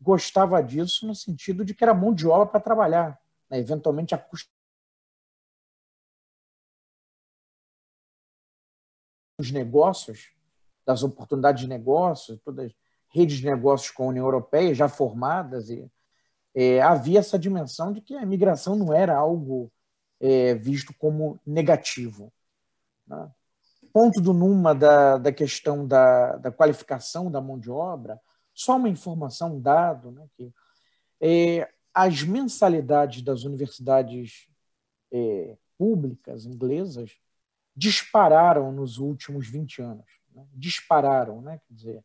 gostava 0.00 0.62
disso 0.62 1.06
no 1.06 1.14
sentido 1.14 1.64
de 1.64 1.74
que 1.74 1.82
era 1.82 1.92
mão 1.92 2.14
de 2.14 2.26
obra 2.26 2.46
para 2.46 2.60
trabalhar, 2.60 3.20
né? 3.50 3.58
eventualmente 3.58 4.14
a 4.14 4.18
custa 4.18 4.50
dos 9.38 9.50
negócios, 9.50 10.32
das 10.86 11.02
oportunidades 11.02 11.62
de 11.62 11.68
negócio, 11.68 12.38
todas 12.38 12.66
as 12.66 12.72
redes 13.08 13.38
de 13.38 13.44
negócios 13.44 13.90
com 13.90 14.04
a 14.04 14.08
União 14.08 14.24
Europeia 14.24 14.74
já 14.74 14.88
formadas, 14.88 15.68
e 15.68 15.90
é, 16.54 16.80
havia 16.80 17.18
essa 17.18 17.38
dimensão 17.38 17.92
de 17.92 18.00
que 18.00 18.14
a 18.14 18.22
imigração 18.22 18.76
não 18.76 18.94
era 18.94 19.16
algo 19.16 19.70
é, 20.20 20.54
visto 20.54 20.94
como 20.94 21.40
negativo. 21.44 22.32
Né? 23.06 23.30
Ponto 23.96 24.20
do 24.20 24.34
Numa 24.34 24.74
da, 24.74 25.16
da 25.16 25.32
questão 25.32 25.86
da, 25.86 26.36
da 26.36 26.52
qualificação 26.52 27.30
da 27.30 27.40
mão 27.40 27.58
de 27.58 27.70
obra, 27.70 28.20
só 28.52 28.76
uma 28.76 28.90
informação, 28.90 29.56
um 29.56 29.60
dado, 29.60 30.10
né, 30.10 30.28
que 30.36 30.52
é, 31.18 31.72
as 31.94 32.22
mensalidades 32.22 33.22
das 33.22 33.44
universidades 33.44 34.48
é, 35.10 35.56
públicas 35.78 36.44
inglesas 36.44 37.16
dispararam 37.74 38.70
nos 38.70 38.98
últimos 38.98 39.48
20 39.48 39.80
anos. 39.80 40.04
Né? 40.30 40.46
Dispararam, 40.52 41.40
né? 41.40 41.58
quer 41.66 41.74
dizer, 41.74 42.04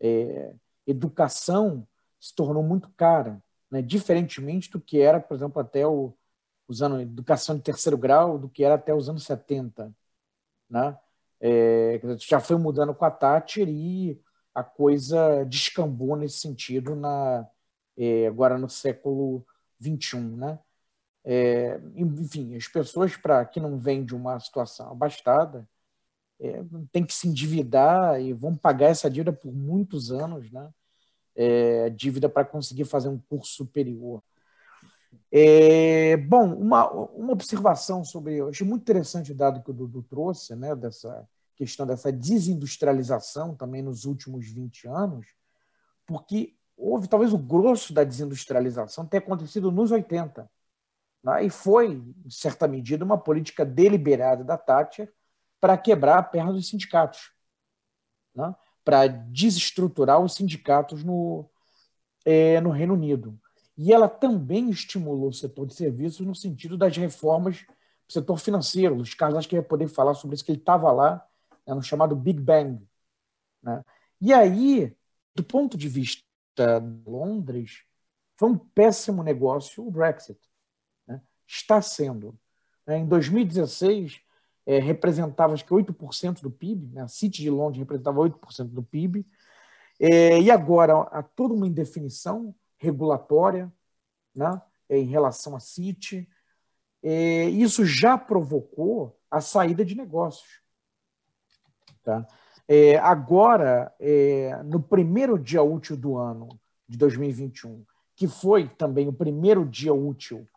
é, 0.00 0.54
educação 0.86 1.86
se 2.18 2.34
tornou 2.34 2.62
muito 2.62 2.88
cara, 2.96 3.44
né? 3.70 3.82
diferentemente 3.82 4.70
do 4.70 4.80
que 4.80 5.02
era, 5.02 5.20
por 5.20 5.34
exemplo, 5.34 5.60
até 5.60 5.86
o, 5.86 6.14
os 6.66 6.80
anos, 6.80 7.02
educação 7.02 7.56
de 7.56 7.62
terceiro 7.62 7.98
grau, 7.98 8.38
do 8.38 8.48
que 8.48 8.64
era 8.64 8.76
até 8.76 8.94
os 8.94 9.10
anos 9.10 9.24
70. 9.24 9.94
Né? 10.70 10.98
É, 11.40 12.00
já 12.18 12.40
foi 12.40 12.56
mudando 12.56 12.94
com 12.94 13.04
a 13.04 13.10
Thatcher 13.10 13.68
e 13.68 14.20
a 14.54 14.64
coisa 14.64 15.44
descambou 15.44 16.16
nesse 16.16 16.38
sentido 16.38 16.96
na, 16.96 17.46
é, 17.96 18.26
agora 18.26 18.58
no 18.58 18.68
século 18.68 19.46
XXI. 19.82 20.18
Né? 20.18 20.58
É, 21.24 21.80
enfim, 21.94 22.56
as 22.56 22.68
pessoas 22.68 23.16
para 23.16 23.44
que 23.44 23.60
não 23.60 23.78
vêm 23.78 24.04
de 24.04 24.14
uma 24.14 24.38
situação 24.40 24.90
abastada 24.90 25.68
é, 26.40 26.62
tem 26.92 27.04
que 27.04 27.14
se 27.14 27.28
endividar 27.28 28.20
e 28.20 28.32
vão 28.32 28.56
pagar 28.56 28.88
essa 28.88 29.10
dívida 29.10 29.32
por 29.32 29.52
muitos 29.52 30.10
anos, 30.12 30.50
né? 30.50 30.70
É, 31.34 31.90
dívida 31.90 32.28
para 32.28 32.46
conseguir 32.46 32.84
fazer 32.86 33.08
um 33.08 33.18
curso 33.18 33.52
superior. 33.52 34.22
É, 35.30 36.16
bom, 36.16 36.54
uma, 36.54 36.90
uma 36.90 37.32
observação 37.32 38.04
sobre. 38.04 38.36
Eu 38.36 38.48
achei 38.48 38.66
muito 38.66 38.82
interessante 38.82 39.32
o 39.32 39.34
dado 39.34 39.62
que 39.62 39.70
o 39.70 39.74
Dudu 39.74 40.02
trouxe, 40.02 40.54
né, 40.54 40.74
dessa 40.74 41.28
questão 41.56 41.86
dessa 41.86 42.12
desindustrialização 42.12 43.54
também 43.54 43.82
nos 43.82 44.04
últimos 44.04 44.46
20 44.46 44.86
anos, 44.88 45.26
porque 46.06 46.54
houve 46.76 47.08
talvez 47.08 47.32
o 47.32 47.38
grosso 47.38 47.94
da 47.94 48.04
desindustrialização 48.04 49.06
ter 49.06 49.18
acontecido 49.18 49.72
nos 49.72 49.90
80. 49.90 50.48
Né, 51.24 51.46
e 51.46 51.50
foi, 51.50 52.02
em 52.24 52.30
certa 52.30 52.68
medida, 52.68 53.04
uma 53.04 53.18
política 53.18 53.64
deliberada 53.64 54.44
da 54.44 54.58
Thatcher 54.58 55.12
para 55.60 55.78
quebrar 55.78 56.18
a 56.18 56.22
perna 56.22 56.52
dos 56.52 56.68
sindicatos, 56.68 57.32
né, 58.34 58.54
para 58.84 59.06
desestruturar 59.06 60.20
os 60.20 60.34
sindicatos 60.34 61.02
no, 61.02 61.50
é, 62.24 62.60
no 62.60 62.70
Reino 62.70 62.94
Unido. 62.94 63.40
E 63.76 63.92
ela 63.92 64.08
também 64.08 64.70
estimulou 64.70 65.28
o 65.28 65.34
setor 65.34 65.66
de 65.66 65.74
serviços 65.74 66.26
no 66.26 66.34
sentido 66.34 66.78
das 66.78 66.96
reformas 66.96 67.64
do 68.06 68.12
setor 68.12 68.38
financeiro. 68.38 68.96
Os 68.96 69.14
Carlos 69.14 69.38
acho 69.38 69.48
que 69.48 69.56
ia 69.56 69.62
poder 69.62 69.88
falar 69.88 70.14
sobre 70.14 70.34
isso, 70.34 70.44
que 70.44 70.52
ele 70.52 70.58
estava 70.58 70.90
lá, 70.90 71.26
né, 71.66 71.74
no 71.74 71.82
chamado 71.82 72.16
Big 72.16 72.40
Bang. 72.40 72.86
Né? 73.62 73.84
E 74.20 74.32
aí, 74.32 74.96
do 75.34 75.44
ponto 75.44 75.76
de 75.76 75.88
vista 75.88 76.24
de 76.56 77.10
Londres, 77.10 77.84
foi 78.38 78.50
um 78.50 78.58
péssimo 78.58 79.22
negócio 79.22 79.86
o 79.86 79.90
Brexit. 79.90 80.40
Né? 81.06 81.20
Está 81.46 81.82
sendo. 81.82 82.38
Né? 82.86 82.98
Em 82.98 83.06
2016, 83.06 84.20
é, 84.64 84.78
representava 84.78 85.52
acho 85.52 85.64
que 85.64 85.72
8% 85.72 86.40
do 86.40 86.50
PIB, 86.50 86.94
né? 86.94 87.02
a 87.02 87.08
City 87.08 87.42
de 87.42 87.50
Londres 87.50 87.78
representava 87.78 88.20
8% 88.20 88.68
do 88.68 88.82
PIB, 88.82 89.26
é, 90.00 90.40
e 90.40 90.50
agora 90.50 91.02
há 91.10 91.22
toda 91.22 91.54
uma 91.54 91.66
indefinição 91.66 92.54
regulatória 92.78 93.72
né, 94.34 94.60
em 94.88 95.06
relação 95.06 95.56
à 95.56 95.60
City. 95.60 96.28
É, 97.02 97.44
isso 97.44 97.84
já 97.84 98.18
provocou 98.18 99.18
a 99.30 99.40
saída 99.40 99.84
de 99.84 99.94
negócios. 99.94 100.60
Tá? 102.02 102.26
É, 102.68 102.96
agora, 102.98 103.94
é, 104.00 104.60
no 104.64 104.82
primeiro 104.82 105.38
dia 105.38 105.62
útil 105.62 105.96
do 105.96 106.16
ano 106.16 106.48
de 106.88 106.96
2021, 106.98 107.84
que 108.14 108.26
foi 108.26 108.68
também 108.68 109.08
o 109.08 109.12
primeiro 109.12 109.64
dia 109.64 109.92
útil 109.92 110.48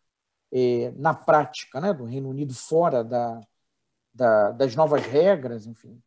é, 0.52 0.92
na 0.96 1.14
prática 1.14 1.80
né, 1.80 1.94
do 1.94 2.06
Reino 2.06 2.30
Unido 2.30 2.54
fora 2.54 3.04
da, 3.04 3.42
da, 4.14 4.52
das 4.52 4.76
novas 4.76 5.02
regras, 5.04 5.68
enfim, 5.68 6.02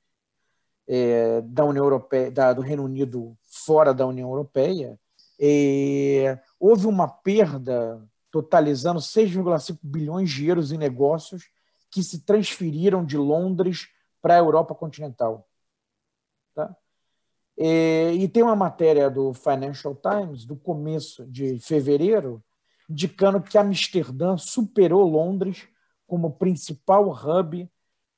é, 0.88 1.40
da 1.42 1.64
União 1.64 1.84
Europeia, 1.84 2.30
da, 2.30 2.52
do 2.52 2.62
Reino 2.62 2.84
Unido 2.84 3.36
fora 3.42 3.94
da 3.94 4.06
União 4.06 4.28
Europeia, 4.28 4.98
é, 5.44 6.40
houve 6.60 6.86
uma 6.86 7.08
perda 7.08 8.00
totalizando 8.30 9.00
6,5 9.00 9.76
bilhões 9.82 10.30
de 10.30 10.46
euros 10.46 10.70
em 10.70 10.78
negócios 10.78 11.50
que 11.90 12.00
se 12.00 12.24
transferiram 12.24 13.04
de 13.04 13.18
Londres 13.18 13.88
para 14.22 14.34
a 14.34 14.38
Europa 14.38 14.72
continental. 14.72 15.48
É, 17.58 18.12
e 18.14 18.28
tem 18.28 18.42
uma 18.42 18.56
matéria 18.56 19.10
do 19.10 19.34
Financial 19.34 19.94
Times, 19.94 20.44
do 20.44 20.56
começo 20.56 21.26
de 21.26 21.58
fevereiro, 21.58 22.42
indicando 22.88 23.42
que 23.42 23.58
Amsterdã 23.58 24.36
superou 24.36 25.02
Londres 25.08 25.68
como 26.06 26.32
principal 26.32 27.08
hub 27.10 27.68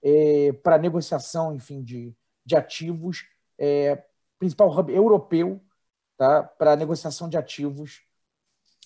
é, 0.02 0.52
para 0.52 0.78
negociação, 0.78 1.54
enfim, 1.54 1.82
de, 1.82 2.14
de 2.44 2.54
ativos, 2.54 3.24
é, 3.58 4.04
principal 4.38 4.70
hub 4.70 4.92
europeu 4.92 5.60
tá, 6.16 6.42
para 6.42 6.76
negociação 6.76 7.28
de 7.28 7.36
ativos. 7.36 8.02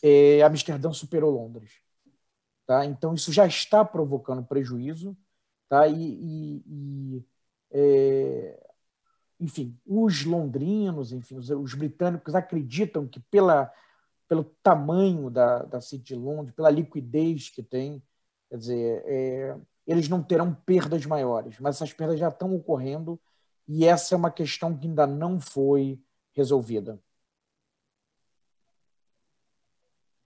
É, 0.02 0.42
Amsterdã 0.42 0.92
superou 0.92 1.30
Londres. 1.30 1.80
Tá? 2.66 2.84
Então, 2.84 3.14
isso 3.14 3.32
já 3.32 3.46
está 3.46 3.84
provocando 3.84 4.44
prejuízo. 4.44 5.16
Tá? 5.68 5.86
E, 5.86 5.94
e, 5.94 6.62
e 6.66 7.26
é, 7.70 8.68
enfim, 9.40 9.78
os 9.86 10.24
londrinos, 10.24 11.12
enfim, 11.12 11.36
os, 11.36 11.50
os, 11.50 11.74
britânicos 11.74 12.34
acreditam 12.34 13.06
que 13.06 13.20
pela, 13.20 13.72
pelo 14.26 14.44
tamanho 14.62 15.30
da, 15.30 15.62
da 15.62 15.80
City 15.80 16.04
de 16.04 16.14
Londres, 16.14 16.54
pela 16.54 16.70
liquidez 16.70 17.48
que 17.48 17.62
tem, 17.62 18.02
quer 18.48 18.56
dizer, 18.56 19.02
é, 19.06 19.56
eles 19.86 20.08
não 20.08 20.22
terão 20.22 20.54
perdas 20.54 21.04
maiores, 21.06 21.58
mas 21.60 21.76
essas 21.76 21.92
perdas 21.92 22.18
já 22.18 22.28
estão 22.28 22.54
ocorrendo 22.54 23.20
e 23.66 23.84
essa 23.84 24.14
é 24.14 24.18
uma 24.18 24.30
questão 24.30 24.76
que 24.76 24.86
ainda 24.86 25.06
não 25.06 25.40
foi 25.40 26.00
resolvida. 26.32 27.00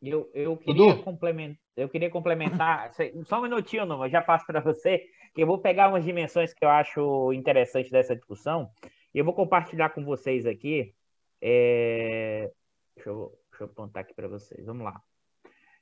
Eu, 0.02 0.28
eu, 0.34 0.56
queria, 0.56 0.96
complementar, 0.96 1.62
eu 1.76 1.88
queria 1.88 2.10
complementar, 2.10 2.90
só 3.24 3.38
um 3.38 3.42
minutinho, 3.42 3.86
não, 3.86 4.04
eu 4.04 4.10
já 4.10 4.20
passo 4.20 4.44
para 4.44 4.60
você, 4.60 5.06
que 5.32 5.42
eu 5.42 5.46
vou 5.46 5.58
pegar 5.58 5.88
umas 5.88 6.04
dimensões 6.04 6.52
que 6.52 6.64
eu 6.64 6.68
acho 6.68 7.32
interessantes 7.32 7.90
dessa 7.90 8.16
discussão, 8.16 8.68
e 9.14 9.18
eu 9.18 9.24
vou 9.24 9.32
compartilhar 9.32 9.90
com 9.90 10.04
vocês 10.04 10.44
aqui. 10.44 10.92
É... 11.40 12.50
Deixa, 12.96 13.10
eu, 13.10 13.32
deixa 13.50 13.62
eu 13.62 13.66
apontar 13.66 14.02
aqui 14.02 14.12
para 14.12 14.26
vocês, 14.26 14.66
vamos 14.66 14.84
lá. 14.84 15.00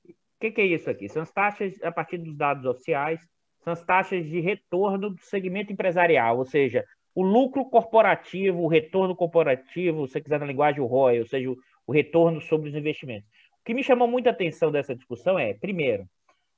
O 0.04 0.12
que, 0.38 0.50
que 0.50 0.60
é 0.60 0.66
isso 0.66 0.90
aqui? 0.90 1.08
São 1.08 1.22
as 1.22 1.30
taxas, 1.30 1.82
a 1.82 1.90
partir 1.90 2.18
dos 2.18 2.36
dados 2.36 2.66
oficiais, 2.66 3.26
são 3.60 3.72
as 3.72 3.82
taxas 3.82 4.26
de 4.26 4.40
retorno 4.40 5.10
do 5.10 5.20
segmento 5.20 5.72
empresarial, 5.72 6.36
ou 6.36 6.44
seja, 6.44 6.84
o 7.14 7.22
lucro 7.22 7.64
corporativo, 7.64 8.62
o 8.62 8.68
retorno 8.68 9.16
corporativo, 9.16 10.06
se 10.06 10.12
você 10.12 10.20
quiser 10.20 10.40
na 10.40 10.46
linguagem 10.46 10.80
o 10.80 10.86
ROI, 10.86 11.20
ou 11.20 11.26
seja, 11.26 11.50
o, 11.50 11.56
o 11.86 11.92
retorno 11.92 12.40
sobre 12.40 12.68
os 12.68 12.74
investimentos. 12.74 13.28
O 13.60 13.64
que 13.64 13.74
me 13.74 13.82
chamou 13.82 14.08
muita 14.08 14.30
atenção 14.30 14.70
dessa 14.70 14.94
discussão 14.94 15.38
é, 15.38 15.54
primeiro, 15.54 16.08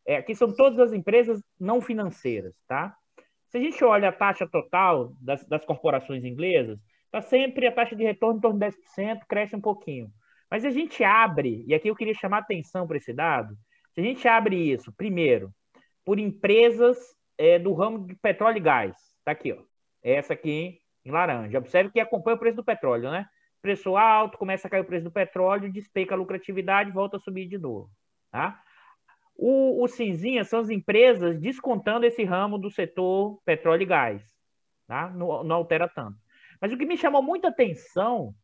é, 0.06 0.16
aqui 0.16 0.34
são 0.34 0.54
todas 0.54 0.78
as 0.78 0.92
empresas 0.92 1.42
não 1.58 1.80
financeiras, 1.80 2.54
tá? 2.66 2.96
Se 3.48 3.58
a 3.58 3.60
gente 3.60 3.84
olha 3.84 4.08
a 4.08 4.12
taxa 4.12 4.48
total 4.48 5.12
das, 5.20 5.44
das 5.44 5.64
corporações 5.64 6.24
inglesas, 6.24 6.78
está 7.06 7.20
sempre 7.20 7.66
a 7.66 7.72
taxa 7.72 7.94
de 7.94 8.02
retorno 8.02 8.38
em 8.38 8.40
torno 8.40 8.58
de 8.58 8.66
10%, 8.66 9.20
cresce 9.28 9.54
um 9.54 9.60
pouquinho. 9.60 10.10
Mas 10.50 10.64
a 10.64 10.70
gente 10.70 11.04
abre, 11.04 11.64
e 11.66 11.74
aqui 11.74 11.88
eu 11.88 11.94
queria 11.94 12.14
chamar 12.14 12.38
atenção 12.38 12.86
para 12.86 12.96
esse 12.96 13.12
dado, 13.12 13.56
se 13.92 14.00
a 14.00 14.04
gente 14.04 14.26
abre 14.26 14.56
isso, 14.56 14.92
primeiro, 14.92 15.52
por 16.04 16.18
empresas 16.18 16.98
é, 17.36 17.58
do 17.58 17.72
ramo 17.74 18.06
de 18.06 18.14
petróleo 18.16 18.56
e 18.56 18.60
gás, 18.60 18.96
está 19.18 19.32
aqui, 19.32 19.52
ó, 19.52 19.58
essa 20.02 20.32
aqui 20.32 20.80
em 21.04 21.10
laranja. 21.10 21.58
Observe 21.58 21.90
que 21.90 22.00
acompanha 22.00 22.36
o 22.36 22.38
preço 22.38 22.56
do 22.56 22.64
petróleo, 22.64 23.10
né? 23.10 23.26
Preço 23.62 23.96
alto, 23.96 24.36
começa 24.36 24.66
a 24.66 24.70
cair 24.70 24.80
o 24.80 24.84
preço 24.84 25.04
do 25.04 25.10
petróleo, 25.10 25.72
despeca 25.72 26.14
a 26.14 26.18
lucratividade, 26.18 26.90
volta 26.90 27.16
a 27.16 27.20
subir 27.20 27.46
de 27.46 27.56
novo. 27.56 27.88
Tá? 28.30 28.60
O, 29.36 29.82
o 29.82 29.88
cinzinha 29.88 30.44
são 30.44 30.60
as 30.60 30.68
empresas 30.68 31.38
descontando 31.38 32.04
esse 32.04 32.24
ramo 32.24 32.58
do 32.58 32.70
setor 32.70 33.40
petróleo 33.44 33.82
e 33.82 33.86
gás. 33.86 34.22
Tá? 34.86 35.08
Não, 35.10 35.44
não 35.44 35.56
altera 35.56 35.88
tanto. 35.88 36.18
Mas 36.60 36.72
o 36.72 36.76
que 36.76 36.84
me 36.84 36.98
chamou 36.98 37.22
muita 37.22 37.48
atenção 37.48 38.34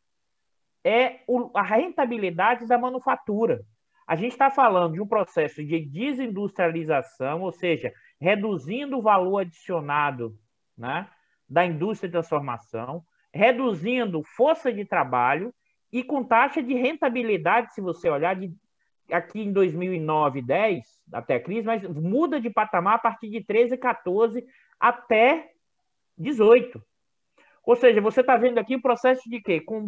é 0.85 1.21
o, 1.27 1.51
a 1.55 1.63
rentabilidade 1.63 2.67
da 2.67 2.79
manufatura. 2.79 3.65
A 4.07 4.17
gente 4.17 4.33
está 4.33 4.51
falando 4.51 4.95
de 4.95 5.03
um 5.03 5.07
processo 5.07 5.63
de 5.63 5.81
desindustrialização, 5.81 7.43
ou 7.43 7.53
seja, 7.53 7.93
reduzindo 8.19 8.97
o 8.97 9.03
valor 9.03 9.41
adicionado 9.41 10.39
né, 10.77 11.09
da 11.49 11.67
indústria 11.67 12.09
de 12.09 12.13
transformação, 12.13 13.05
reduzindo 13.39 14.21
força 14.25 14.73
de 14.73 14.85
trabalho 14.85 15.55
e 15.93 16.03
com 16.03 16.25
taxa 16.25 16.61
de 16.61 16.75
rentabilidade, 16.75 17.73
se 17.73 17.81
você 17.81 18.11
olhar, 18.11 18.35
de, 18.35 18.53
aqui 19.13 19.41
em 19.43 19.53
2009, 19.53 20.43
10, 20.43 20.85
até 21.13 21.37
a 21.37 21.41
crise, 21.41 21.65
mas 21.65 21.83
muda 21.85 22.41
de 22.41 22.51
patamar 22.51 22.97
a 22.97 22.99
partir 22.99 23.31
de 23.31 23.41
13, 23.41 23.77
14 23.77 24.45
até 24.81 25.53
18. 26.19 26.83
Ou 27.65 27.77
seja, 27.77 28.01
você 28.01 28.23
está 28.23 28.37
vendo 28.37 28.59
aqui 28.59 28.75
o 28.75 28.83
processo 28.83 29.31
de 29.31 29.41
quê? 29.41 29.61
Com, 29.61 29.87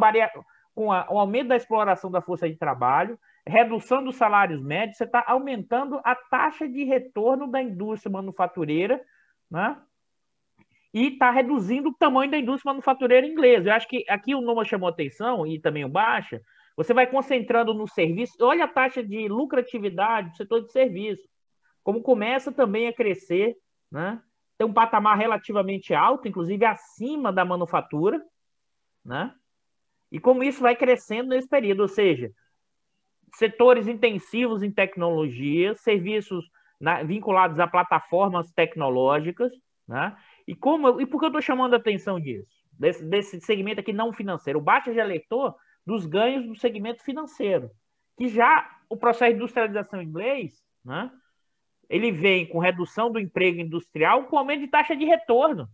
com 0.72 0.92
a, 0.92 1.08
o 1.10 1.18
aumento 1.18 1.48
da 1.48 1.56
exploração 1.56 2.08
da 2.08 2.22
força 2.22 2.48
de 2.48 2.54
trabalho, 2.54 3.18
redução 3.44 4.04
dos 4.04 4.14
salários 4.14 4.62
médios, 4.62 4.96
você 4.96 5.04
está 5.04 5.24
aumentando 5.26 6.00
a 6.04 6.14
taxa 6.14 6.68
de 6.68 6.84
retorno 6.84 7.50
da 7.50 7.60
indústria 7.60 8.12
manufatureira, 8.12 9.02
né? 9.50 9.76
E 10.92 11.08
está 11.08 11.30
reduzindo 11.30 11.90
o 11.90 11.94
tamanho 11.94 12.30
da 12.30 12.38
indústria 12.38 12.72
manufatureira 12.72 13.26
inglesa. 13.26 13.68
Eu 13.68 13.74
acho 13.74 13.88
que 13.88 14.04
aqui 14.08 14.34
o 14.34 14.40
Numa 14.40 14.64
chamou 14.64 14.88
atenção, 14.88 15.46
e 15.46 15.60
também 15.60 15.84
o 15.84 15.88
Baixa, 15.88 16.42
você 16.76 16.92
vai 16.92 17.06
concentrando 17.06 17.72
no 17.72 17.86
serviço. 17.86 18.34
Olha 18.40 18.64
a 18.64 18.68
taxa 18.68 19.02
de 19.02 19.28
lucratividade 19.28 20.30
do 20.30 20.36
setor 20.36 20.62
de 20.62 20.72
serviço, 20.72 21.22
como 21.82 22.02
começa 22.02 22.50
também 22.50 22.88
a 22.88 22.92
crescer, 22.92 23.56
né? 23.90 24.20
tem 24.58 24.66
um 24.66 24.72
patamar 24.72 25.16
relativamente 25.16 25.94
alto, 25.94 26.28
inclusive 26.28 26.64
acima 26.64 27.32
da 27.32 27.44
manufatura, 27.44 28.20
né? 29.04 29.32
e 30.12 30.18
como 30.18 30.42
isso 30.42 30.60
vai 30.60 30.74
crescendo 30.76 31.30
nesse 31.30 31.48
período, 31.48 31.80
ou 31.80 31.88
seja, 31.88 32.30
setores 33.34 33.86
intensivos 33.86 34.62
em 34.62 34.70
tecnologia, 34.70 35.74
serviços 35.76 36.44
na, 36.80 37.02
vinculados 37.02 37.60
a 37.60 37.66
plataformas 37.66 38.50
tecnológicas, 38.52 39.52
né? 39.86 40.16
E, 40.46 40.54
como, 40.54 41.00
e 41.00 41.06
por 41.06 41.18
que 41.18 41.26
eu 41.26 41.28
estou 41.28 41.42
chamando 41.42 41.74
a 41.74 41.76
atenção 41.76 42.18
disso? 42.18 42.48
Desse, 42.72 43.04
desse 43.04 43.40
segmento 43.40 43.80
aqui 43.80 43.92
não 43.92 44.12
financeiro. 44.12 44.58
O 44.58 44.62
Baixa 44.62 44.92
já 44.92 45.02
alertou 45.02 45.54
dos 45.86 46.06
ganhos 46.06 46.46
do 46.46 46.56
segmento 46.56 47.02
financeiro, 47.02 47.70
que 48.16 48.28
já 48.28 48.78
o 48.88 48.96
processo 48.96 49.32
de 49.32 49.36
industrialização 49.36 50.02
inglês, 50.02 50.62
né, 50.84 51.10
ele 51.88 52.12
vem 52.12 52.46
com 52.46 52.58
redução 52.58 53.10
do 53.10 53.18
emprego 53.18 53.60
industrial 53.60 54.24
com 54.24 54.38
aumento 54.38 54.60
de 54.60 54.68
taxa 54.68 54.96
de 54.96 55.04
retorno 55.04 55.68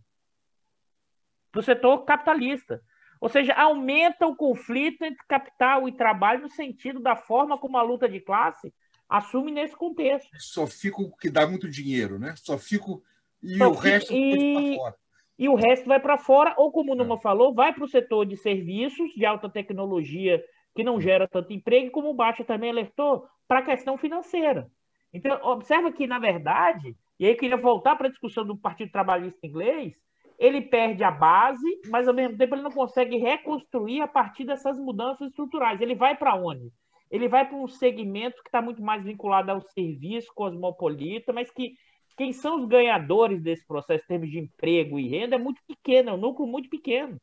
para 1.51 1.59
o 1.59 1.63
setor 1.63 2.05
capitalista. 2.05 2.81
Ou 3.19 3.29
seja, 3.29 3.53
aumenta 3.53 4.27
o 4.27 4.35
conflito 4.35 5.03
entre 5.03 5.23
capital 5.27 5.87
e 5.87 5.91
trabalho 5.91 6.41
no 6.41 6.49
sentido 6.49 6.99
da 6.99 7.15
forma 7.15 7.57
como 7.57 7.77
a 7.77 7.81
luta 7.81 8.07
de 8.07 8.19
classe 8.19 8.73
assume 9.09 9.51
nesse 9.51 9.75
contexto. 9.75 10.29
Só 10.37 10.67
fica 10.67 11.01
o 11.01 11.15
que 11.15 11.29
dá 11.29 11.47
muito 11.47 11.69
dinheiro, 11.69 12.19
né? 12.19 12.35
Só 12.35 12.57
fico 12.57 13.03
e 13.47 13.63
o 13.63 13.71
resto 13.71 14.13
e, 14.13 14.75
fora. 14.75 14.95
E 15.39 15.47
o 15.49 15.55
resto 15.55 15.87
vai 15.87 15.99
para 15.99 16.17
fora, 16.17 16.53
ou 16.57 16.71
como 16.71 16.93
o 16.93 16.95
Numa 16.95 17.15
é. 17.15 17.21
falou, 17.21 17.53
vai 17.53 17.73
para 17.73 17.83
o 17.83 17.87
setor 17.87 18.25
de 18.25 18.35
serviços 18.35 19.11
de 19.13 19.25
alta 19.25 19.47
tecnologia 19.49 20.43
que 20.75 20.83
não 20.83 20.99
gera 20.99 21.27
tanto 21.27 21.53
emprego, 21.53 21.91
como 21.91 22.09
o 22.09 22.13
Baixa 22.13 22.43
também 22.43 22.69
alertou, 22.69 23.25
para 23.47 23.59
a 23.59 23.63
questão 23.65 23.97
financeira. 23.97 24.69
Então, 25.13 25.39
observa 25.43 25.91
que, 25.91 26.05
na 26.05 26.19
verdade, 26.19 26.95
e 27.19 27.25
aí 27.25 27.31
eu 27.31 27.37
queria 27.37 27.57
voltar 27.57 27.95
para 27.95 28.07
a 28.07 28.11
discussão 28.11 28.45
do 28.45 28.57
Partido 28.57 28.91
Trabalhista 28.91 29.45
Inglês, 29.45 29.95
ele 30.37 30.61
perde 30.61 31.03
a 31.03 31.09
base, 31.09 31.81
mas 31.87 32.07
ao 32.07 32.13
mesmo 32.13 32.37
tempo 32.37 32.53
ele 32.53 32.61
não 32.61 32.71
consegue 32.71 33.17
reconstruir 33.17 34.01
a 34.01 34.07
partir 34.07 34.45
dessas 34.45 34.77
mudanças 34.77 35.29
estruturais. 35.29 35.81
Ele 35.81 35.95
vai 35.95 36.15
para 36.15 36.35
onde? 36.35 36.71
Ele 37.09 37.27
vai 37.27 37.47
para 37.47 37.57
um 37.57 37.67
segmento 37.67 38.43
que 38.43 38.49
está 38.49 38.61
muito 38.61 38.81
mais 38.81 39.03
vinculado 39.03 39.49
ao 39.49 39.61
serviço 39.61 40.31
cosmopolita, 40.35 41.33
mas 41.33 41.49
que 41.49 41.73
quem 42.17 42.33
são 42.33 42.59
os 42.59 42.67
ganhadores 42.67 43.41
desse 43.41 43.65
processo 43.65 44.03
em 44.03 44.07
termos 44.07 44.31
de 44.31 44.39
emprego 44.39 44.99
e 44.99 45.07
renda 45.07 45.35
é 45.35 45.39
muito 45.39 45.61
pequeno, 45.67 46.09
é 46.09 46.13
um 46.13 46.17
núcleo 46.17 46.47
muito 46.47 46.67
pequeno. 46.67 47.21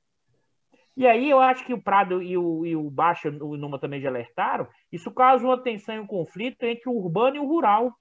E 0.97 1.07
aí 1.07 1.29
eu 1.29 1.41
acho 1.41 1.67
que 1.67 1.75
o 1.75 1.83
Prado 1.83 2.23
e 2.23 2.39
o, 2.39 2.65
e 2.65 2.77
o 2.77 2.89
Baixa, 2.89 3.29
o 3.29 3.57
Numa 3.57 3.81
também 3.81 4.01
já 4.01 4.09
alertaram, 4.09 4.69
isso 4.93 5.11
causa 5.11 5.45
uma 5.45 5.61
tensão 5.61 5.97
e 5.97 5.99
um 5.99 6.07
conflito 6.07 6.63
entre 6.63 6.89
o 6.89 6.93
urbano 6.93 7.37
e 7.37 7.41
o 7.41 7.47
rural. 7.47 7.93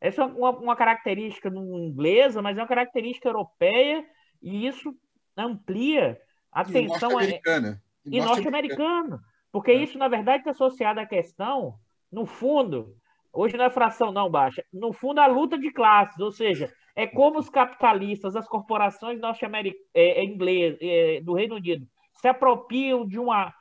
Essa 0.00 0.22
é 0.22 0.24
uma, 0.26 0.50
uma 0.50 0.76
característica 0.76 1.48
inglesa, 1.48 2.40
mas 2.40 2.56
é 2.56 2.60
uma 2.60 2.68
característica 2.68 3.28
europeia, 3.28 4.04
e 4.40 4.66
isso 4.66 4.94
amplia 5.36 6.16
a 6.52 6.62
e 6.62 6.66
tensão. 6.66 7.10
Norte-americana. 7.10 7.82
E 8.04 8.20
norte-americana. 8.20 9.20
Porque 9.50 9.72
é. 9.72 9.74
isso, 9.74 9.98
na 9.98 10.06
verdade, 10.06 10.38
está 10.38 10.52
associado 10.52 11.00
à 11.00 11.06
questão, 11.06 11.74
no 12.10 12.26
fundo, 12.26 12.96
Hoje 13.32 13.56
não 13.56 13.64
é 13.64 13.70
fração, 13.70 14.12
não, 14.12 14.30
baixa. 14.30 14.62
No 14.72 14.92
fundo, 14.92 15.20
a 15.20 15.26
luta 15.26 15.58
de 15.58 15.72
classes, 15.72 16.18
ou 16.20 16.30
seja, 16.30 16.70
é 16.94 17.06
como 17.06 17.38
os 17.38 17.48
capitalistas, 17.48 18.36
as 18.36 18.46
corporações 18.46 19.18
norte-americanas, 19.20 19.86
é, 19.94 20.24
é, 20.24 21.16
é, 21.16 21.20
do 21.20 21.32
Reino 21.32 21.56
Unido, 21.56 21.86
se 22.12 22.28
apropriam 22.28 23.06
de 23.06 23.18
uma, 23.18 23.52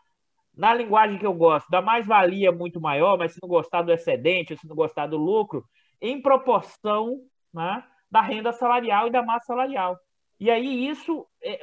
na 0.56 0.74
linguagem 0.74 1.18
que 1.18 1.26
eu 1.26 1.34
gosto, 1.34 1.70
da 1.70 1.82
mais-valia 1.82 2.52
muito 2.52 2.82
maior, 2.82 3.18
mas 3.18 3.34
se 3.34 3.40
não 3.42 3.48
gostar 3.48 3.82
do 3.82 3.94
excedente, 3.94 4.58
se 4.58 4.68
não 4.68 4.76
gostar 4.76 5.08
do 5.08 5.18
lucro, 5.18 5.64
em 6.02 6.22
proporção 6.22 7.20
né, 7.54 7.84
da 8.10 8.22
renda 8.22 8.52
salarial 8.52 9.08
e 9.08 9.12
da 9.12 9.24
massa 9.24 9.46
salarial. 9.46 9.98
E 10.38 10.50
aí 10.50 10.88
isso, 10.88 11.26
é, 11.42 11.60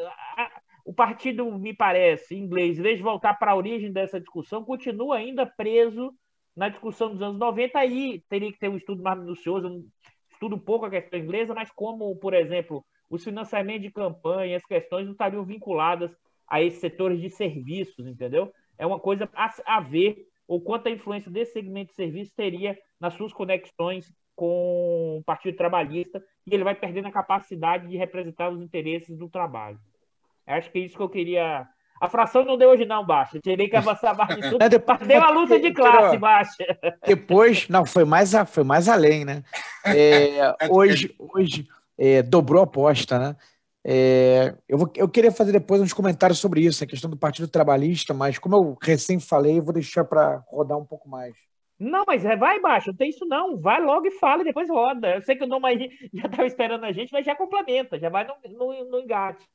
o 0.84 0.94
partido, 0.94 1.44
me 1.58 1.74
parece, 1.74 2.34
inglês, 2.34 2.78
em 2.78 2.82
vez 2.82 2.96
de 2.96 3.02
voltar 3.02 3.34
para 3.34 3.52
a 3.52 3.56
origem 3.56 3.92
dessa 3.92 4.18
discussão, 4.18 4.64
continua 4.64 5.16
ainda 5.16 5.44
preso 5.44 6.14
na 6.58 6.68
discussão 6.68 7.10
dos 7.10 7.22
anos 7.22 7.38
90. 7.38 7.78
Aí 7.78 8.22
teria 8.28 8.52
que 8.52 8.58
ter 8.58 8.68
um 8.68 8.76
estudo 8.76 9.02
mais 9.02 9.18
minucioso, 9.18 9.86
estudo 10.30 10.56
um 10.56 10.60
pouco 10.60 10.84
a 10.84 10.90
questão 10.90 11.18
inglesa, 11.18 11.54
mas 11.54 11.70
como, 11.70 12.14
por 12.16 12.34
exemplo, 12.34 12.84
os 13.08 13.22
financiamentos 13.22 13.82
de 13.82 13.92
campanha, 13.92 14.56
as 14.56 14.64
questões 14.64 15.06
não 15.06 15.12
estariam 15.12 15.44
vinculadas 15.44 16.10
a 16.48 16.60
esses 16.60 16.80
setores 16.80 17.20
de 17.20 17.30
serviços, 17.30 18.06
entendeu? 18.06 18.52
É 18.76 18.84
uma 18.84 18.98
coisa 18.98 19.30
a, 19.34 19.76
a 19.76 19.80
ver 19.80 20.26
o 20.48 20.60
quanto 20.60 20.88
a 20.88 20.90
influência 20.90 21.30
desse 21.30 21.52
segmento 21.52 21.90
de 21.90 21.94
serviços 21.94 22.34
teria 22.34 22.76
nas 23.00 23.14
suas 23.14 23.32
conexões 23.32 24.12
com 24.34 25.18
o 25.18 25.24
Partido 25.24 25.56
Trabalhista 25.56 26.22
e 26.46 26.54
ele 26.54 26.64
vai 26.64 26.74
perdendo 26.74 27.06
a 27.06 27.12
capacidade 27.12 27.86
de 27.86 27.96
representar 27.96 28.50
os 28.50 28.60
interesses 28.60 29.16
do 29.16 29.28
trabalho. 29.28 29.78
Acho 30.46 30.70
que 30.72 30.78
é 30.78 30.82
isso 30.82 30.96
que 30.96 31.02
eu 31.02 31.08
queria. 31.08 31.68
A 32.00 32.08
fração 32.08 32.44
não 32.44 32.56
deu 32.56 32.70
hoje, 32.70 32.84
não, 32.84 33.04
Baixa. 33.04 33.40
Teria 33.40 33.68
que 33.68 33.76
avançar 33.76 34.16
mais 34.16 34.36
de 34.36 34.50
tudo. 34.50 34.58
depois, 34.68 34.98
deu 35.00 35.22
a 35.22 35.30
luta 35.30 35.58
de 35.58 35.70
classe, 35.74 36.16
Baixa. 36.16 36.78
Depois, 37.06 37.68
não, 37.68 37.84
foi 37.84 38.04
mais, 38.04 38.34
a, 38.34 38.44
foi 38.44 38.64
mais 38.64 38.88
além, 38.88 39.24
né? 39.24 39.42
É, 39.90 40.54
hoje 40.68 41.14
hoje 41.18 41.66
é, 41.96 42.22
dobrou 42.22 42.60
a 42.60 42.64
aposta, 42.64 43.18
né? 43.18 43.36
É, 43.82 44.54
eu, 44.68 44.76
vou, 44.76 44.90
eu 44.96 45.08
queria 45.08 45.32
fazer 45.32 45.52
depois 45.52 45.80
uns 45.80 45.94
comentários 45.94 46.38
sobre 46.38 46.60
isso, 46.60 46.84
a 46.84 46.86
questão 46.86 47.08
do 47.08 47.16
Partido 47.16 47.48
Trabalhista, 47.48 48.12
mas 48.12 48.38
como 48.38 48.54
eu 48.54 48.76
recém 48.82 49.18
falei, 49.18 49.58
eu 49.58 49.62
vou 49.62 49.72
deixar 49.72 50.04
para 50.04 50.42
rodar 50.48 50.76
um 50.76 50.84
pouco 50.84 51.08
mais. 51.08 51.34
Não, 51.78 52.04
mas 52.06 52.24
é, 52.24 52.36
vai 52.36 52.60
baixo, 52.60 52.88
não 52.88 52.96
tem 52.96 53.08
isso 53.08 53.24
não. 53.24 53.56
Vai 53.58 53.80
logo 53.80 54.06
e 54.06 54.10
fala 54.10 54.42
e 54.42 54.44
depois 54.44 54.68
roda. 54.68 55.14
Eu 55.14 55.22
sei 55.22 55.36
que 55.36 55.44
o 55.44 55.46
Noma 55.46 55.68
aí 55.68 55.90
já 56.12 56.26
estava 56.26 56.46
esperando 56.46 56.84
a 56.84 56.92
gente, 56.92 57.12
mas 57.12 57.24
já 57.24 57.36
complementa, 57.36 57.98
já 57.98 58.08
vai 58.08 58.26
no, 58.26 58.34
no, 58.50 58.90
no 58.90 59.00
engate. 59.00 59.46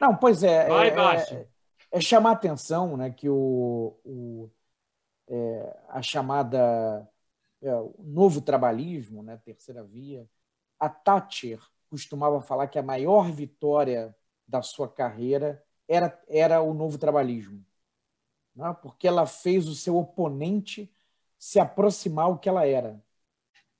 Não, 0.00 0.14
pois 0.14 0.42
é. 0.42 0.68
Vai 0.68 0.88
é, 0.88 0.90
baixo. 0.94 1.46
É, 1.94 2.00
chamar 2.00 2.32
atenção 2.32 2.96
né, 2.96 3.08
que 3.08 3.28
o, 3.28 3.96
o 4.04 4.50
é, 5.28 5.80
a 5.90 6.02
chamada 6.02 7.08
é, 7.62 7.72
o 7.76 7.94
novo 7.98 8.40
trabalhismo, 8.40 9.22
né, 9.22 9.36
terceira 9.44 9.84
via, 9.84 10.28
a 10.76 10.88
Thatcher 10.88 11.60
costumava 11.88 12.40
falar 12.42 12.66
que 12.66 12.80
a 12.80 12.82
maior 12.82 13.30
vitória 13.30 14.12
da 14.46 14.60
sua 14.60 14.88
carreira 14.88 15.64
era, 15.88 16.20
era 16.28 16.60
o 16.60 16.74
novo 16.74 16.98
trabalhismo, 16.98 17.64
né, 18.56 18.76
porque 18.82 19.06
ela 19.06 19.24
fez 19.24 19.68
o 19.68 19.74
seu 19.74 19.96
oponente 19.96 20.92
se 21.38 21.60
aproximar 21.60 22.28
o 22.28 22.38
que 22.38 22.48
ela 22.48 22.66
era. 22.66 23.00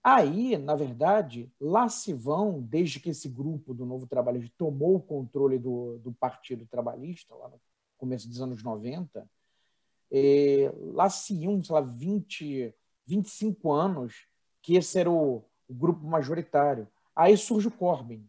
Aí, 0.05 0.57
na 0.57 0.77
verdade, 0.77 1.53
lá 1.61 1.89
se 1.89 2.13
vão, 2.15 2.63
desde 2.63 3.01
que 3.01 3.11
esse 3.11 3.29
grupo 3.29 3.75
do 3.75 3.85
Novo 3.85 4.07
Trabalhista 4.07 4.55
tomou 4.57 4.97
o 4.97 5.03
controle 5.03 5.59
do, 5.59 5.99
do 5.99 6.13
Partido 6.13 6.65
Trabalhista, 6.67 7.35
lá 7.35 7.49
no 7.49 7.59
começo 7.97 8.29
dos 8.29 8.41
anos 8.41 8.63
90, 8.63 9.29
é, 10.11 10.73
lá 10.93 11.09
se 11.09 11.35
iam, 11.35 11.63
sei 11.63 11.75
lá, 11.75 11.81
20, 11.81 12.75
25 13.07 13.73
anos 13.73 14.27
que 14.63 14.77
esse 14.77 14.99
era 14.99 15.11
o, 15.11 15.45
o 15.69 15.75
grupo 15.75 16.07
majoritário. 16.07 16.89
Aí 17.15 17.37
surge 17.37 17.69
o 17.69 17.71
Corbyn. 17.71 18.29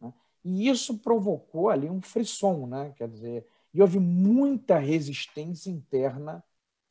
Né? 0.00 0.12
E 0.44 0.68
isso 0.68 0.98
provocou 0.98 1.68
ali 1.68 1.88
um 1.88 2.00
frisson, 2.00 2.66
né? 2.66 2.92
quer 2.96 3.08
dizer, 3.08 3.46
e 3.72 3.80
houve 3.80 3.98
muita 3.98 4.78
resistência 4.78 5.70
interna 5.70 6.44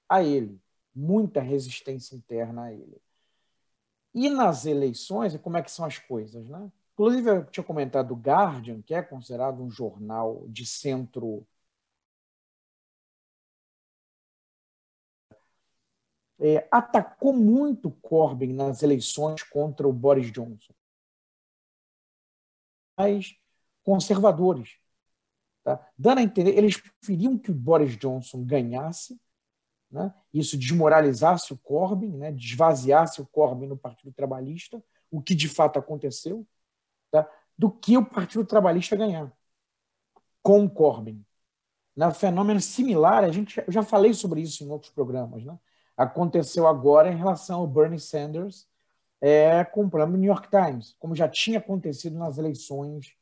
a 0.08 0.24
ele 0.24 0.62
muita 0.94 1.42
resistência 1.42 2.16
interna 2.16 2.66
a 2.66 2.74
ele. 2.74 3.02
E 4.14 4.30
nas 4.30 4.66
eleições, 4.66 5.36
como 5.38 5.58
é 5.58 5.64
que 5.64 5.72
são 5.72 5.86
as 5.86 5.98
coisas, 5.98 6.48
né? 6.48 6.72
Inclusive, 7.02 7.32
eu 7.32 7.46
tinha 7.46 7.64
comentado 7.64 8.12
o 8.12 8.16
Guardian, 8.16 8.80
que 8.84 8.94
é 8.94 9.02
considerado 9.02 9.60
um 9.64 9.72
jornal 9.72 10.48
de 10.48 10.68
centro 10.68 11.44
é, 16.38 16.68
atacou 16.70 17.34
muito 17.34 17.90
Corbyn 17.90 18.54
nas 18.54 18.84
eleições 18.84 19.42
contra 19.42 19.88
o 19.88 19.92
Boris 19.92 20.32
Johnson. 20.32 20.74
Mas 22.96 23.36
conservadores. 23.82 24.78
Tá? 25.64 25.84
Dando 25.98 26.20
a 26.20 26.22
entender, 26.22 26.56
eles 26.56 26.78
preferiam 26.78 27.36
que 27.36 27.50
o 27.50 27.56
Boris 27.56 27.98
Johnson 27.98 28.46
ganhasse 28.46 29.20
né? 29.90 30.14
isso 30.32 30.56
desmoralizasse 30.56 31.52
o 31.52 31.58
Corbyn, 31.58 32.16
né? 32.16 32.32
desvaziasse 32.32 33.20
o 33.20 33.26
Corbyn 33.26 33.70
no 33.70 33.78
Partido 33.78 34.14
Trabalhista, 34.14 34.84
o 35.10 35.20
que 35.20 35.34
de 35.34 35.50
fato 35.50 35.80
aconteceu, 35.80 36.48
tá? 37.12 37.30
do 37.58 37.70
que 37.70 37.98
o 37.98 38.06
Partido 38.06 38.46
Trabalhista 38.46 38.96
ganhar 38.96 39.32
com 40.42 40.66
o 40.66 40.70
Corbyn. 40.70 41.24
Né? 41.96 42.12
Fenômeno 42.12 42.60
similar, 42.60 43.24
a 43.24 43.32
gente, 43.32 43.64
já 43.68 43.84
falei 43.84 44.14
sobre 44.14 44.42
isso 44.42 44.64
em 44.64 44.70
outros 44.70 44.92
programas, 44.92 45.44
né? 45.44 45.58
aconteceu 45.96 46.68
agora 46.68 47.12
em 47.12 47.16
relação 47.16 47.60
ao 47.60 47.68
Bernie 47.68 48.00
Sanders 48.00 48.68
é, 49.20 49.64
com 49.64 49.84
o 49.84 50.08
New 50.08 50.24
York 50.24 50.50
Times, 50.50 50.96
como 51.00 51.16
já 51.16 51.28
tinha 51.30 51.60
acontecido 51.60 52.18
nas 52.18 52.38
eleições 52.38 53.14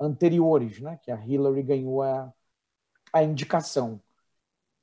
anteriores, 0.00 0.80
né? 0.80 0.98
que 1.02 1.12
a 1.12 1.24
Hillary 1.24 1.62
ganhou 1.62 2.02
a, 2.02 2.32
a 3.12 3.22
indicação. 3.22 4.00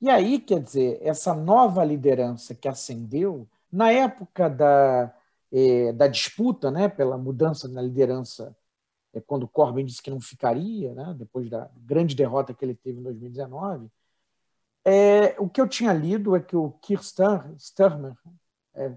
E 0.00 0.08
aí, 0.10 0.40
quer 0.40 0.60
dizer, 0.60 0.98
essa 1.02 1.34
nova 1.34 1.84
liderança 1.84 2.54
que 2.54 2.66
ascendeu, 2.66 3.48
na 3.70 3.92
época 3.92 4.48
da, 4.50 5.14
é, 5.52 5.92
da 5.92 6.06
disputa 6.08 6.70
né, 6.70 6.88
pela 6.88 7.18
mudança 7.18 7.68
na 7.68 7.82
liderança, 7.82 8.56
é, 9.12 9.20
quando 9.20 9.46
Corbyn 9.46 9.84
disse 9.84 10.02
que 10.02 10.10
não 10.10 10.20
ficaria, 10.20 10.94
né, 10.94 11.14
depois 11.16 11.50
da 11.50 11.70
grande 11.76 12.16
derrota 12.16 12.54
que 12.54 12.64
ele 12.64 12.74
teve 12.74 12.98
em 12.98 13.02
2019, 13.02 13.90
é, 14.84 15.36
o 15.38 15.48
que 15.48 15.60
eu 15.60 15.68
tinha 15.68 15.92
lido 15.92 16.34
é 16.34 16.40
que 16.40 16.56
o 16.56 16.70
Keir 16.82 17.00
Starmer, 17.00 18.14
é, 18.74 18.96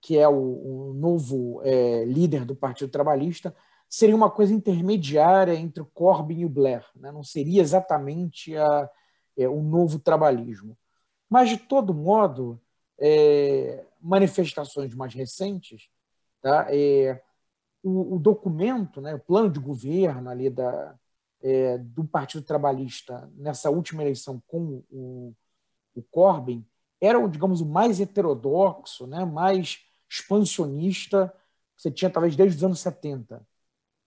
que 0.00 0.18
é 0.18 0.28
o, 0.28 0.90
o 0.90 0.94
novo 0.94 1.62
é, 1.64 2.04
líder 2.04 2.44
do 2.44 2.54
Partido 2.54 2.90
Trabalhista, 2.90 3.54
seria 3.88 4.16
uma 4.16 4.30
coisa 4.30 4.52
intermediária 4.52 5.54
entre 5.54 5.82
o 5.82 5.86
Corbyn 5.86 6.40
e 6.40 6.44
o 6.44 6.48
Blair. 6.48 6.84
Né? 6.96 7.10
Não 7.10 7.22
seria 7.22 7.62
exatamente 7.62 8.54
a 8.56 8.90
é, 9.36 9.48
um 9.48 9.62
novo 9.62 9.98
trabalhismo. 9.98 10.76
Mas, 11.28 11.48
de 11.48 11.56
todo 11.56 11.94
modo, 11.94 12.60
é, 12.98 13.84
manifestações 14.04 14.94
mais 14.94 15.14
recentes, 15.14 15.88
tá? 16.42 16.66
É, 16.70 17.22
o, 17.82 18.16
o, 18.16 18.18
documento, 18.18 19.00
né, 19.00 19.14
o 19.14 19.20
plano 19.20 19.50
de 19.50 19.58
governo 19.58 20.30
ali 20.30 20.50
da, 20.50 20.94
é, 21.42 21.78
do 21.78 22.04
Partido 22.04 22.44
Trabalhista 22.44 23.30
nessa 23.34 23.70
última 23.70 24.02
eleição 24.02 24.42
com 24.46 24.82
o, 24.90 25.34
o 25.94 26.02
Corbyn 26.02 26.64
era, 27.00 27.26
digamos, 27.28 27.60
o 27.60 27.66
mais 27.66 28.00
heterodoxo, 28.00 29.06
né, 29.06 29.24
mais 29.24 29.80
expansionista 30.08 31.34
que 31.76 31.82
você 31.82 31.90
tinha 31.90 32.10
talvez 32.10 32.36
desde 32.36 32.58
os 32.58 32.64
anos 32.64 32.80
70. 32.80 33.46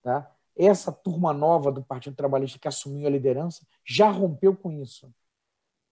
Tá? 0.01 0.31
essa 0.57 0.91
turma 0.91 1.31
nova 1.31 1.71
do 1.71 1.83
Partido 1.83 2.15
Trabalhista 2.15 2.57
que 2.57 2.67
assumiu 2.67 3.07
a 3.07 3.11
liderança 3.11 3.65
já 3.85 4.09
rompeu 4.09 4.55
com 4.55 4.71
isso. 4.71 5.13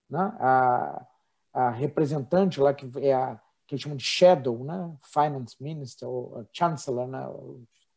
Né? 0.10 0.20
A, 0.40 1.08
a 1.54 1.70
representante 1.70 2.60
lá, 2.60 2.74
que 2.74 2.90
é 3.00 3.14
a 3.14 3.40
que 3.68 3.74
eles 3.74 3.82
chamam 3.82 3.98
de 3.98 4.04
Shadow, 4.04 4.64
né? 4.64 4.96
Finance 5.04 5.56
Minister, 5.60 6.08
ou 6.08 6.46
Chancellor, 6.52 7.08
né? 7.08 7.28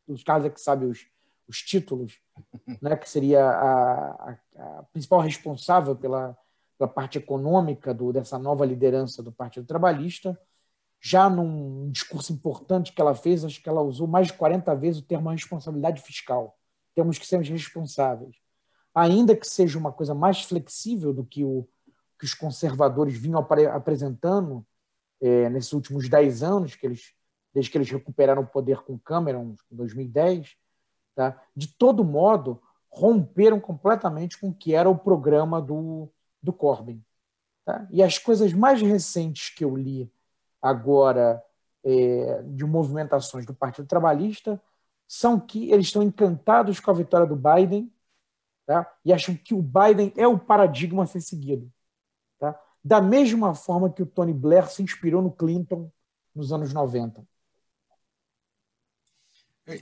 os 0.07 0.23
caras 0.23 0.47
é 0.47 0.51
que 0.51 0.61
sabem 0.61 0.89
os, 0.89 1.07
os 1.47 1.59
títulos, 1.63 2.21
né? 2.81 2.97
que 2.97 3.09
seria 3.09 3.45
a, 3.45 4.11
a, 4.11 4.39
a 4.57 4.83
principal 4.93 5.21
responsável 5.21 5.95
pela, 5.95 6.37
pela 6.79 6.89
parte 6.89 7.19
econômica 7.19 7.93
do, 7.93 8.13
dessa 8.13 8.39
nova 8.39 8.65
liderança 8.65 9.23
do 9.23 9.33
Partido 9.33 9.67
Trabalhista, 9.67 10.39
já 11.01 11.31
num 11.31 11.91
discurso 11.91 12.33
importante 12.33 12.93
que 12.93 13.01
ela 13.01 13.15
fez, 13.15 13.45
acho 13.45 13.63
que 13.63 13.69
ela 13.69 13.83
usou 13.83 14.07
mais 14.07 14.29
de 14.29 14.33
40 14.33 14.75
vezes 14.75 15.01
o 15.01 15.05
termo 15.05 15.31
responsabilidade 15.31 16.03
fiscal 16.03 16.59
temos 16.99 17.17
que 17.17 17.25
ser 17.25 17.41
responsáveis. 17.43 18.35
Ainda 18.93 19.37
que 19.37 19.47
seja 19.47 19.79
uma 19.79 19.93
coisa 19.93 20.17
mais 20.17 20.43
flexível 20.43 21.13
do 21.13 21.25
que, 21.25 21.45
o, 21.45 21.65
que 22.19 22.25
os 22.25 22.35
conservadores 22.35 23.17
vinham 23.17 23.39
apresentando 23.73 24.67
é, 25.21 25.49
nesses 25.49 25.73
últimos 25.73 26.09
dez 26.09 26.43
anos, 26.43 26.75
que 26.75 26.87
eles, 26.87 27.13
desde 27.53 27.71
que 27.71 27.79
eles 27.79 27.91
recuperaram 27.91 28.43
o 28.43 28.47
poder 28.47 28.81
com 28.83 28.99
Cameron 28.99 29.55
em 29.71 29.77
2010, 29.77 30.57
tá? 31.15 31.41
de 31.55 31.69
todo 31.69 32.05
modo, 32.05 32.61
romperam 32.91 33.61
completamente 33.61 34.39
com 34.39 34.49
o 34.49 34.55
que 34.55 34.75
era 34.75 34.89
o 34.89 34.99
programa 34.99 35.61
do, 35.61 36.09
do 36.43 36.53
Corbyn. 36.53 37.03
Tá? 37.65 37.87
E 37.91 38.03
as 38.03 38.19
coisas 38.19 38.53
mais 38.53 38.81
recentes 38.81 39.51
que 39.51 39.65
eu 39.65 39.77
li 39.77 40.11
agora 40.61 41.43
é, 41.85 42.43
de 42.43 42.65
movimentações 42.65 43.47
do 43.47 43.55
Partido 43.55 43.87
Trabalhista 43.87 44.61
são 45.07 45.39
que 45.41 45.71
eles 45.71 45.87
estão 45.87 46.03
encantados 46.03 46.81
com 46.81 46.91
a 46.91 46.95
vitória 46.95 47.27
do 47.27 47.37
Biden 47.37 47.91
tá? 48.67 48.91
e 49.05 49.13
acham 49.13 49.35
que 49.35 49.55
o 49.55 49.63
Biden 49.63 50.13
é 50.17 50.27
o 50.27 50.39
paradigma 50.39 51.05
a 51.05 51.07
ser 51.07 51.21
seguido. 51.21 51.73
Da 52.89 53.03
mesma 53.03 53.55
forma 53.55 53.93
que 53.93 54.03
o 54.03 54.07
Tony 54.07 54.33
Blair 54.33 54.67
se 54.67 54.83
inspirou 54.83 55.21
no 55.21 55.31
Clinton 55.31 55.93
nos 56.35 56.55
anos 56.55 56.73
90. 56.73 57.23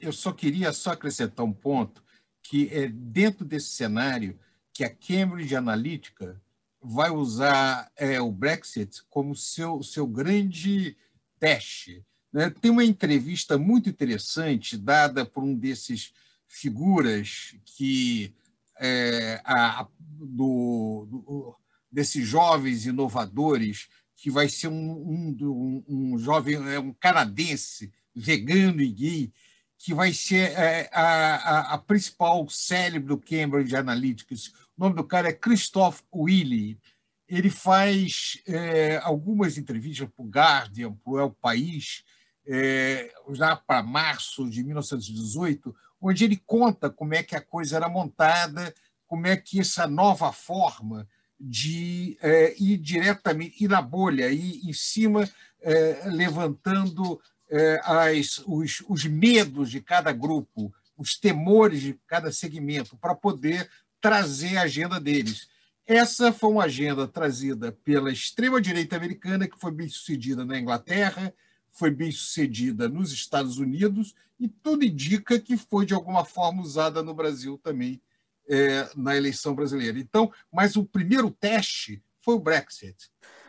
Eu 0.02 0.12
só 0.12 0.32
queria 0.32 0.72
só 0.72 0.90
acrescentar 0.90 1.46
um 1.46 1.52
ponto 1.52 2.02
que 2.42 2.68
é 2.74 2.88
dentro 2.88 3.44
desse 3.44 3.68
cenário 3.68 4.36
que 4.72 4.82
a 4.82 4.92
Cambridge 4.92 5.54
Analytica 5.54 6.42
vai 6.82 7.09
usar 7.09 7.92
é, 7.94 8.20
o 8.20 8.32
Brexit 8.32 9.04
como 9.09 9.36
seu, 9.36 9.84
seu 9.84 10.04
grande 10.04 10.96
teste. 11.38 12.04
Né? 12.32 12.50
Tem 12.50 12.72
uma 12.72 12.84
entrevista 12.84 13.57
muito 13.57 13.88
interessante 13.88 14.76
dada 14.76 15.24
por 15.24 15.44
um 15.44 15.54
desses 15.54 16.12
figuras 16.48 17.54
que 17.64 18.34
é, 18.80 19.40
a, 19.44 19.86
do, 20.00 21.07
do, 21.09 21.57
desses 21.97 22.28
jovens 22.28 22.84
inovadores 22.84 23.88
que 24.16 24.30
vai 24.30 24.51
ser 24.51 24.68
um, 24.68 24.92
um, 24.92 25.84
um, 25.88 26.18
jovem, 26.18 26.57
é, 26.70 26.78
um 26.78 26.92
canadense 26.92 27.90
vegano 28.14 28.82
e 28.82 28.92
gay, 28.92 29.32
que 29.78 29.94
vai 29.94 30.12
ser 30.12 30.53
é, 30.53 30.90
a, 30.92 31.36
a, 31.36 31.61
a, 31.72 31.78
principal 31.78 32.47
cérebro 32.51 33.16
do 33.16 33.18
Cambridge 33.18 33.74
Analytica. 33.74 34.34
O 34.34 34.84
nome 34.84 34.94
do 34.94 35.05
cara 35.05 35.28
é 35.28 35.32
Christoph 35.32 36.03
Willey. 36.14 36.78
Ele 37.26 37.49
faz 37.49 38.42
é, 38.47 38.99
algumas 38.99 39.57
entrevistas 39.57 40.07
para 40.14 40.22
o 40.22 40.28
Guardian, 40.28 40.92
para 40.92 41.12
o 41.12 41.18
El 41.18 41.30
País, 41.30 42.05
é, 42.47 43.11
já 43.32 43.57
para 43.57 43.82
março 43.82 44.47
de 44.51 44.62
1918, 44.62 45.74
onde 45.99 46.24
ele 46.24 46.36
conta 46.44 46.90
como 46.90 47.14
é 47.14 47.22
que 47.22 47.34
a 47.34 47.40
coisa 47.40 47.76
era 47.76 47.88
montada, 47.88 48.74
como 49.07 49.26
é 49.26 49.34
que 49.34 49.61
essa 49.61 49.86
nova 49.86 50.30
forma 50.30 51.09
de 51.39 52.16
é, 52.20 52.55
ir 52.59 52.78
diretamente, 52.78 53.62
ir 53.62 53.68
na 53.68 53.82
bolha, 53.82 54.30
ir 54.30 54.61
em 54.64 54.72
cima, 54.72 55.28
é, 55.61 56.05
levantando 56.07 57.20
é, 57.51 57.80
as, 57.84 58.43
os, 58.47 58.82
os 58.89 59.05
medos 59.05 59.70
de 59.70 59.80
cada 59.80 60.12
grupo, 60.12 60.72
os 60.97 61.18
temores 61.18 61.82
de 61.82 61.99
cada 62.07 62.32
segmento, 62.32 62.97
para 62.97 63.14
poder 63.14 63.68
trazer 64.01 64.57
a 64.57 64.62
agenda 64.62 64.99
deles. 64.99 65.49
Essa 65.87 66.32
foi 66.32 66.51
uma 66.51 66.64
agenda 66.64 67.07
trazida 67.07 67.70
pela 67.84 68.11
extrema-direita 68.11 68.97
americana, 68.97 69.47
que 69.47 69.59
foi 69.59 69.70
bem 69.70 69.89
sucedida 69.89 70.45
na 70.45 70.59
Inglaterra, 70.59 71.32
foi 71.70 71.91
bem 71.91 72.11
sucedida 72.11 72.89
nos 72.89 73.12
Estados 73.12 73.59
Unidos, 73.59 74.14
e 74.41 74.49
tudo 74.49 74.84
indica 74.84 75.39
que 75.39 75.57
foi, 75.57 75.87
de 75.87 75.95
alguma 75.95 76.24
forma, 76.24 76.62
usada 76.62 77.03
no 77.03 77.14
Brasil 77.14 77.59
também 77.62 78.01
é, 78.49 78.88
na 78.97 79.16
eleição 79.16 79.55
brasileira. 79.55 79.99
Então, 79.99 80.30
mas 80.53 80.76
o 80.76 80.84
primeiro 80.84 81.30
teste 81.30 82.03
foi 82.20 82.34
o 82.34 82.40
Brexit. 82.40 82.97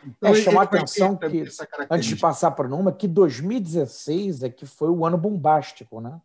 Então, 0.04 0.30
é 0.30 0.34
chamar 0.36 0.60
a 0.60 0.64
atenção 0.64 1.16
que, 1.16 1.44
antes 1.90 2.08
de 2.08 2.16
passar 2.16 2.52
para 2.52 2.66
o 2.66 2.70
número, 2.70 2.96
que 2.96 3.08
2016 3.08 4.44
é 4.44 4.48
que 4.48 4.64
foi 4.64 4.88
o 4.88 5.04
ano 5.04 5.18
bombástico, 5.18 6.00
né? 6.00 6.20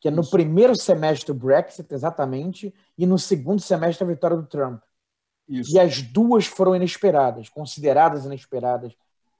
Que 0.00 0.08
é 0.08 0.10
no 0.10 0.20
Isso. 0.20 0.30
primeiro 0.30 0.76
semestre 0.76 1.32
do 1.32 1.34
Brexit, 1.34 1.92
exatamente, 1.92 2.74
e 2.96 3.06
no 3.06 3.18
segundo 3.18 3.60
semestre 3.60 4.04
a 4.04 4.06
vitória 4.06 4.36
do 4.36 4.46
Trump. 4.46 4.82
Isso. 5.48 5.74
E 5.74 5.78
as 5.78 6.02
duas 6.02 6.46
foram 6.46 6.76
inesperadas, 6.76 7.48
consideradas 7.48 8.24
inesperadas 8.24 8.94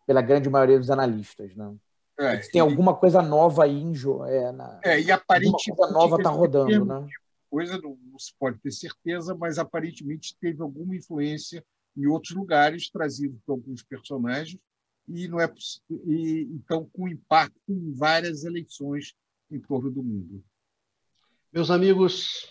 pela 0.07 0.23
grande 0.23 0.49
maioria 0.49 0.79
dos 0.79 0.91
analistas, 0.91 1.55
né? 1.55 1.75
É, 2.19 2.37
tem 2.37 2.59
e... 2.59 2.61
alguma 2.61 2.95
coisa 2.95 3.21
nova 3.21 3.65
aí 3.65 3.83
em 3.83 3.93
é, 4.29 4.53
na... 4.53 4.79
é, 4.85 5.01
e 5.01 5.11
aparentemente 5.11 5.71
alguma 5.71 5.89
coisa 5.89 5.93
nova 5.93 6.17
está 6.17 6.31
rodando, 6.31 6.85
né? 6.85 7.07
Coisa 7.55 7.81
não, 7.81 7.97
não 8.11 8.19
se 8.19 8.35
pode 8.37 8.59
ter 8.59 8.73
certeza, 8.73 9.33
mas 9.33 9.59
aparentemente 9.59 10.37
teve 10.41 10.61
alguma 10.61 10.97
influência 10.97 11.65
em 11.97 12.05
outros 12.05 12.35
lugares, 12.35 12.91
trazido 12.91 13.41
por 13.47 13.53
alguns 13.53 13.81
personagens, 13.81 14.61
e 15.07 15.29
não 15.29 15.39
é 15.39 15.49
e, 16.05 16.49
então 16.51 16.91
com 16.93 17.07
impacto 17.07 17.55
em 17.69 17.93
várias 17.93 18.43
eleições 18.43 19.15
em 19.49 19.61
torno 19.61 19.89
do 19.89 20.03
mundo. 20.03 20.45
Meus 21.53 21.71
amigos, 21.71 22.49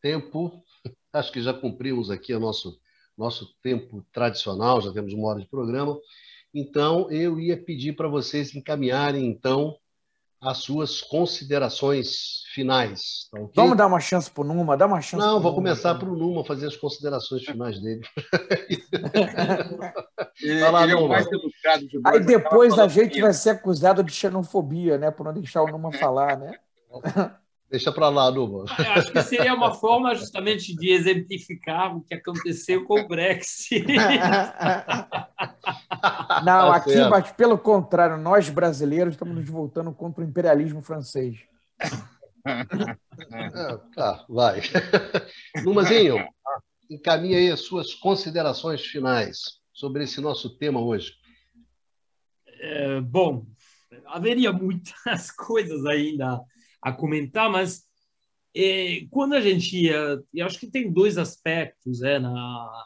tempo, 0.00 0.62
acho 1.12 1.32
que 1.32 1.42
já 1.42 1.52
cumprimos 1.52 2.08
aqui 2.08 2.32
o 2.32 2.38
nosso 2.38 2.80
nosso 3.18 3.52
tempo 3.60 4.06
tradicional, 4.12 4.80
já 4.80 4.92
temos 4.92 5.12
uma 5.12 5.26
hora 5.26 5.40
de 5.40 5.48
programa. 5.48 5.98
Então, 6.54 7.10
eu 7.10 7.40
ia 7.40 7.60
pedir 7.60 7.96
para 7.96 8.06
vocês 8.06 8.54
encaminharem 8.54 9.26
então 9.26 9.76
as 10.46 10.58
suas 10.58 11.00
considerações 11.00 12.44
finais. 12.54 13.26
Tá 13.32 13.40
okay? 13.40 13.52
Vamos 13.56 13.76
dar 13.76 13.88
uma 13.88 13.98
chance 13.98 14.30
para 14.30 14.42
o 14.42 14.46
Numa, 14.46 14.76
dá 14.76 14.86
uma 14.86 15.00
chance. 15.00 15.26
Não, 15.26 15.40
vou 15.40 15.50
Numa, 15.50 15.54
começar 15.54 15.96
para 15.96 16.08
o 16.08 16.16
Numa 16.16 16.44
fazer 16.44 16.68
as 16.68 16.76
considerações 16.76 17.44
finais 17.44 17.80
dele. 17.80 18.02
ele, 20.40 20.60
lá, 20.60 20.84
ele 20.84 20.92
é 20.92 20.96
o 20.96 21.08
mais 21.08 21.26
educado 21.26 21.88
de 21.88 22.00
Aí 22.04 22.20
depois 22.20 22.78
a 22.78 22.86
gente 22.86 23.20
vai 23.20 23.32
ser 23.32 23.50
acusado 23.50 24.04
de 24.04 24.12
xenofobia, 24.12 24.96
né? 24.96 25.10
Por 25.10 25.24
não 25.24 25.32
deixar 25.32 25.62
o 25.62 25.66
Numa 25.66 25.92
falar, 25.92 26.38
né? 26.38 26.56
Deixa 27.68 27.90
para 27.90 28.08
lá, 28.08 28.30
Numa. 28.30 28.64
Acho 28.64 29.12
que 29.12 29.22
seria 29.22 29.52
uma 29.52 29.74
forma 29.74 30.14
justamente 30.14 30.74
de 30.74 30.90
exemplificar 30.90 31.96
o 31.96 32.00
que 32.00 32.14
aconteceu 32.14 32.84
com 32.84 33.00
o 33.00 33.08
Brexit. 33.08 33.84
Não, 36.44 36.70
tá 36.70 36.76
aqui, 36.76 36.96
mas 37.10 37.32
pelo 37.32 37.58
contrário, 37.58 38.16
nós 38.16 38.48
brasileiros 38.48 39.14
estamos 39.14 39.34
nos 39.34 39.48
voltando 39.48 39.92
contra 39.92 40.22
o 40.22 40.26
imperialismo 40.26 40.80
francês. 40.80 41.38
É, 42.46 43.76
tá, 43.96 44.24
vai. 44.28 44.60
Numazinho, 45.64 46.24
encaminha 46.88 47.38
aí 47.38 47.50
as 47.50 47.60
suas 47.62 47.94
considerações 47.94 48.82
finais 48.82 49.38
sobre 49.72 50.04
esse 50.04 50.20
nosso 50.20 50.56
tema 50.56 50.80
hoje. 50.80 51.14
É, 52.60 53.00
bom, 53.00 53.44
haveria 54.06 54.52
muitas 54.52 55.30
coisas 55.34 55.84
ainda 55.84 56.40
a 56.86 56.92
comentar, 56.92 57.50
mas 57.50 57.84
é, 58.54 59.04
quando 59.10 59.34
a 59.34 59.40
gente 59.40 59.76
ia, 59.76 60.22
eu 60.32 60.46
acho 60.46 60.56
que 60.60 60.70
tem 60.70 60.92
dois 60.92 61.18
aspectos 61.18 62.00
é, 62.00 62.20
na, 62.20 62.84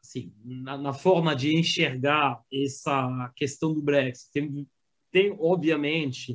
assim, 0.00 0.32
na, 0.44 0.78
na, 0.78 0.92
forma 0.92 1.34
de 1.34 1.56
enxergar 1.56 2.40
essa 2.52 3.32
questão 3.34 3.74
do 3.74 3.82
Brexit. 3.82 4.30
Tem, 4.32 4.68
tem 5.10 5.36
obviamente, 5.40 6.34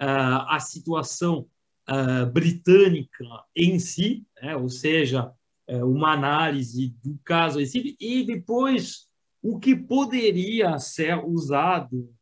uh, 0.00 0.46
a 0.46 0.60
situação 0.60 1.48
uh, 1.90 2.30
britânica 2.30 3.24
em 3.56 3.80
si, 3.80 4.24
né? 4.40 4.54
ou 4.54 4.68
seja, 4.68 5.32
uh, 5.68 5.84
uma 5.84 6.12
análise 6.12 6.94
do 7.02 7.18
caso 7.24 7.60
em 7.60 7.66
si, 7.66 7.96
e 7.98 8.24
depois 8.24 9.08
o 9.42 9.58
que 9.58 9.74
poderia 9.74 10.78
ser 10.78 11.18
usado 11.24 12.14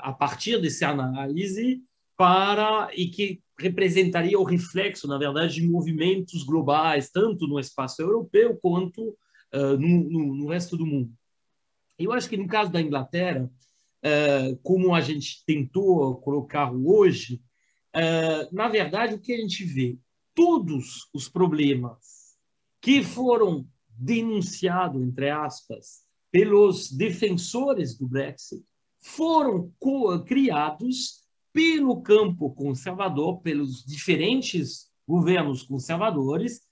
a 0.00 0.12
partir 0.12 0.60
dessa 0.60 0.88
análise 0.88 1.80
para 2.22 2.88
e 2.94 3.08
que 3.08 3.42
representaria 3.58 4.38
o 4.38 4.44
reflexo, 4.44 5.08
na 5.08 5.18
verdade, 5.18 5.54
de 5.54 5.68
movimentos 5.68 6.44
globais, 6.44 7.10
tanto 7.10 7.48
no 7.48 7.58
espaço 7.58 8.00
europeu 8.00 8.56
quanto 8.62 9.08
uh, 9.52 9.76
no, 9.76 10.08
no, 10.08 10.34
no, 10.36 10.46
resto 10.46 10.76
do 10.76 10.86
mundo. 10.86 11.12
Eu 11.98 12.12
acho 12.12 12.28
que 12.28 12.36
no 12.36 12.46
caso 12.46 12.70
da 12.70 12.80
Inglaterra, 12.80 13.50
uh, 14.04 14.56
como 14.62 14.94
a 14.94 15.00
gente 15.00 15.44
tentou 15.44 16.14
colocar 16.18 16.72
hoje, 16.72 17.42
uh, 17.92 18.54
na 18.54 18.68
verdade, 18.68 19.14
o 19.14 19.20
que 19.20 19.32
a 19.32 19.38
gente 19.38 19.64
vê? 19.64 19.98
Todos 20.32 21.08
os 21.12 21.28
problemas 21.28 22.36
que 22.80 23.02
foram 23.02 23.66
denunciados, 23.88 25.02
entre 25.02 25.28
aspas, 25.28 26.04
pelos 26.30 26.88
defensores 26.88 27.98
do 27.98 28.06
Brexit, 28.06 28.62
foram 29.00 29.72
criados 30.24 31.21
pelo 31.52 32.00
campo 32.00 32.50
conservador, 32.50 33.40
pelos 33.40 33.84
diferentes 33.84 34.90
governos 35.06 35.62
conservadores, 35.62 36.62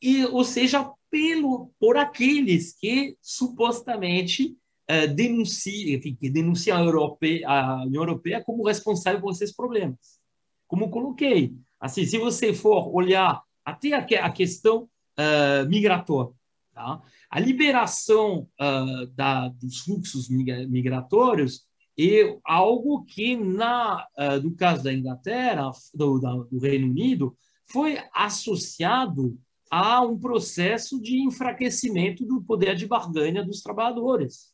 e, 0.00 0.24
ou 0.26 0.44
seja, 0.44 0.90
pelo, 1.10 1.70
por 1.78 1.96
aqueles 1.96 2.74
que 2.74 3.16
supostamente 3.20 4.56
uh, 4.90 5.14
denunciam, 5.14 5.96
enfim, 5.96 6.14
que 6.14 6.28
denunciam 6.28 6.78
a, 6.78 6.84
Europe, 6.84 7.44
a 7.44 7.84
União 7.84 8.02
Europeia 8.02 8.42
como 8.42 8.66
responsável 8.66 9.20
por 9.20 9.30
esses 9.30 9.54
problemas. 9.54 10.18
Como 10.66 10.90
coloquei, 10.90 11.54
assim, 11.78 12.04
se 12.04 12.18
você 12.18 12.52
for 12.52 12.94
olhar 12.94 13.42
até 13.64 13.92
a, 13.92 14.26
a 14.26 14.30
questão 14.30 14.88
uh, 15.18 15.68
migratória, 15.68 16.34
tá? 16.72 17.00
a 17.30 17.40
liberação 17.40 18.48
uh, 18.60 19.06
da, 19.14 19.48
dos 19.48 19.80
fluxos 19.80 20.28
migratórios 20.28 21.66
e 21.96 22.38
algo 22.44 23.04
que, 23.04 23.36
na, 23.36 24.06
uh, 24.18 24.42
no 24.42 24.54
caso 24.54 24.82
da 24.82 24.92
Inglaterra, 24.92 25.70
do, 25.94 26.18
do 26.18 26.58
Reino 26.58 26.88
Unido, 26.88 27.36
foi 27.66 27.98
associado 28.12 29.38
a 29.70 30.00
um 30.00 30.18
processo 30.18 31.00
de 31.00 31.20
enfraquecimento 31.20 32.24
do 32.24 32.42
poder 32.42 32.76
de 32.76 32.86
barganha 32.86 33.44
dos 33.44 33.62
trabalhadores. 33.62 34.52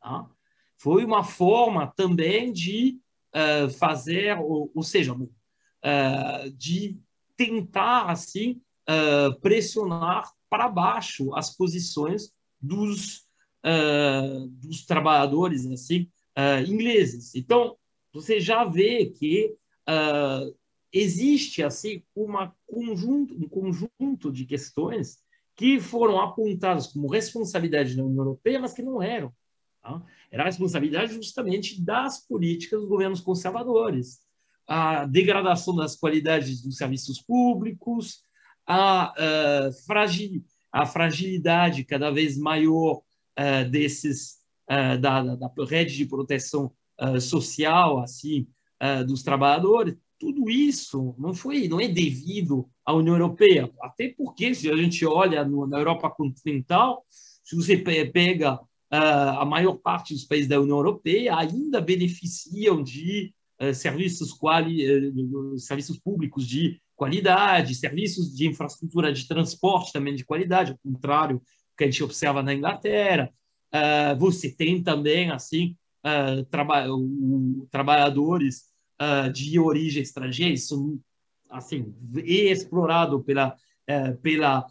Tá? 0.00 0.26
Foi 0.76 1.04
uma 1.04 1.24
forma 1.24 1.92
também 1.96 2.52
de 2.52 2.98
uh, 3.34 3.70
fazer, 3.70 4.38
ou, 4.38 4.70
ou 4.74 4.82
seja, 4.82 5.12
uh, 5.14 6.50
de 6.56 6.98
tentar 7.36 8.10
assim 8.10 8.60
uh, 8.88 9.38
pressionar 9.40 10.30
para 10.48 10.68
baixo 10.68 11.34
as 11.34 11.54
posições 11.54 12.32
dos, 12.60 13.28
dos 14.60 14.84
trabalhadores 14.86 15.66
assim 15.66 16.10
uh, 16.38 16.62
ingleses. 16.70 17.34
Então, 17.34 17.76
você 18.12 18.38
já 18.40 18.64
vê 18.64 19.06
que 19.06 19.56
uh, 19.88 20.54
existe 20.92 21.62
assim 21.62 22.02
uma 22.14 22.54
conjunto, 22.66 23.34
um 23.34 23.48
conjunto 23.48 24.32
de 24.32 24.44
questões 24.44 25.18
que 25.56 25.80
foram 25.80 26.20
apontadas 26.20 26.86
como 26.86 27.10
responsabilidade 27.10 27.96
da 27.96 28.04
União 28.04 28.24
Europeia, 28.24 28.60
mas 28.60 28.72
que 28.72 28.82
não 28.82 29.02
eram. 29.02 29.32
Tá? 29.82 30.00
Era 30.30 30.44
a 30.44 30.46
responsabilidade 30.46 31.14
justamente 31.14 31.82
das 31.82 32.24
políticas 32.24 32.80
dos 32.80 32.88
governos 32.88 33.20
conservadores. 33.20 34.20
A 34.66 35.04
degradação 35.04 35.74
das 35.74 35.96
qualidades 35.96 36.62
dos 36.62 36.76
serviços 36.76 37.20
públicos, 37.20 38.22
a, 38.66 39.12
uh, 39.16 39.72
fragil, 39.84 40.44
a 40.70 40.86
fragilidade 40.86 41.84
cada 41.84 42.10
vez 42.10 42.38
maior 42.38 42.98
uh, 42.98 43.68
desses 43.70 44.37
da, 45.00 45.22
da, 45.34 45.50
rede 45.68 45.96
de 45.96 46.04
proteção 46.04 46.70
social 47.20 48.00
assim 48.00 48.46
dos 49.06 49.22
trabalhadores. 49.22 49.96
Tudo 50.18 50.50
isso 50.50 51.14
não 51.18 51.32
foi, 51.32 51.68
não 51.68 51.80
é 51.80 51.88
devido 51.88 52.68
à 52.84 52.92
União 52.92 53.14
Europeia, 53.14 53.70
até 53.80 54.08
porque 54.08 54.54
se 54.54 54.70
a 54.70 54.76
gente 54.76 55.06
olha 55.06 55.44
no, 55.44 55.66
na 55.66 55.78
Europa 55.78 56.10
continental, 56.10 57.04
se 57.08 57.56
você 57.56 57.76
pega 57.78 58.58
a 58.90 59.44
maior 59.44 59.74
parte 59.76 60.14
dos 60.14 60.24
países 60.24 60.48
da 60.48 60.60
União 60.60 60.76
Europeia 60.76 61.36
ainda 61.36 61.80
beneficiam 61.80 62.82
de 62.82 63.32
serviços 63.74 64.32
quali, 64.32 65.58
serviços 65.58 65.98
públicos 65.98 66.46
de 66.46 66.80
qualidade, 66.94 67.74
serviços 67.74 68.34
de 68.34 68.46
infraestrutura 68.48 69.12
de 69.12 69.26
transporte 69.26 69.92
também 69.92 70.14
de 70.14 70.24
qualidade, 70.24 70.72
ao 70.72 70.78
contrário 70.78 71.38
do 71.38 71.76
que 71.76 71.84
a 71.84 71.86
gente 71.86 72.02
observa 72.02 72.42
na 72.42 72.54
Inglaterra. 72.54 73.32
Uh, 73.74 74.18
você 74.18 74.50
tem 74.50 74.82
também 74.82 75.30
assim 75.30 75.76
uh, 76.02 76.42
traba 76.46 76.86
trabalhadores 77.70 78.64
uh, 79.00 79.30
de 79.30 79.58
origem 79.58 80.02
estrangeira, 80.02 80.54
isso 80.54 80.98
assim 81.50 81.94
explorado 82.24 83.22
pela 83.22 83.56
pela 84.20 84.66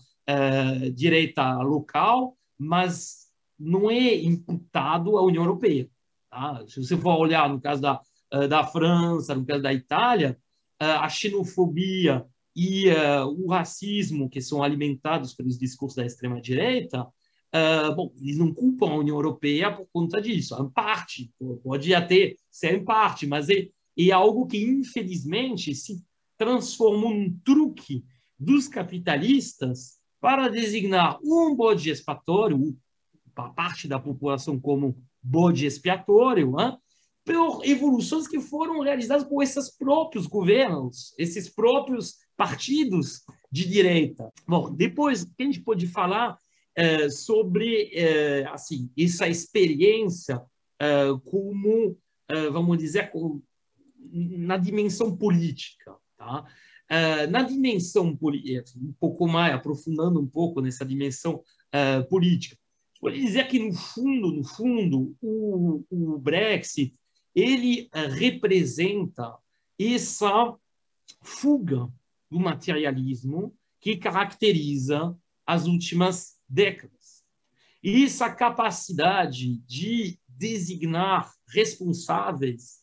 direita 0.94 1.58
local, 1.64 2.38
mas 2.56 3.30
não 3.58 3.90
é 3.90 4.14
imputado 4.14 5.18
à 5.18 5.24
União 5.24 5.44
Europeia. 5.44 5.90
Tá? 6.30 6.64
Se 6.68 6.84
você 6.84 6.96
for 6.96 7.18
olhar 7.18 7.50
no 7.50 7.60
caso 7.60 7.82
da 7.82 8.00
da 8.48 8.64
França, 8.64 9.34
no 9.34 9.44
caso 9.44 9.64
da 9.64 9.74
Itália, 9.74 10.38
a 10.78 11.10
xenofobia 11.10 12.28
e 12.56 12.92
o 13.40 13.48
racismo 13.48 14.30
que 14.30 14.40
são 14.40 14.62
alimentados 14.62 15.34
pelos 15.34 15.58
discursos 15.58 15.96
da 15.96 16.06
extrema 16.06 16.40
direita, 16.40 17.08
uh, 17.54 17.96
bom, 17.96 18.12
eles 18.20 18.38
não 18.38 18.54
culpam 18.54 18.90
a 18.90 18.98
União 18.98 19.16
Europeia 19.16 19.72
por 19.72 19.88
conta 19.92 20.22
disso. 20.22 20.56
Em 20.62 20.70
parte, 20.70 21.32
pode 21.64 21.94
até 21.94 22.36
ser 22.50 22.76
em 22.76 22.84
parte, 22.84 23.26
mas 23.26 23.50
é, 23.50 23.68
é 23.98 24.12
algo 24.12 24.48
que 24.48 24.58
infelizmente 24.58 25.74
se 25.76 26.04
transformou 26.38 27.14
num 27.14 27.38
truque 27.44 28.04
dos 28.40 28.68
capitalistas 28.68 29.98
para 30.20 30.48
designar 30.48 31.20
um 31.24 31.56
bode 31.56 31.90
expiatório, 31.90 32.78
para 33.34 33.50
parte 33.50 33.88
da 33.88 34.00
população 34.00 34.60
como 34.60 34.98
bode 35.22 35.66
expiatório, 35.66 36.56
hein? 36.60 36.78
por 37.24 37.66
evoluções 37.66 38.28
que 38.28 38.40
foram 38.40 38.80
realizadas 38.80 39.26
por 39.26 39.44
esses 39.44 39.70
próprios 39.70 40.28
governos, 40.28 41.14
esses 41.18 41.50
próprios 41.50 42.16
partidos 42.38 43.24
de 43.52 43.68
direita. 43.68 44.32
Bom, 44.48 44.74
depois 44.74 45.24
a 45.38 45.44
gente 45.44 45.60
pode 45.62 45.88
falar 45.88 46.38
é, 46.78 47.10
sobre 47.10 47.90
é, 47.94 48.46
assim 48.46 48.90
essa 48.98 49.28
experiência 49.28 50.42
é, 50.80 51.08
como 51.26 51.98
vamos 52.52 52.78
dizer 52.78 53.10
na 54.12 54.58
dimensão 54.58 55.16
política, 55.16 55.96
tá? 56.18 56.46
Na 57.30 57.42
dimensão 57.42 58.14
política, 58.14 58.78
um 58.78 58.94
pouco 59.00 59.26
mais 59.30 59.54
aprofundando 59.54 60.20
um 60.20 60.28
pouco 60.28 60.60
nessa 60.60 60.86
dimensão 60.86 61.42
política, 62.10 62.58
pode 63.00 63.22
dizer 63.22 63.48
que 63.48 63.60
no 63.60 63.74
fundo, 63.74 64.34
no 64.34 64.44
fundo, 64.44 65.16
o, 65.22 65.86
o 65.90 66.18
Brexit 66.18 66.94
ele 67.38 67.88
eh, 67.94 68.08
representa 68.08 69.38
essa 69.80 70.56
fuga 71.22 71.88
do 72.32 72.40
materialismo 72.40 73.56
que 73.80 73.96
caracteriza 73.96 75.16
as 75.46 75.68
últimas 75.68 76.37
décadas. 76.48 77.24
E 77.84 78.06
essa 78.06 78.30
capacidade 78.30 79.58
de 79.66 80.20
designar 80.28 81.32
responsáveis 81.48 82.82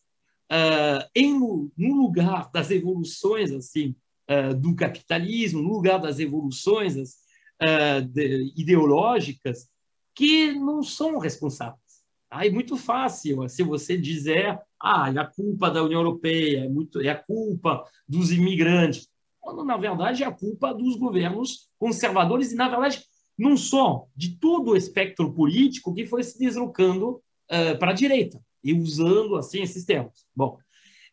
uh, 0.51 1.09
em, 1.15 1.39
no 1.39 1.95
lugar 1.95 2.51
das 2.51 2.71
evoluções 2.71 3.53
assim 3.53 3.95
uh, 4.31 4.55
do 4.55 4.75
capitalismo, 4.75 5.63
no 5.63 5.73
lugar 5.73 5.99
das 5.99 6.19
evoluções 6.19 6.97
uh, 6.97 8.03
de, 8.03 8.53
ideológicas 8.57 9.69
que 10.15 10.53
não 10.53 10.83
são 10.83 11.19
responsáveis. 11.19 11.83
Aí 12.31 12.49
é 12.49 12.53
muito 12.53 12.77
fácil, 12.77 13.49
se 13.49 13.63
você 13.63 13.97
dizer, 13.97 14.59
ah, 14.83 15.13
é 15.15 15.19
a 15.19 15.27
culpa 15.27 15.71
da 15.71 15.83
União 15.83 16.01
Europeia, 16.01 16.65
é, 16.65 16.69
muito, 16.69 17.01
é 17.01 17.09
a 17.09 17.15
culpa 17.23 17.85
dos 18.09 18.33
imigrantes. 18.33 19.09
Quando, 19.41 19.65
na 19.65 19.77
verdade, 19.77 20.25
é 20.25 20.27
a 20.27 20.33
culpa 20.33 20.75
dos 20.75 20.97
governos 20.97 21.69
conservadores 21.79 22.51
e, 22.51 22.57
na 22.57 22.69
verdade, 22.69 23.05
não 23.37 23.57
só 23.57 24.07
de 24.17 24.37
todo 24.37 24.73
o 24.73 24.77
espectro 24.77 25.33
político 25.33 25.95
que 25.95 26.07
foi 26.07 26.23
se 26.23 26.39
deslocando 26.39 27.23
uh, 27.51 27.79
para 27.79 27.91
a 27.91 27.95
direita 27.95 28.41
e 28.63 28.73
usando, 28.73 29.37
assim, 29.37 29.63
esses 29.63 29.85
termos. 29.85 30.27
Bom, 30.35 30.59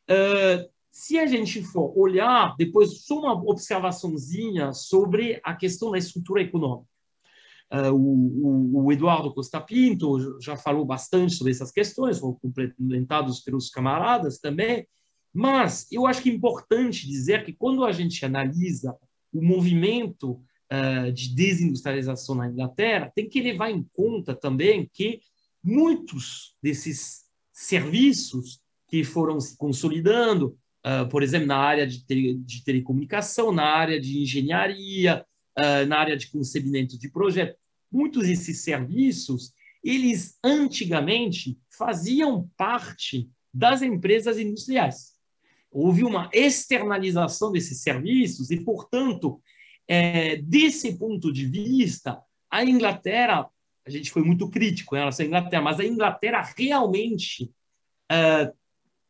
uh, 0.09 0.69
se 0.91 1.17
a 1.17 1.25
gente 1.25 1.63
for 1.63 1.93
olhar, 1.97 2.55
depois, 2.57 3.05
só 3.05 3.19
uma 3.19 3.33
observaçãozinha 3.33 4.73
sobre 4.73 5.39
a 5.43 5.55
questão 5.55 5.91
da 5.91 5.97
estrutura 5.97 6.41
econômica. 6.41 6.89
Uh, 7.71 7.93
o, 7.93 8.85
o, 8.85 8.91
Eduardo 8.91 9.33
Costa 9.33 9.61
Pinto 9.61 10.39
já 10.41 10.57
falou 10.57 10.83
bastante 10.83 11.35
sobre 11.35 11.53
essas 11.53 11.71
questões, 11.71 12.19
foram 12.19 12.33
complementados 12.33 13.39
pelos 13.39 13.69
camaradas 13.69 14.39
também, 14.39 14.85
mas 15.33 15.89
eu 15.89 16.05
acho 16.05 16.21
que 16.21 16.29
é 16.29 16.33
importante 16.33 17.07
dizer 17.07 17.45
que 17.45 17.53
quando 17.53 17.85
a 17.85 17.93
gente 17.93 18.25
analisa 18.25 18.93
o 19.33 19.41
movimento 19.41 20.43
uh, 20.71 21.11
de 21.11 21.35
desindustrialização 21.35 22.35
na 22.35 22.47
Inglaterra, 22.47 23.11
tem 23.13 23.27
que 23.27 23.41
levar 23.41 23.69
em 23.69 23.83
conta 23.93 24.33
também 24.35 24.89
que 24.91 25.21
muitos 25.63 26.55
desses 26.61 27.23
serviços 27.51 28.59
que 28.87 29.03
foram 29.03 29.39
se 29.39 29.57
consolidando, 29.57 30.57
uh, 30.85 31.07
por 31.09 31.23
exemplo, 31.23 31.47
na 31.47 31.57
área 31.57 31.85
de, 31.85 32.03
de 32.35 32.63
telecomunicação, 32.63 33.51
na 33.51 33.65
área 33.65 33.99
de 33.99 34.19
engenharia, 34.19 35.25
Uh, 35.51 35.85
na 35.85 35.97
área 35.97 36.15
de 36.15 36.31
concebimento 36.31 36.97
de 36.97 37.11
projeto 37.11 37.57
muitos 37.91 38.27
desses 38.27 38.63
serviços, 38.63 39.53
eles 39.83 40.37
antigamente 40.43 41.59
faziam 41.69 42.49
parte 42.55 43.29
das 43.53 43.81
empresas 43.81 44.39
industriais. 44.39 45.11
Houve 45.69 46.03
uma 46.03 46.29
externalização 46.33 47.51
desses 47.51 47.81
serviços 47.81 48.49
e, 48.49 48.63
portanto, 48.63 49.41
é, 49.87 50.37
desse 50.37 50.97
ponto 50.97 51.31
de 51.31 51.45
vista, 51.45 52.21
a 52.49 52.63
Inglaterra, 52.63 53.49
a 53.85 53.89
gente 53.89 54.11
foi 54.11 54.23
muito 54.23 54.49
crítico 54.49 54.95
em 54.95 54.99
relação 54.99 55.25
à 55.25 55.27
Inglaterra, 55.27 55.63
mas 55.63 55.79
a 55.79 55.85
Inglaterra 55.85 56.53
realmente 56.57 57.51
é, 58.11 58.51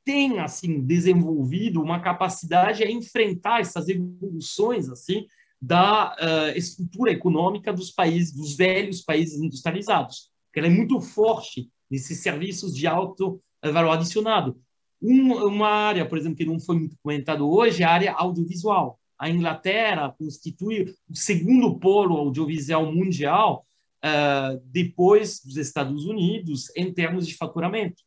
tem 0.03 0.39
assim 0.39 0.81
desenvolvido 0.81 1.81
uma 1.81 1.99
capacidade 1.99 2.83
a 2.83 2.89
enfrentar 2.89 3.61
essas 3.61 3.87
evoluções 3.87 4.89
assim 4.89 5.25
da 5.61 6.15
uh, 6.15 6.57
estrutura 6.57 7.11
econômica 7.11 7.71
dos 7.71 7.91
países, 7.91 8.33
dos 8.33 8.55
velhos 8.55 9.01
países 9.01 9.39
industrializados, 9.39 10.31
que 10.51 10.59
ela 10.59 10.67
é 10.67 10.71
muito 10.71 10.99
forte 10.99 11.69
nesses 11.89 12.19
serviços 12.19 12.75
de 12.75 12.87
alto 12.87 13.39
uh, 13.63 13.71
valor 13.71 13.91
adicionado. 13.91 14.59
Um, 14.99 15.33
uma 15.45 15.69
área, 15.69 16.05
por 16.05 16.17
exemplo, 16.17 16.37
que 16.37 16.45
não 16.45 16.59
foi 16.59 16.79
muito 16.79 16.97
comentado 17.01 17.47
hoje, 17.47 17.83
é 17.83 17.85
a 17.85 17.91
área 17.91 18.13
audiovisual. 18.13 18.99
A 19.21 19.29
Inglaterra 19.29 20.11
constitui 20.17 20.95
o 21.07 21.15
segundo 21.15 21.77
polo 21.77 22.17
audiovisual 22.17 22.91
mundial 22.91 23.67
uh, 24.03 24.59
depois 24.65 25.39
dos 25.45 25.57
Estados 25.57 26.05
Unidos 26.05 26.75
em 26.75 26.91
termos 26.91 27.27
de 27.27 27.37
faturamento. 27.37 28.01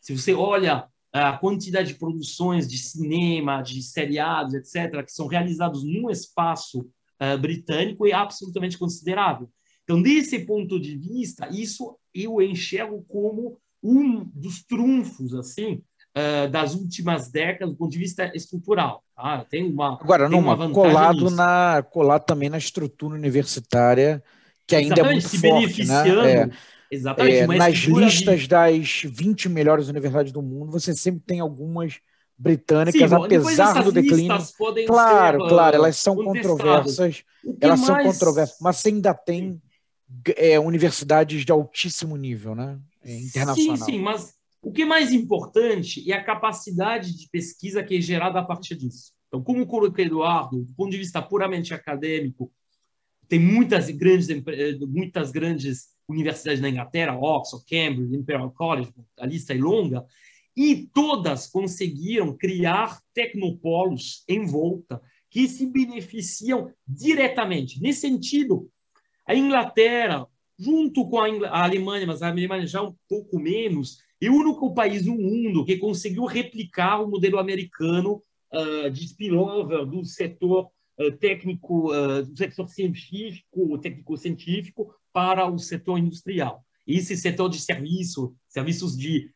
Se 0.00 0.12
você 0.12 0.34
olha 0.34 0.88
a 1.12 1.38
quantidade 1.38 1.92
de 1.92 1.98
produções 2.00 2.66
de 2.66 2.78
cinema, 2.78 3.62
de 3.62 3.80
seriados, 3.80 4.54
etc., 4.54 5.04
que 5.04 5.12
são 5.12 5.28
realizados 5.28 5.84
num 5.84 6.10
espaço 6.10 6.80
uh, 6.80 7.38
britânico 7.40 8.04
é 8.04 8.12
absolutamente 8.12 8.76
considerável. 8.76 9.48
Então, 9.84 10.02
desse 10.02 10.40
ponto 10.40 10.80
de 10.80 10.98
vista, 10.98 11.48
isso 11.48 11.96
eu 12.12 12.42
enxergo 12.42 13.04
como 13.06 13.56
um 13.80 14.24
dos 14.34 14.64
trunfos 14.64 15.32
assim 15.32 15.80
uh, 16.16 16.48
das 16.48 16.74
últimas 16.74 17.30
décadas 17.30 17.70
do 17.70 17.76
ponto 17.76 17.92
de 17.92 17.98
vista 17.98 18.32
estrutural. 18.34 19.04
Tá? 19.14 19.44
Tem 19.48 19.64
uma 19.64 19.98
agora 20.00 20.28
tem 20.28 20.38
uma 20.38 20.70
colado 20.70 21.24
nisso. 21.24 21.36
na 21.36 21.84
colado 21.90 22.24
também 22.24 22.48
na 22.48 22.58
estrutura 22.58 23.14
universitária 23.14 24.22
que 24.66 24.74
ainda 24.74 24.94
é 24.94 25.14
Exatamente, 25.16 25.46
é 25.46 25.52
muito 25.52 25.68
forte, 25.68 25.84
né? 25.84 26.32
É. 26.32 26.50
Exatamente. 26.90 27.36
É, 27.36 27.46
nas 27.46 27.74
listas 27.78 28.46
das 28.46 29.02
20 29.04 29.48
melhores 29.48 29.88
universidades 29.88 30.32
do 30.32 30.42
mundo, 30.42 30.70
você 30.70 30.94
sempre 30.94 31.22
tem 31.26 31.40
algumas 31.40 32.00
britânicas, 32.38 33.10
Sim, 33.10 33.16
apesar 33.16 33.82
do 33.82 33.92
declínio. 33.92 34.36
Claro, 34.86 35.42
ser, 35.42 35.48
claro, 35.48 35.76
elas 35.76 35.96
são 35.96 36.16
controversas. 36.16 37.24
Elas 37.60 37.80
mais... 37.80 37.86
são 37.86 38.12
controversas, 38.12 38.56
mas 38.60 38.76
você 38.76 38.88
ainda 38.88 39.14
tem 39.14 39.60
é, 40.36 40.58
universidades 40.60 41.44
de 41.44 41.52
altíssimo 41.52 42.16
nível, 42.16 42.54
né? 42.54 42.78
É, 43.04 43.16
internacional. 43.18 43.76
Sim, 43.78 43.84
sim, 43.84 43.98
mas 44.00 44.35
o 44.66 44.72
que 44.72 44.82
é 44.82 44.84
mais 44.84 45.12
importante 45.12 46.10
é 46.10 46.12
a 46.12 46.24
capacidade 46.24 47.16
de 47.16 47.28
pesquisa 47.28 47.84
que 47.84 47.96
é 47.96 48.00
gerada 48.00 48.40
a 48.40 48.44
partir 48.44 48.74
disso. 48.74 49.12
Então, 49.28 49.40
como 49.40 49.64
colocou 49.64 50.04
Eduardo, 50.04 50.64
do 50.64 50.74
ponto 50.74 50.90
de 50.90 50.98
vista 50.98 51.22
puramente 51.22 51.72
acadêmico, 51.72 52.52
tem 53.28 53.38
muitas 53.38 53.88
grandes, 53.90 54.26
muitas 54.88 55.30
grandes 55.30 55.90
universidades 56.08 56.60
na 56.60 56.68
Inglaterra, 56.68 57.16
Oxford, 57.16 57.64
Cambridge, 57.64 58.16
Imperial 58.16 58.50
College, 58.50 58.92
a 59.20 59.24
lista 59.24 59.54
é 59.54 59.56
longa, 59.56 60.04
e 60.56 60.88
todas 60.92 61.46
conseguiram 61.46 62.36
criar 62.36 63.00
tecnopolos 63.14 64.24
em 64.28 64.44
volta 64.46 65.00
que 65.30 65.46
se 65.46 65.64
beneficiam 65.64 66.72
diretamente. 66.84 67.80
Nesse 67.80 68.00
sentido, 68.00 68.68
a 69.28 69.32
Inglaterra, 69.32 70.26
junto 70.58 71.08
com 71.08 71.20
a, 71.20 71.62
Alemanha, 71.62 72.04
mas 72.04 72.20
a 72.20 72.30
Alemanha 72.30 72.66
já 72.66 72.82
um 72.82 72.96
pouco 73.08 73.38
menos, 73.38 74.04
é 74.20 74.30
o 74.30 74.34
único 74.34 74.72
país 74.72 75.04
no 75.04 75.16
mundo 75.16 75.64
que 75.64 75.76
conseguiu 75.76 76.24
replicar 76.24 77.02
o 77.02 77.08
modelo 77.08 77.38
americano 77.38 78.22
uh, 78.52 78.90
de 78.90 79.04
spillover 79.06 79.84
do 79.84 80.04
setor 80.04 80.70
uh, 80.98 81.12
técnico, 81.18 81.92
uh, 81.92 82.24
do 82.24 82.36
setor 82.36 82.68
científico, 82.68 83.78
técnico-científico 83.78 84.94
para 85.12 85.46
o 85.46 85.58
setor 85.58 85.98
industrial. 85.98 86.64
Esse 86.86 87.16
setor 87.16 87.50
de 87.50 87.58
serviço, 87.58 88.34
serviços 88.48 88.96
de, 88.96 89.28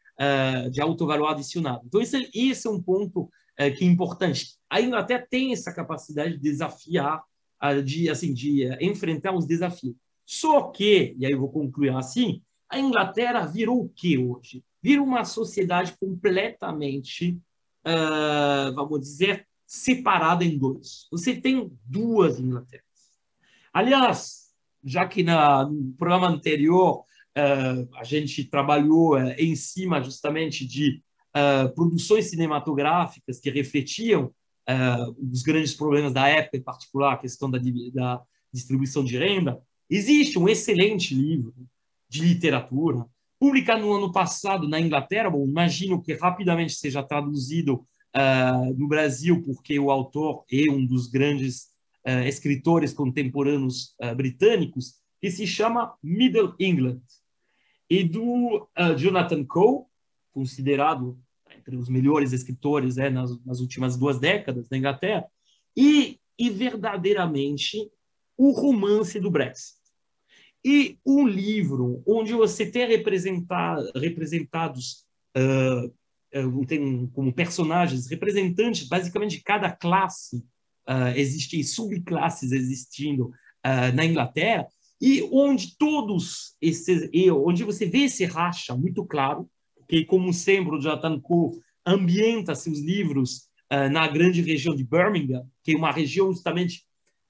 de 0.71 0.81
alto 0.81 1.05
valor 1.05 1.29
adicionado. 1.29 1.83
Então, 1.85 2.01
esse, 2.01 2.31
esse 2.33 2.69
é 2.69 2.71
um 2.71 2.81
ponto 2.81 3.29
que 3.77 3.85
é 3.85 3.89
importante. 3.89 4.55
A 4.69 4.81
Inglaterra 4.81 5.27
tem 5.29 5.53
essa 5.53 5.75
capacidade 5.75 6.35
de 6.35 6.39
desafiar, 6.39 7.21
de, 7.85 8.09
assim, 8.09 8.33
de 8.33 8.69
enfrentar 8.81 9.35
os 9.35 9.47
desafios. 9.47 9.97
Só 10.25 10.69
que, 10.69 11.17
e 11.19 11.27
aí 11.27 11.33
eu 11.33 11.41
vou 11.41 11.51
concluir 11.51 11.91
assim, 11.91 12.41
a 12.69 12.79
Inglaterra 12.79 13.45
virou 13.47 13.83
o 13.83 13.89
que 13.89 14.17
hoje? 14.17 14.63
Virou 14.83 15.05
uma 15.05 15.25
sociedade 15.25 15.95
completamente 16.01 17.41
uh, 17.87 18.75
vamos 18.75 19.01
dizer, 19.01 19.47
separada 19.67 20.45
em 20.45 20.59
dois. 20.59 21.07
Você 21.11 21.35
tem 21.35 21.71
duas 21.85 22.39
Inglaterras. 22.39 22.85
Aliás, 23.73 24.51
já 24.85 25.07
que 25.07 25.23
na, 25.23 25.65
no 25.65 25.93
programa 25.93 26.29
anterior 26.29 27.01
uh, 27.01 27.97
a 27.97 28.05
gente 28.05 28.45
trabalhou 28.45 29.17
uh, 29.17 29.31
em 29.39 29.55
cima 29.55 30.03
justamente 30.03 30.67
de 30.67 31.03
produções 31.77 32.29
cinematográficas 32.29 33.39
que 33.39 33.49
refletiam 33.51 34.35
os 35.33 35.43
grandes 35.43 35.73
problemas 35.75 36.13
da 36.13 36.27
época, 36.27 36.57
em 36.57 36.61
particular 36.61 37.13
a 37.13 37.19
questão 37.19 37.49
da, 37.49 37.57
da 37.95 38.21
distribuição 38.53 39.05
de 39.05 39.17
renda, 39.17 39.63
existe 39.89 40.37
um 40.41 40.49
excelente 40.49 41.15
livro 41.15 41.55
de 42.09 42.23
literatura 42.23 43.07
publicado 43.41 43.81
no 43.81 43.95
ano 43.95 44.13
passado 44.13 44.69
na 44.69 44.79
Inglaterra. 44.79 45.31
Bom, 45.31 45.47
imagino 45.49 46.03
que 46.03 46.13
rapidamente 46.13 46.75
seja 46.75 47.03
traduzido 47.03 47.77
uh, 48.15 48.75
no 48.77 48.87
Brasil, 48.87 49.43
porque 49.43 49.79
o 49.79 49.91
autor 49.91 50.45
é 50.53 50.71
um 50.71 50.85
dos 50.85 51.07
grandes 51.07 51.71
uh, 52.07 52.27
escritores 52.27 52.93
contemporâneos 52.93 53.97
uh, 53.99 54.15
britânicos, 54.15 55.01
que 55.19 55.31
se 55.31 55.47
chama 55.47 55.95
Middle 56.03 56.55
England, 56.61 57.01
e 57.89 58.05
do 58.05 58.69
Jonathan 58.97 59.45
Coe, 59.45 59.85
considerado 60.33 61.19
entre 61.59 61.75
os 61.77 61.89
melhores 61.89 62.33
escritores 62.33 62.97
é, 62.99 63.11
nas, 63.11 63.45
nas 63.45 63.59
últimas 63.59 63.97
duas 63.97 64.19
décadas 64.19 64.69
na 64.71 64.79
Inglaterra, 64.79 65.27
e, 65.77 66.21
e 66.39 66.49
verdadeiramente 66.49 67.91
o 68.37 68.53
romance 68.53 69.19
do 69.19 69.31
Brexit. 69.31 69.80
E 70.65 70.99
um 71.07 71.27
livro 71.27 72.03
onde 72.07 72.35
você 72.35 72.71
tem 72.71 72.87
representados, 72.87 75.07
uh, 75.37 75.87
uh, 76.39 76.67
tem 76.67 77.07
como 77.15 77.33
personagens, 77.33 78.09
representantes 78.09 78.87
basicamente 78.87 79.39
de 79.39 79.43
cada 79.43 79.71
classe, 79.71 80.45
uh, 80.89 81.17
existem 81.17 81.63
subclasses 81.63 82.53
existindo 82.53 83.33
na 83.95 84.07
Inglaterra, 84.07 84.67
e 84.99 85.23
onde 85.31 85.77
todos 85.77 86.57
esses, 86.63 87.11
onde 87.45 87.63
você 87.63 87.85
vê 87.85 88.05
esse 88.05 88.25
racha 88.25 88.75
muito 88.75 89.05
claro, 89.05 89.51
que 89.87 90.03
como 90.07 90.33
sempre 90.33 90.77
o 90.77 90.81
Jonathan 90.81 91.21
Coe 91.21 91.61
ambienta 91.85 92.55
seus 92.55 92.79
livros 92.79 93.51
na 93.93 94.09
grande 94.09 94.41
região 94.41 94.75
de 94.75 94.83
Birmingham, 94.83 95.47
que 95.63 95.73
é 95.73 95.77
uma 95.77 95.93
região 95.93 96.33
justamente 96.33 96.87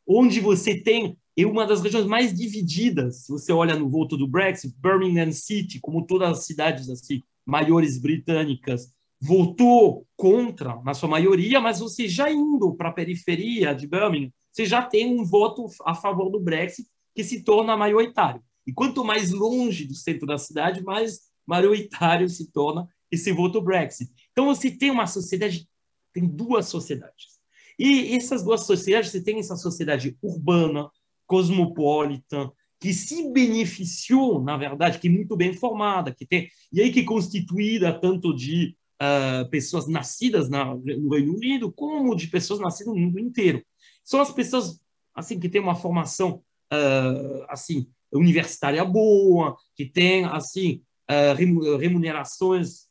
onde 0.07 0.39
você 0.39 0.81
tem 0.81 1.19
e 1.41 1.47
uma 1.47 1.67
das 1.67 1.81
regiões 1.81 2.05
mais 2.05 2.35
divididas, 2.35 3.25
você 3.27 3.51
olha 3.51 3.75
no 3.75 3.89
voto 3.89 4.15
do 4.15 4.29
Brexit, 4.29 4.75
Birmingham 4.77 5.33
City, 5.33 5.81
como 5.81 6.07
todas 6.07 6.39
as 6.39 6.45
cidades 6.45 6.91
assim 6.91 7.23
maiores 7.47 7.97
britânicas, 7.97 8.93
votou 9.19 10.07
contra, 10.15 10.79
na 10.83 10.93
sua 10.93 11.09
maioria, 11.09 11.59
mas 11.59 11.81
você 11.81 12.07
já 12.07 12.31
indo 12.31 12.75
para 12.75 12.91
a 12.91 12.93
periferia 12.93 13.75
de 13.75 13.87
Birmingham, 13.87 14.31
você 14.53 14.67
já 14.67 14.83
tem 14.83 15.19
um 15.19 15.25
voto 15.25 15.65
a 15.87 15.95
favor 15.95 16.29
do 16.29 16.39
Brexit 16.39 16.87
que 17.15 17.25
se 17.25 17.43
torna 17.43 17.75
maioritário. 17.75 18.43
E 18.67 18.73
quanto 18.73 19.03
mais 19.03 19.31
longe 19.31 19.87
do 19.87 19.95
centro 19.95 20.27
da 20.27 20.37
cidade, 20.37 20.85
mais 20.85 21.21
maioritário 21.47 22.29
se 22.29 22.53
torna 22.53 22.87
esse 23.11 23.33
voto 23.33 23.62
Brexit. 23.62 24.12
Então 24.33 24.45
você 24.45 24.71
tem 24.71 24.91
uma 24.91 25.07
sociedade, 25.07 25.67
tem 26.12 26.27
duas 26.27 26.67
sociedades. 26.67 27.41
E 27.79 28.15
essas 28.15 28.45
duas 28.45 28.67
sociedades, 28.67 29.11
você 29.11 29.23
tem 29.23 29.39
essa 29.39 29.57
sociedade 29.57 30.19
urbana, 30.21 30.91
cosmopolita, 31.31 32.51
que 32.81 32.93
se 32.93 33.31
beneficiou, 33.31 34.43
na 34.43 34.57
verdade, 34.57 34.98
que 34.98 35.07
é 35.07 35.11
muito 35.11 35.36
bem 35.36 35.52
formada, 35.52 36.12
que 36.12 36.27
tem 36.27 36.48
e 36.73 36.81
aí 36.81 36.90
que 36.90 37.01
é 37.01 37.05
constituída 37.05 37.93
tanto 37.93 38.35
de 38.35 38.74
uh, 39.01 39.48
pessoas 39.48 39.86
nascidas 39.86 40.48
na, 40.48 40.74
no 40.74 41.11
Reino 41.11 41.35
Unido 41.35 41.70
como 41.70 42.16
de 42.16 42.27
pessoas 42.27 42.59
nascidas 42.59 42.93
no 42.93 43.01
mundo 43.01 43.20
inteiro. 43.20 43.62
São 44.02 44.20
as 44.20 44.32
pessoas 44.32 44.81
assim 45.15 45.39
que 45.39 45.48
têm 45.48 45.61
uma 45.61 45.77
formação 45.77 46.43
uh, 46.73 47.44
assim 47.48 47.86
universitária 48.12 48.85
boa, 48.85 49.57
que 49.77 49.85
têm 49.85 50.24
assim 50.24 50.82
uh, 51.09 51.78
remunerações 51.78 52.89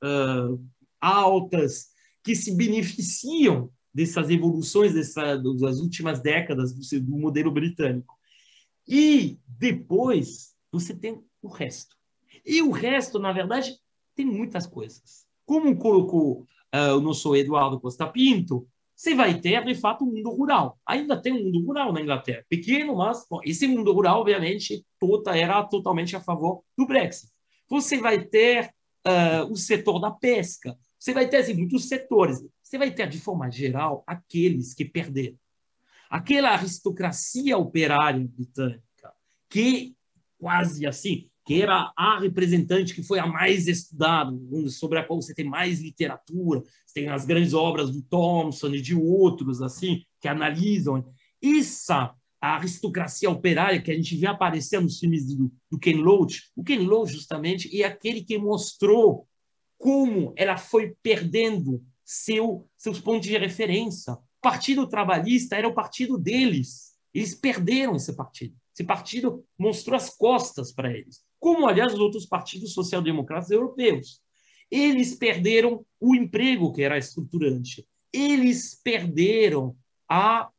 altas, 1.01 1.87
que 2.23 2.33
se 2.35 2.55
beneficiam 2.55 3.69
dessas 3.93 4.29
evoluções 4.29 4.93
dessa, 4.93 5.35
das 5.35 5.79
últimas 5.79 6.21
décadas 6.21 6.73
do, 6.73 7.01
do 7.01 7.17
modelo 7.17 7.51
britânico. 7.51 8.18
E 8.89 9.37
depois 9.47 10.55
você 10.71 10.95
tem 10.95 11.23
o 11.43 11.47
resto. 11.47 11.95
E 12.43 12.59
o 12.63 12.71
resto, 12.71 13.19
na 13.19 13.31
verdade, 13.31 13.77
tem 14.15 14.25
muitas 14.25 14.65
coisas. 14.65 15.27
Como 15.45 15.77
colocou 15.77 16.47
uh, 16.73 16.97
o 16.97 16.99
nosso 16.99 17.35
Eduardo 17.35 17.79
Costa 17.79 18.07
Pinto, 18.07 18.67
você 18.95 19.13
vai 19.13 19.39
ter, 19.39 19.63
de 19.63 19.75
fato, 19.75 20.03
um 20.03 20.11
mundo 20.11 20.31
rural. 20.31 20.79
Ainda 20.87 21.21
tem 21.21 21.31
um 21.31 21.43
mundo 21.43 21.63
rural 21.67 21.93
na 21.93 22.01
Inglaterra. 22.01 22.43
Pequeno, 22.49 22.95
mas 22.95 23.27
bom, 23.29 23.39
esse 23.45 23.67
mundo 23.67 23.93
rural, 23.93 24.21
obviamente, 24.21 24.83
toda, 24.99 25.37
era 25.37 25.63
totalmente 25.63 26.15
a 26.15 26.19
favor 26.19 26.63
do 26.75 26.87
Brexit. 26.87 27.31
Você 27.69 27.99
vai 27.99 28.25
ter 28.25 28.73
uh, 29.05 29.51
o 29.51 29.55
setor 29.55 29.99
da 29.99 30.09
pesca. 30.09 30.75
Você 30.97 31.13
vai 31.13 31.29
ter 31.29 31.37
assim, 31.37 31.53
muitos 31.53 31.87
setores. 31.87 32.43
Você 32.63 32.77
vai 32.77 32.89
ter, 32.89 33.07
de 33.07 33.19
forma 33.19 33.51
geral, 33.51 34.03
aqueles 34.07 34.73
que 34.73 34.83
perderam 34.83 35.37
aquela 36.09 36.51
aristocracia 36.51 37.57
operária 37.57 38.27
britânica, 38.27 39.13
que 39.49 39.95
quase 40.37 40.85
assim, 40.85 41.29
que 41.45 41.61
era 41.61 41.91
a 41.95 42.19
representante 42.19 42.93
que 42.93 43.03
foi 43.03 43.19
a 43.19 43.27
mais 43.27 43.67
estudada, 43.67 44.31
sobre 44.69 44.99
a 44.99 45.03
qual 45.03 45.21
você 45.21 45.33
tem 45.33 45.45
mais 45.45 45.81
literatura, 45.81 46.61
você 46.85 47.01
tem 47.01 47.09
as 47.09 47.25
grandes 47.25 47.53
obras 47.53 47.91
do 47.91 48.01
Thomson 48.01 48.69
e 48.69 48.81
de 48.81 48.95
outros 48.95 49.61
assim 49.61 50.03
que 50.19 50.27
analisam 50.27 51.05
essa 51.41 52.13
aristocracia 52.41 53.29
operária 53.29 53.81
que 53.81 53.91
a 53.91 53.95
gente 53.95 54.15
vê 54.15 54.27
aparecer 54.27 54.81
nos 54.81 54.99
filmes 54.99 55.25
do, 55.35 55.51
do 55.69 55.77
Ken 55.77 55.97
Loach. 55.97 56.51
O 56.55 56.63
Ken 56.63 56.79
Loach 56.79 57.11
justamente 57.11 57.81
é 57.81 57.85
aquele 57.85 58.23
que 58.23 58.37
mostrou 58.37 59.27
como 59.77 60.33
ela 60.37 60.57
foi 60.57 60.95
perdendo 61.01 61.83
seu, 62.03 62.67
seus 62.77 62.99
pontos 62.99 63.27
de 63.27 63.37
referência, 63.37 64.17
Partido 64.41 64.87
Trabalhista 64.87 65.55
era 65.55 65.67
o 65.67 65.73
partido 65.73 66.17
deles. 66.17 66.97
Eles 67.13 67.35
perderam 67.35 67.95
esse 67.95 68.15
partido. 68.15 68.55
Esse 68.73 68.83
partido 68.83 69.45
mostrou 69.57 69.95
as 69.97 70.09
costas 70.09 70.71
para 70.71 70.91
eles, 70.91 71.21
como, 71.39 71.67
aliás, 71.67 71.93
os 71.93 71.99
outros 71.99 72.25
partidos 72.25 72.73
social-democratas 72.73 73.51
europeus. 73.51 74.21
Eles 74.71 75.15
perderam 75.15 75.85
o 75.99 76.15
emprego, 76.15 76.71
que 76.71 76.83
era 76.83 76.97
estruturante. 76.97 77.85
Eles 78.13 78.79
perderam 78.81 79.75
a, 80.07 80.49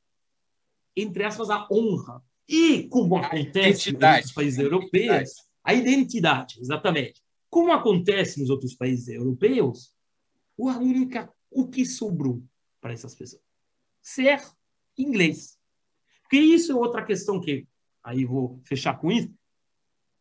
entre 0.96 1.24
aspas, 1.24 1.48
a 1.48 1.66
honra. 1.70 2.22
E, 2.48 2.84
como 2.88 3.16
acontece 3.16 3.92
nos 3.92 4.02
outros 4.02 4.32
países 4.32 4.58
europeus, 4.58 5.30
a 5.64 5.72
identidade, 5.72 6.60
exatamente. 6.60 7.22
Como 7.48 7.72
acontece 7.72 8.40
nos 8.40 8.50
outros 8.50 8.74
países 8.74 9.08
europeus, 9.08 9.94
a 10.58 10.78
única 10.78 11.32
o 11.50 11.68
que 11.68 11.86
sobrou 11.86 12.42
para 12.80 12.92
essas 12.92 13.14
pessoas? 13.14 13.49
Ser 14.02 14.40
inglês. 14.96 15.58
Porque 16.22 16.38
isso 16.38 16.72
é 16.72 16.74
outra 16.74 17.04
questão 17.04 17.40
que, 17.40 17.66
aí 18.02 18.24
vou 18.24 18.60
fechar 18.64 18.98
com 18.98 19.10
isso, 19.10 19.32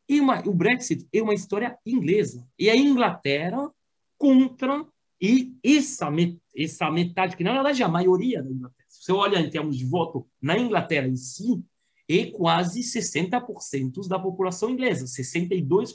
e 0.08 0.20
uma, 0.20 0.42
o 0.48 0.54
Brexit 0.54 1.08
é 1.14 1.22
uma 1.22 1.36
história 1.36 1.78
inglesa. 1.86 2.48
E 2.58 2.68
a 2.70 2.76
Inglaterra 2.76 3.72
contra 4.18 4.86
e 5.22 5.54
essa, 5.64 6.10
essa 6.56 6.90
metade, 6.90 7.36
que 7.36 7.44
na 7.44 7.54
verdade 7.54 7.82
é 7.82 7.86
a 7.86 7.90
maioria 7.90 8.42
da 8.42 8.50
Inglaterra. 8.50 8.88
Se 8.88 9.04
você 9.04 9.12
olha 9.12 9.40
em 9.40 9.50
termos 9.50 9.78
de 9.78 9.86
voto 9.86 10.26
na 10.42 10.58
Inglaterra 10.58 11.08
em 11.08 11.16
si, 11.16 11.62
é 12.08 12.26
quase 12.28 12.80
60% 12.80 14.08
da 14.08 14.18
população 14.18 14.70
inglesa, 14.70 15.06
62% 15.06 15.94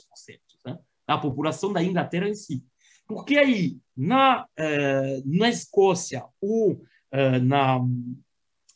né, 0.65 0.79
da 1.07 1.17
população 1.17 1.73
da 1.73 1.83
Inglaterra 1.83 2.29
em 2.29 2.35
si. 2.35 2.63
Porque 3.07 3.37
aí, 3.37 3.77
na, 3.95 4.45
uh, 4.45 5.23
na 5.25 5.49
Escócia 5.49 6.23
ou 6.39 6.81
uh, 7.15 7.43
na 7.43 7.79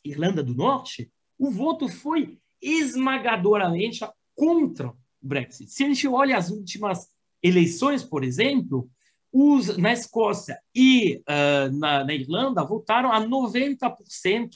Irlanda 0.04 0.42
do 0.42 0.54
Norte, 0.54 1.10
o 1.38 1.50
voto 1.50 1.88
foi 1.88 2.38
esmagadoramente 2.60 4.00
contra 4.34 4.92
Brexit. 5.20 5.70
Se 5.70 5.84
a 5.84 5.88
gente 5.88 6.08
olha 6.08 6.36
as 6.36 6.50
últimas 6.50 7.08
eleições, 7.42 8.02
por 8.02 8.24
exemplo, 8.24 8.90
os, 9.32 9.76
na 9.76 9.92
Escócia 9.92 10.58
e 10.74 11.22
uh, 11.28 11.72
na, 11.76 12.04
na, 12.04 12.14
Irlanda 12.14 12.64
votaram 12.64 13.12
a 13.12 13.20
90% 13.20 14.50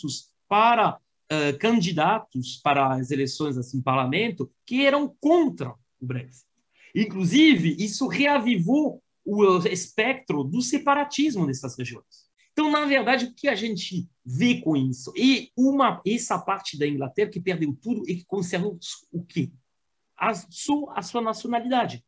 para 0.49 0.97
uh, 0.97 1.59
candidatos 1.59 2.61
para 2.63 2.95
as 2.95 3.11
eleições 3.11 3.57
assim, 3.57 3.81
parlamento 3.81 4.51
que 4.67 4.85
eram 4.85 5.15
contra 5.21 5.71
o 6.01 6.07
Brexit. 6.07 6.47
Inclusive, 6.95 7.77
isso 7.79 8.07
reavivou 8.07 9.03
o 9.25 9.59
espectro 9.67 10.45
do 10.45 10.61
separatismo 10.61 11.47
nessas 11.47 11.77
regiões. 11.77 12.24
Então, 12.55 12.71
na 12.71 12.87
verdade, 12.87 13.27
o 13.27 13.35
que 13.35 13.49
a 13.49 13.55
gente 13.55 14.09
vê 14.25 14.63
com 14.63 14.75
isso? 14.75 15.13
E 15.15 15.51
uma, 15.55 16.01
essa 16.07 16.39
parte 16.39 16.79
da 16.79 16.87
Inglaterra 16.87 17.29
que 17.29 17.41
perdeu 17.41 17.77
tudo 17.83 18.09
e 18.09 18.17
que 18.17 18.25
conservou 18.25 18.79
o 19.13 19.23
quê? 19.23 19.51
a, 20.17 20.35
sua, 20.35 20.95
a 20.97 21.03
sua 21.03 21.21
nacionalidade. 21.21 22.05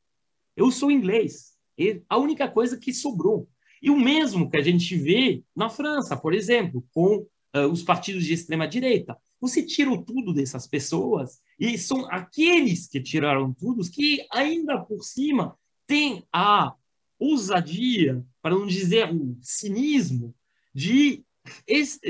Eu 0.56 0.70
sou 0.70 0.90
inglês. 0.90 1.56
E 1.78 2.02
a 2.08 2.16
única 2.16 2.48
coisa 2.48 2.78
que 2.78 2.92
sobrou. 2.92 3.48
E 3.82 3.90
o 3.90 3.96
mesmo 3.96 4.50
que 4.50 4.56
a 4.56 4.62
gente 4.62 4.96
vê 4.96 5.42
na 5.54 5.68
França, 5.68 6.16
por 6.16 6.32
exemplo, 6.32 6.86
com 6.92 7.18
uh, 7.18 7.68
os 7.70 7.82
partidos 7.82 8.24
de 8.24 8.32
extrema-direita. 8.32 9.16
Você 9.40 9.62
tira 9.62 9.90
tudo 10.02 10.32
dessas 10.32 10.66
pessoas 10.66 11.40
e 11.60 11.76
são 11.76 12.10
aqueles 12.10 12.88
que 12.88 13.00
tiraram 13.00 13.52
tudo 13.52 13.88
que, 13.90 14.26
ainda 14.32 14.78
por 14.78 15.02
cima, 15.04 15.56
têm 15.86 16.24
a 16.32 16.74
ousadia, 17.18 18.24
para 18.40 18.54
não 18.54 18.66
dizer 18.66 19.12
o 19.14 19.36
cinismo, 19.42 20.34
de, 20.76 21.24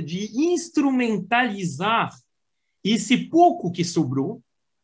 de 0.04 0.30
instrumentalizar 0.34 2.12
esse 2.82 3.16
pouco 3.28 3.70
que 3.70 3.84
sobrou 3.84 4.42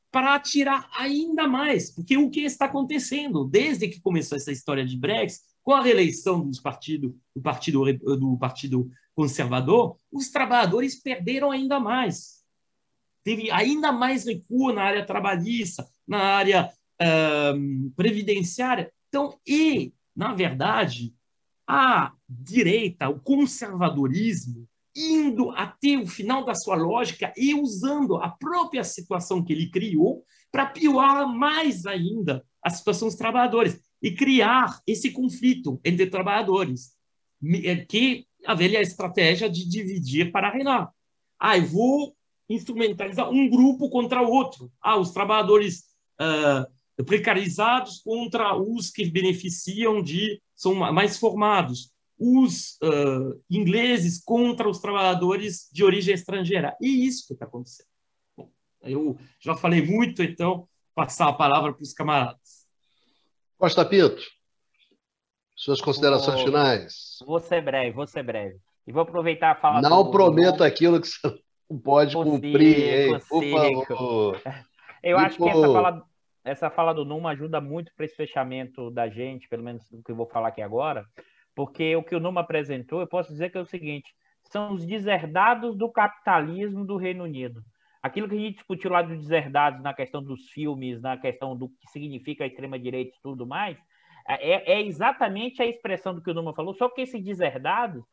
para 0.09 0.39
tirar 0.39 0.89
ainda 0.97 1.49
mais, 1.49 1.91
porque 1.91 2.17
o 2.17 2.31
que 2.31 2.43
está 2.43 2.67
acontecendo 2.67 3.45
desde 3.45 3.89
que 3.89 4.01
começou 4.01 4.37
essa 4.37 4.53
história 4.53 4.87
de 4.87 4.97
Brexit, 4.97 5.43
com 5.65 5.73
a 5.73 5.83
reeleição 5.83 6.47
dos 6.47 6.61
partido, 6.61 7.19
do, 7.35 7.43
partido, 7.43 7.85
do 7.93 8.37
Partido 8.37 8.89
Conservador, 9.15 9.97
os 10.13 10.31
trabalhadores 10.31 10.95
perderam 11.01 11.51
ainda 11.51 11.81
mais. 11.81 12.45
Teve 13.25 13.51
ainda 13.51 13.91
mais 13.91 14.27
recuo 14.27 14.73
na 14.73 14.83
área 14.83 15.05
trabalhista, 15.05 15.89
na 16.07 16.19
área 16.19 16.73
previdenciária. 17.97 18.93
Então, 19.09 19.39
e, 19.47 19.93
na 20.15 20.35
verdade, 20.35 21.15
a 21.67 22.13
direita, 22.41 23.09
o 23.09 23.21
conservadorismo, 23.21 24.69
indo 24.95 25.51
até 25.51 25.97
o 25.97 26.07
final 26.07 26.45
da 26.45 26.55
sua 26.55 26.77
lógica 26.77 27.33
e 27.37 27.55
usando 27.55 28.17
a 28.17 28.29
própria 28.29 28.85
situação 28.85 29.43
que 29.43 29.53
ele 29.53 29.71
criou 29.71 30.25
para 30.51 30.67
piorar 30.67 31.27
mais 31.27 31.87
ainda 31.87 32.45
a 32.63 32.71
situação 32.71 33.09
dos 33.09 33.17
trabalhadores 33.17 33.81
e 34.03 34.13
criar 34.13 34.81
esse 34.87 35.11
conflito 35.11 35.81
entre 35.85 36.07
trabalhadores, 36.07 36.93
é, 37.65 37.77
que 37.77 38.27
a 38.45 38.55
velha 38.55 38.81
estratégia 38.81 39.49
de 39.49 39.69
dividir 39.69 40.31
para 40.31 40.51
reinar. 40.51 40.91
Ah, 41.39 41.57
eu 41.57 41.67
vou 41.67 42.15
instrumentalizar 42.49 43.31
um 43.31 43.49
grupo 43.49 43.89
contra 43.89 44.21
o 44.23 44.31
outro. 44.31 44.71
Ah, 44.81 44.97
os 44.97 45.11
trabalhadores 45.13 45.85
uh, 46.21 47.05
precarizados 47.05 48.01
contra 48.01 48.57
os 48.57 48.91
que 48.91 49.05
beneficiam 49.07 50.03
de 50.03 50.41
são 50.55 50.75
mais 50.75 51.19
formados 51.19 51.92
os 52.23 52.79
uh, 52.83 53.43
ingleses 53.51 54.23
contra 54.23 54.69
os 54.69 54.79
trabalhadores 54.79 55.69
de 55.73 55.83
origem 55.83 56.15
estrangeira. 56.15 56.77
E 56.81 57.05
isso 57.05 57.27
que 57.27 57.33
está 57.33 57.47
acontecendo. 57.47 57.89
Bom, 58.37 58.49
eu 58.83 59.19
já 59.41 59.57
falei 59.57 59.85
muito, 59.85 60.23
então, 60.23 60.69
passar 60.95 61.29
a 61.29 61.33
palavra 61.33 61.73
para 61.73 61.83
os 61.83 61.93
camaradas. 61.93 62.63
Costa 63.59 63.85
Pinto, 63.85 64.23
suas 65.57 65.81
considerações 65.81 66.37
vou, 66.37 66.47
finais. 66.47 67.19
Vou 67.27 67.41
ser 67.41 67.61
breve, 67.61 67.91
vou 67.91 68.07
ser 68.07 68.23
breve. 68.23 68.57
E 68.87 68.93
vou 68.93 69.03
aproveitar 69.03 69.51
a 69.51 69.55
fala 69.57 69.81
Não 69.81 70.05
do, 70.05 70.11
prometo 70.13 70.63
aquilo 70.63 71.01
que 71.01 71.09
você 71.09 71.41
não 71.69 71.79
pode 71.79 72.15
consigo, 72.15 72.37
cumprir, 72.37 72.79
hein? 72.79 73.21
por 73.29 73.87
favor. 73.87 74.43
Eu 75.03 75.19
e 75.19 75.21
acho 75.21 75.37
por... 75.39 75.51
que 75.51 75.59
essa 75.59 75.73
fala, 75.73 76.03
essa 76.45 76.71
fala 76.71 76.93
do 76.93 77.05
Numa 77.05 77.31
ajuda 77.31 77.61
muito 77.61 77.93
para 77.97 78.05
esse 78.05 78.15
fechamento 78.15 78.91
da 78.93 79.09
gente, 79.09 79.49
pelo 79.49 79.65
menos 79.65 79.89
do 79.91 80.01
que 80.03 80.13
eu 80.13 80.17
vou 80.17 80.29
falar 80.29 80.49
aqui 80.49 80.63
agora, 80.63 81.05
porque 81.55 81.95
o 81.97 82.03
que 82.03 82.15
o 82.15 82.21
Numa 82.21 82.41
apresentou, 82.41 83.01
eu 83.01 83.07
posso 83.07 83.31
dizer 83.31 83.51
que 83.51 83.59
é 83.59 83.61
o 83.61 83.67
seguinte: 83.67 84.15
são 84.45 84.75
os 84.75 84.85
deserdados 84.85 85.77
do 85.77 85.91
capitalismo 85.91 86.85
do 86.85 86.97
Reino 86.97 87.25
Unido. 87.25 87.63
Aquilo 88.03 88.29
que 88.29 88.35
a 88.35 88.39
gente 88.39 88.57
discutiu 88.57 88.91
lá 88.91 89.01
dos 89.01 89.19
deserdados 89.19 89.81
na 89.81 89.95
questão 89.95 90.23
dos 90.23 90.49
filmes, 90.51 91.01
na 91.01 91.17
questão 91.17 91.57
do 91.57 91.69
que 91.69 91.91
significa 91.91 92.45
a 92.45 92.47
extrema-direita 92.47 93.17
e 93.17 93.23
tudo 93.23 93.47
mais, 93.47 93.79
é, 94.29 94.73
é, 94.75 94.83
exatamente 94.83 95.63
a 95.63 95.67
expressão 95.67 96.15
do 96.15 96.23
que 96.23 96.31
o 96.31 96.35
Numa 96.35 96.55
falou, 96.55 96.75
só 96.75 96.89
que 96.89 97.03
esses 97.03 97.23
deserdados 97.23 98.05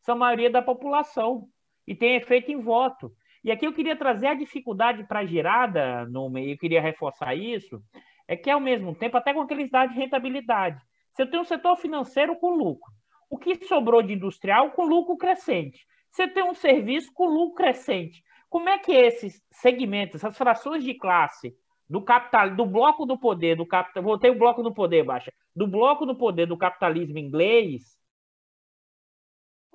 são 0.00 0.14
a 0.14 0.18
maioria 0.18 0.50
da 0.50 0.62
população 0.62 1.48
e 1.86 1.94
tem 1.94 2.16
efeito 2.16 2.50
em 2.50 2.60
voto. 2.60 3.12
E 3.42 3.50
aqui 3.50 3.66
eu 3.66 3.72
queria 3.72 3.96
trazer 3.96 4.26
a 4.26 4.34
dificuldade 4.34 5.04
para 5.04 5.20
a 5.20 5.26
girada, 5.26 6.06
Numa, 6.06 6.40
e 6.40 6.52
eu 6.52 6.58
queria 6.58 6.80
reforçar 6.80 7.34
isso, 7.34 7.82
é 8.26 8.36
que 8.36 8.50
ao 8.50 8.60
mesmo 8.60 8.94
tempo, 8.94 9.16
até 9.16 9.32
com 9.32 9.40
aqueles 9.40 9.70
dados 9.70 9.94
de 9.94 10.00
rentabilidade, 10.00 10.80
você 11.18 11.26
tem 11.26 11.40
um 11.40 11.44
setor 11.44 11.76
financeiro 11.76 12.36
com 12.36 12.50
lucro. 12.50 12.92
O 13.28 13.36
que 13.36 13.66
sobrou 13.66 14.00
de 14.00 14.14
industrial 14.14 14.70
com 14.70 14.86
lucro 14.86 15.16
crescente. 15.16 15.84
Você 16.08 16.28
tem 16.28 16.44
um 16.44 16.54
serviço 16.54 17.12
com 17.12 17.26
lucro 17.26 17.56
crescente. 17.56 18.22
Como 18.48 18.68
é 18.68 18.78
que 18.78 18.92
esses 18.92 19.42
segmentos, 19.50 20.22
essas 20.22 20.38
frações 20.38 20.84
de 20.84 20.94
classe 20.94 21.52
do 21.90 22.00
capital, 22.00 22.54
do 22.54 22.64
bloco 22.64 23.04
do 23.04 23.18
poder, 23.18 23.56
do 23.56 23.66
capital, 23.66 24.00
voltei 24.00 24.30
o 24.30 24.38
bloco 24.38 24.62
do 24.62 24.72
poder, 24.72 25.02
baixa, 25.02 25.32
do 25.56 25.66
bloco 25.66 26.06
do 26.06 26.14
poder 26.14 26.46
do 26.46 26.56
capitalismo 26.56 27.18
inglês, 27.18 27.98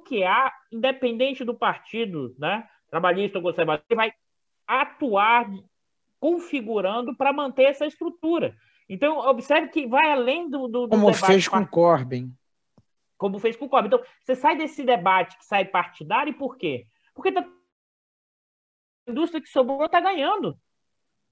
que 0.05 0.23
há, 0.23 0.49
independente 0.71 1.43
do 1.43 1.53
partido, 1.53 2.33
né, 2.39 2.65
trabalhista 2.89 3.37
ou 3.37 3.43
conservador, 3.43 3.83
vai 3.93 4.13
atuar 4.65 5.49
configurando 6.21 7.13
para 7.17 7.33
manter 7.33 7.63
essa 7.63 7.85
estrutura. 7.85 8.55
Então, 8.93 9.17
observe 9.17 9.69
que 9.69 9.87
vai 9.87 10.11
além 10.11 10.47
do. 10.47 10.67
do, 10.67 10.85
do 10.85 10.89
como 10.89 11.11
fez 11.13 11.47
com 11.47 11.65
Corbyn. 11.65 12.31
Como 13.17 13.39
fez 13.39 13.55
com 13.55 13.67
Corbyn. 13.67 13.87
Então, 13.87 14.03
você 14.21 14.35
sai 14.35 14.55
desse 14.55 14.83
debate 14.83 15.35
que 15.35 15.45
sai 15.45 15.65
partidário, 15.65 16.29
e 16.29 16.37
por 16.37 16.57
quê? 16.57 16.85
Porque 17.15 17.31
tá... 17.31 17.41
a 17.41 19.11
indústria 19.11 19.41
que 19.41 19.49
sobrou 19.49 19.83
está 19.83 19.99
ganhando. 19.99 20.55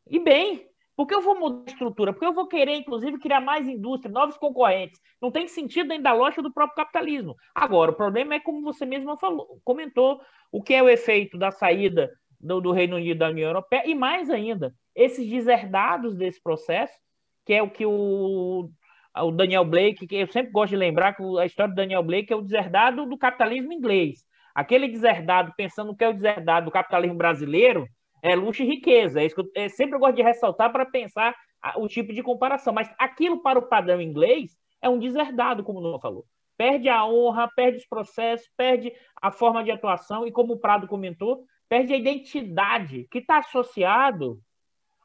E 0.09 0.17
bem. 0.17 0.67
Porque 0.95 1.13
eu 1.13 1.21
vou 1.21 1.39
mudar 1.39 1.63
a 1.67 1.71
estrutura? 1.71 2.11
Porque 2.11 2.25
eu 2.25 2.33
vou 2.33 2.47
querer, 2.47 2.75
inclusive, 2.77 3.19
criar 3.19 3.39
mais 3.39 3.67
indústria, 3.67 4.11
novos 4.11 4.37
concorrentes. 4.37 4.99
Não 5.21 5.29
tem 5.29 5.47
sentido 5.47 5.89
dentro 5.89 6.03
da 6.03 6.13
lógica 6.13 6.41
do 6.41 6.51
próprio 6.51 6.75
capitalismo. 6.75 7.35
Agora, 7.53 7.91
o 7.91 7.95
problema 7.95 8.33
é, 8.33 8.39
como 8.39 8.61
você 8.63 8.87
mesmo 8.87 9.15
falou, 9.17 9.61
comentou, 9.63 10.19
o 10.51 10.63
que 10.63 10.73
é 10.73 10.81
o 10.81 10.89
efeito 10.89 11.37
da 11.37 11.51
saída 11.51 12.11
do, 12.39 12.59
do 12.59 12.71
Reino 12.71 12.95
Unido 12.95 13.19
da 13.19 13.29
União 13.29 13.49
Europeia, 13.49 13.83
e 13.85 13.93
mais 13.93 14.31
ainda, 14.31 14.75
esses 14.95 15.27
deserdados 15.29 16.15
desse 16.15 16.41
processo 16.41 16.99
que 17.45 17.53
é 17.53 17.61
o 17.61 17.69
que 17.69 17.85
o, 17.85 18.69
o 19.15 19.31
Daniel 19.31 19.65
Blake, 19.65 20.07
que 20.07 20.15
eu 20.15 20.27
sempre 20.27 20.51
gosto 20.51 20.71
de 20.71 20.77
lembrar 20.77 21.13
que 21.13 21.23
a 21.39 21.45
história 21.45 21.73
do 21.73 21.75
Daniel 21.75 22.03
Blake 22.03 22.31
é 22.31 22.35
o 22.35 22.41
deserdado 22.41 23.05
do 23.05 23.17
capitalismo 23.17 23.73
inglês. 23.73 24.25
Aquele 24.53 24.87
deserdado, 24.87 25.53
pensando 25.55 25.95
que 25.95 26.03
é 26.03 26.09
o 26.09 26.13
deserdado 26.13 26.65
do 26.65 26.71
capitalismo 26.71 27.17
brasileiro, 27.17 27.87
é 28.21 28.35
luxo 28.35 28.63
e 28.63 28.65
riqueza. 28.65 29.21
É 29.21 29.25
isso 29.25 29.35
que 29.35 29.41
eu, 29.41 29.51
é, 29.55 29.69
sempre 29.69 29.97
gosto 29.97 30.15
de 30.15 30.21
ressaltar 30.21 30.71
para 30.71 30.85
pensar 30.85 31.35
o 31.77 31.87
tipo 31.87 32.13
de 32.13 32.21
comparação. 32.21 32.73
Mas 32.73 32.93
aquilo 32.97 33.41
para 33.41 33.59
o 33.59 33.67
padrão 33.67 34.01
inglês 34.01 34.51
é 34.81 34.89
um 34.89 34.99
deserdado, 34.99 35.63
como 35.63 35.79
o 35.79 35.81
Noah 35.81 35.99
falou. 35.99 36.25
Perde 36.57 36.89
a 36.89 37.05
honra, 37.05 37.49
perde 37.55 37.77
os 37.77 37.87
processos, 37.87 38.47
perde 38.55 38.93
a 39.21 39.31
forma 39.31 39.63
de 39.63 39.71
atuação 39.71 40.27
e, 40.27 40.31
como 40.31 40.53
o 40.53 40.59
Prado 40.59 40.87
comentou, 40.87 41.43
perde 41.67 41.93
a 41.93 41.97
identidade 41.97 43.07
que 43.09 43.19
está 43.19 43.39
associado 43.39 44.39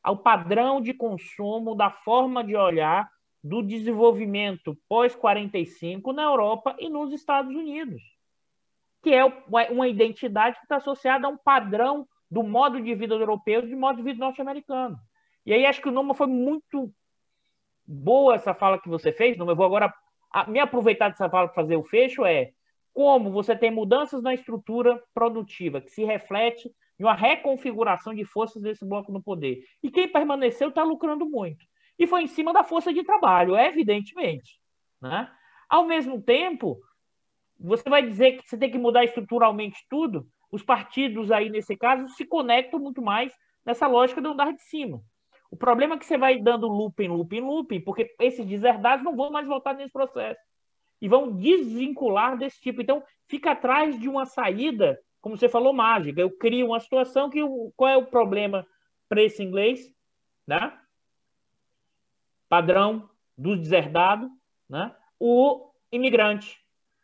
ao 0.07 0.17
padrão 0.17 0.81
de 0.81 0.95
consumo, 0.95 1.75
da 1.75 1.91
forma 1.91 2.45
de 2.45 2.55
olhar 2.55 3.11
do 3.43 3.61
desenvolvimento 3.61 4.79
pós-45 4.89 6.15
na 6.15 6.23
Europa 6.23 6.77
e 6.79 6.89
nos 6.89 7.13
Estados 7.13 7.53
Unidos. 7.53 8.01
que 9.03 9.15
é 9.15 9.25
uma 9.71 9.87
identidade 9.87 10.57
que 10.57 10.65
está 10.65 10.77
associada 10.77 11.27
a 11.29 11.31
um 11.31 11.37
padrão 11.37 12.09
do 12.29 12.43
modo 12.43 12.81
de 12.81 12.93
vida 12.93 13.15
europeu 13.15 13.63
e 13.63 13.71
do 13.71 13.77
modo 13.77 13.99
de 13.99 14.03
vida 14.03 14.19
norte-americano. 14.19 14.99
E 15.45 15.53
aí 15.53 15.65
acho 15.65 15.81
que 15.81 15.89
o 15.89 15.93
Numa 15.93 16.13
foi 16.13 16.27
muito 16.27 16.93
boa 17.87 18.35
essa 18.35 18.53
fala 18.53 18.81
que 18.81 18.89
você 18.89 19.13
fez, 19.13 19.37
Numa. 19.37 19.53
Eu 19.53 19.57
vou 19.57 19.67
agora 19.67 19.95
me 20.49 20.59
aproveitar 20.59 21.09
dessa 21.09 21.31
fala 21.31 21.47
para 21.47 21.55
fazer 21.55 21.77
o 21.77 21.85
fecho, 21.85 22.25
é 22.25 22.51
como 22.93 23.31
você 23.31 23.55
tem 23.55 23.71
mudanças 23.71 24.23
na 24.23 24.35
estrutura 24.35 25.01
produtiva, 25.15 25.81
que 25.81 25.91
se 25.91 26.03
reflete 26.05 26.69
em 26.99 27.05
uma 27.05 27.15
reconfiguração 27.15 28.15
de 28.15 28.25
forças 28.25 28.63
desse 28.63 28.85
bloco 28.85 29.13
no 29.13 29.23
poder. 29.23 29.63
E 29.83 29.91
quem 29.91 30.09
permaneceu 30.09 30.69
está 30.71 30.83
lucrando 30.83 31.29
muito. 31.29 31.65
E 31.99 32.07
foi 32.07 32.23
em 32.23 32.27
cima 32.27 32.53
da 32.53 32.65
força 32.65 32.93
de 32.93 33.03
trabalho, 33.03 33.57
evidentemente. 33.57 34.61
Né? 35.01 35.31
Ao 35.69 35.87
mesmo 35.87 36.21
tempo, 36.23 36.81
você 37.59 37.89
vai 37.89 38.07
dizer 38.07 38.39
que 38.39 38.49
você 38.49 38.57
tem 38.57 38.71
que 38.71 38.79
mudar 38.79 39.05
estruturalmente 39.05 39.85
tudo, 39.89 40.27
os 40.51 40.63
partidos 40.63 41.31
aí, 41.31 41.49
nesse 41.49 41.77
caso, 41.77 42.09
se 42.09 42.25
conectam 42.25 42.79
muito 42.79 43.03
mais 43.03 43.33
nessa 43.65 43.87
lógica 43.87 44.21
do 44.21 44.29
andar 44.29 44.53
de 44.53 44.63
cima. 44.63 45.03
O 45.51 45.57
problema 45.57 45.95
é 45.95 45.99
que 45.99 46.07
você 46.07 46.19
vai 46.19 46.39
dando 46.39 46.69
looping, 46.69 47.09
looping, 47.09 47.41
looping, 47.41 47.81
porque 47.81 48.15
esses 48.21 48.45
deserdados 48.47 49.05
não 49.05 49.17
vão 49.17 49.31
mais 49.31 49.47
voltar 49.47 49.75
nesse 49.75 49.93
processo. 49.93 50.41
E 51.01 51.09
vão 51.09 51.37
desvincular 51.37 52.39
desse 52.39 52.61
tipo. 52.61 52.81
Então, 52.81 53.03
fica 53.29 53.53
atrás 53.53 53.99
de 53.99 54.09
uma 54.09 54.25
saída, 54.25 54.99
como 55.27 55.37
você 55.37 55.49
falou, 55.49 55.73
mágica. 55.73 56.21
Eu 56.21 56.31
crio 56.31 56.69
uma 56.69 56.79
situação 56.79 57.29
que. 57.29 57.41
Qual 57.75 57.91
é 57.91 57.97
o 57.97 58.07
problema 58.07 58.65
para 59.09 59.21
esse 59.21 59.43
inglês? 59.43 59.93
Né? 60.47 60.73
Padrão 62.49 63.11
do 63.37 63.57
deserdado, 63.57 64.31
né? 64.71 64.95
o 65.19 65.69
imigrante. 65.91 66.57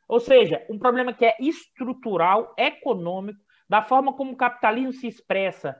Ou 0.06 0.20
seja, 0.20 0.64
um 0.70 0.78
problema 0.78 1.12
que 1.12 1.24
é 1.24 1.34
estrutural, 1.40 2.54
econômico, 2.56 3.40
da 3.68 3.82
forma 3.82 4.12
como 4.12 4.34
o 4.34 4.36
capitalismo 4.36 4.92
se 4.92 5.08
expressa 5.08 5.76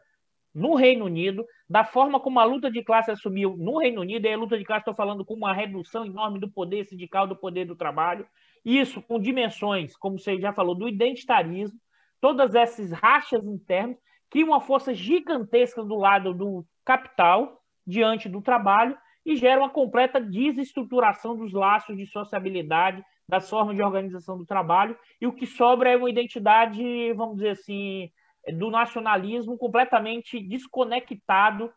no 0.53 0.75
Reino 0.75 1.05
Unido, 1.05 1.47
da 1.71 1.85
forma 1.85 2.19
como 2.19 2.41
a 2.41 2.45
luta 2.45 2.69
de 2.73 2.83
classe 2.83 3.13
assumiu 3.13 3.57
no 3.57 3.79
Reino 3.79 4.01
Unido, 4.01 4.27
e 4.27 4.33
a 4.33 4.37
luta 4.37 4.59
de 4.59 4.65
classe 4.65 4.81
estou 4.81 4.97
falando 4.97 5.25
com 5.25 5.35
uma 5.35 5.53
redução 5.53 6.05
enorme 6.05 6.41
do 6.41 6.51
poder 6.51 6.87
sindical, 6.87 7.25
do 7.25 7.37
poder 7.37 7.67
do 7.67 7.77
trabalho, 7.77 8.27
isso 8.65 9.01
com 9.01 9.21
dimensões, 9.21 9.97
como 9.97 10.19
você 10.19 10.41
já 10.41 10.53
falou, 10.53 10.75
do 10.75 10.89
identitarismo, 10.89 11.79
todas 12.23 12.55
essas 12.55 12.93
rachas 12.93 13.45
internas, 13.45 13.99
criam 14.31 14.51
uma 14.51 14.61
força 14.61 14.95
gigantesca 14.95 15.83
do 15.83 15.97
lado 15.97 16.33
do 16.33 16.65
capital 16.85 17.61
diante 17.85 18.29
do 18.29 18.41
trabalho 18.41 18.97
e 19.27 19.35
gera 19.35 19.61
uma 19.61 19.69
completa 19.69 20.21
desestruturação 20.21 21.37
dos 21.37 21.53
laços 21.53 21.97
de 21.97 22.07
sociabilidade, 22.07 23.05
das 23.29 23.51
formas 23.51 23.75
de 23.75 23.83
organização 23.83 24.39
do 24.39 24.47
trabalho, 24.47 24.97
e 25.21 25.27
o 25.27 25.33
que 25.33 25.47
sobra 25.47 25.91
é 25.91 25.97
uma 25.97 26.09
identidade, 26.09 27.13
vamos 27.15 27.37
dizer 27.37 27.51
assim, 27.51 28.09
do 28.57 28.71
nacionalismo 28.71 29.59
completamente 29.59 30.39
desconectado 30.41 31.73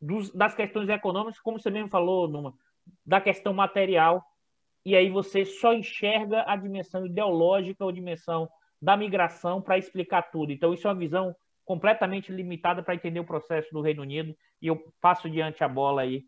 dos, 0.00 0.30
das 0.32 0.54
questões 0.54 0.88
econômicas, 0.88 1.40
como 1.40 1.60
você 1.60 1.70
mesmo 1.70 1.90
falou, 1.90 2.26
Numa, 2.26 2.54
da 3.04 3.20
questão 3.20 3.52
material, 3.52 4.24
e 4.84 4.96
aí 4.96 5.10
você 5.10 5.44
só 5.44 5.74
enxerga 5.74 6.44
a 6.46 6.56
dimensão 6.56 7.04
ideológica 7.04 7.84
ou 7.84 7.92
dimensão 7.92 8.48
da 8.80 8.96
migração 8.96 9.60
para 9.60 9.78
explicar 9.78 10.22
tudo. 10.30 10.52
Então, 10.52 10.72
isso 10.72 10.86
é 10.86 10.90
uma 10.90 10.98
visão 10.98 11.34
completamente 11.64 12.32
limitada 12.32 12.82
para 12.82 12.94
entender 12.94 13.20
o 13.20 13.26
processo 13.26 13.68
do 13.72 13.82
Reino 13.82 14.02
Unido, 14.02 14.34
e 14.60 14.68
eu 14.68 14.82
passo 15.00 15.28
diante 15.28 15.62
a 15.62 15.68
bola 15.68 16.02
aí 16.02 16.24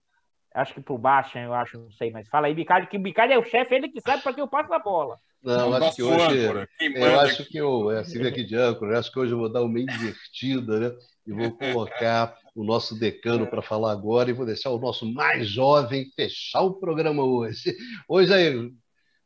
acho 0.55 0.74
que 0.74 0.81
pro 0.81 0.98
Baixa, 0.98 1.39
eu 1.39 1.55
acho, 1.55 1.78
não 1.78 1.90
sei, 1.93 2.10
mas 2.10 2.28
fala 2.28 2.47
aí, 2.47 2.55
Bicalho, 2.55 2.86
que 2.86 2.97
o 2.97 3.01
Bicalho 3.01 3.32
é 3.32 3.39
o 3.39 3.44
chefe, 3.44 3.74
ele 3.74 3.89
que 3.89 4.01
sabe 4.01 4.22
para 4.22 4.32
que 4.32 4.40
eu 4.40 4.48
passo 4.48 4.72
a 4.72 4.78
bola. 4.78 5.16
Não, 5.43 5.72
acho 5.72 5.97
que 5.97 6.02
hoje. 6.02 6.68
Eu 6.94 7.20
acho 7.20 7.44
que 7.47 7.56
eu. 7.56 7.90
É, 7.90 8.05
Silvia 8.05 8.28
aqui 8.28 8.44
de 8.44 8.56
âncora, 8.56 8.98
acho 8.98 9.10
que 9.10 9.18
hoje 9.18 9.32
eu 9.32 9.39
vou 9.39 9.51
dar 9.51 9.62
uma 9.62 9.81
invertida, 9.81 10.78
né? 10.78 10.97
E 11.27 11.32
vou 11.32 11.52
colocar 11.52 12.36
o 12.55 12.62
nosso 12.62 12.98
decano 12.98 13.47
para 13.47 13.62
falar 13.62 13.93
agora 13.93 14.28
e 14.28 14.35
vou 14.35 14.44
deixar 14.44 14.70
o 14.70 14.78
nosso 14.78 15.10
mais 15.10 15.48
jovem 15.48 16.10
fechar 16.14 16.60
o 16.60 16.74
programa 16.74 17.24
hoje. 17.24 17.74
Hoje 18.06 18.35
aí, 18.35 18.70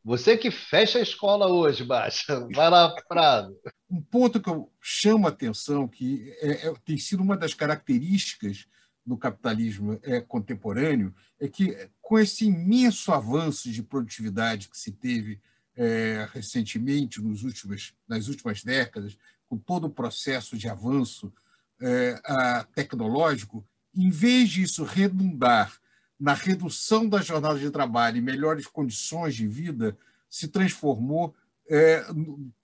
você 0.04 0.36
que 0.36 0.50
fecha 0.50 0.98
a 0.98 1.02
escola 1.02 1.48
hoje, 1.48 1.82
Baixa. 1.82 2.46
Vai 2.54 2.68
lá, 2.68 2.94
Prado. 3.08 3.56
Um 3.90 4.02
ponto 4.02 4.40
que 4.40 4.50
eu 4.50 4.70
chamo 4.80 5.26
a 5.26 5.30
atenção, 5.30 5.88
que 5.88 6.30
é, 6.40 6.68
é, 6.68 6.74
tem 6.84 6.98
sido 6.98 7.22
uma 7.22 7.36
das 7.36 7.54
características 7.54 8.66
do 9.06 9.16
capitalismo 9.16 9.98
é, 10.02 10.20
contemporâneo 10.20 11.14
é 11.40 11.48
que, 11.48 11.88
com 12.00 12.18
esse 12.18 12.46
imenso 12.46 13.12
avanço 13.12 13.70
de 13.70 13.82
produtividade 13.82 14.68
que 14.68 14.78
se 14.78 14.92
teve 14.92 15.40
é, 15.76 16.28
recentemente, 16.32 17.20
nos 17.20 17.42
últimos, 17.42 17.94
nas 18.06 18.28
últimas 18.28 18.62
décadas, 18.62 19.16
com 19.46 19.56
todo 19.56 19.86
o 19.86 19.90
processo 19.90 20.56
de 20.56 20.68
avanço 20.68 21.32
é, 21.80 22.20
a, 22.24 22.64
tecnológico, 22.74 23.66
em 23.94 24.10
vez 24.10 24.50
disso 24.50 24.84
redundar 24.84 25.78
na 26.18 26.32
redução 26.32 27.08
da 27.08 27.20
jornada 27.20 27.58
de 27.58 27.70
trabalho 27.70 28.18
e 28.18 28.22
melhores 28.22 28.66
condições 28.66 29.34
de 29.34 29.46
vida, 29.46 29.96
se 30.28 30.48
transformou, 30.48 31.34
é, 31.68 32.04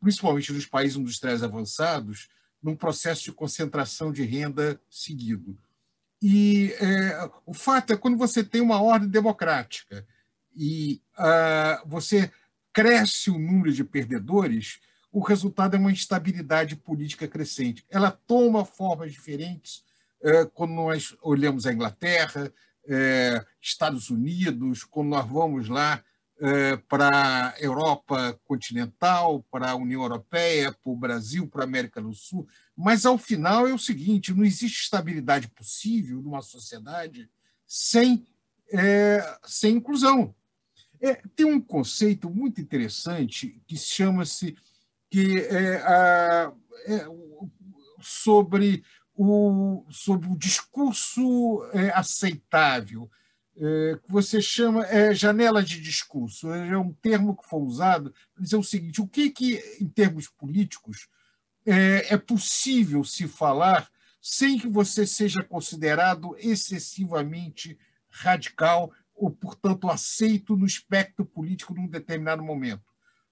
principalmente 0.00 0.52
nos 0.52 0.66
países 0.66 0.96
industriais 0.96 1.42
avançados, 1.42 2.28
num 2.62 2.76
processo 2.76 3.24
de 3.24 3.32
concentração 3.32 4.12
de 4.12 4.22
renda 4.22 4.80
seguido. 4.90 5.58
E 6.22 6.74
é, 6.80 7.30
o 7.46 7.54
fato 7.54 7.92
é 7.92 7.96
quando 7.96 8.18
você 8.18 8.44
tem 8.44 8.60
uma 8.60 8.82
ordem 8.82 9.08
democrática 9.08 10.06
e 10.54 11.00
você 11.86 12.30
cresce 12.72 13.30
o 13.30 13.38
número 13.38 13.72
de 13.72 13.84
perdedores, 13.84 14.80
o 15.12 15.20
resultado 15.20 15.74
é 15.74 15.78
uma 15.78 15.90
instabilidade 15.90 16.76
política 16.76 17.26
crescente. 17.26 17.84
Ela 17.90 18.10
toma 18.10 18.64
formas 18.64 19.12
diferentes 19.12 19.84
é, 20.22 20.44
quando 20.44 20.72
nós 20.72 21.16
olhamos 21.22 21.66
a 21.66 21.72
Inglaterra, 21.72 22.52
é, 22.88 23.44
Estados 23.60 24.10
Unidos, 24.10 24.84
quando 24.84 25.08
nós 25.08 25.28
vamos 25.28 25.68
lá 25.68 26.02
é, 26.40 26.76
para 26.76 27.48
a 27.48 27.60
Europa 27.60 28.38
continental, 28.44 29.44
para 29.50 29.70
a 29.70 29.76
União 29.76 30.02
Europeia, 30.02 30.72
para 30.72 30.92
o 30.92 30.96
Brasil, 30.96 31.46
para 31.46 31.62
a 31.62 31.64
América 31.64 32.00
do 32.00 32.14
Sul. 32.14 32.48
Mas, 32.76 33.04
ao 33.04 33.18
final, 33.18 33.66
é 33.66 33.74
o 33.74 33.78
seguinte: 33.78 34.32
não 34.32 34.44
existe 34.44 34.82
estabilidade 34.82 35.48
possível 35.48 36.22
numa 36.22 36.40
sociedade 36.40 37.30
sem, 37.66 38.26
é, 38.72 39.38
sem 39.44 39.76
inclusão. 39.76 40.34
É, 41.00 41.14
tem 41.34 41.46
um 41.46 41.60
conceito 41.60 42.28
muito 42.28 42.60
interessante 42.60 43.60
que 43.66 43.76
chama-se 43.76 44.56
que 45.10 45.40
é, 45.40 45.76
a, 45.82 46.52
é, 46.86 47.06
sobre, 48.00 48.82
o, 49.14 49.84
sobre 49.90 50.28
o 50.28 50.36
discurso 50.36 51.64
é, 51.72 51.90
aceitável 51.90 53.10
é, 53.56 53.98
que 54.02 54.10
você 54.10 54.40
chama 54.40 54.86
é, 54.86 55.14
janela 55.14 55.62
de 55.62 55.80
discurso. 55.80 56.50
É 56.50 56.78
um 56.78 56.92
termo 56.92 57.36
que 57.36 57.48
foi 57.48 57.60
usado 57.60 58.14
para 58.34 58.42
dizer 58.42 58.56
o 58.56 58.62
seguinte: 58.62 59.00
o 59.00 59.06
que, 59.06 59.30
que 59.30 59.56
em 59.80 59.86
termos 59.86 60.28
políticos, 60.28 61.08
é, 61.66 62.14
é 62.14 62.16
possível 62.16 63.04
se 63.04 63.28
falar 63.28 63.90
sem 64.20 64.58
que 64.58 64.68
você 64.68 65.06
seja 65.06 65.42
considerado 65.42 66.36
excessivamente 66.38 67.78
radical 68.08 68.92
ou, 69.14 69.30
portanto, 69.30 69.88
aceito 69.88 70.56
no 70.56 70.66
espectro 70.66 71.24
político 71.24 71.74
num 71.74 71.86
determinado 71.86 72.42
momento. 72.42 72.89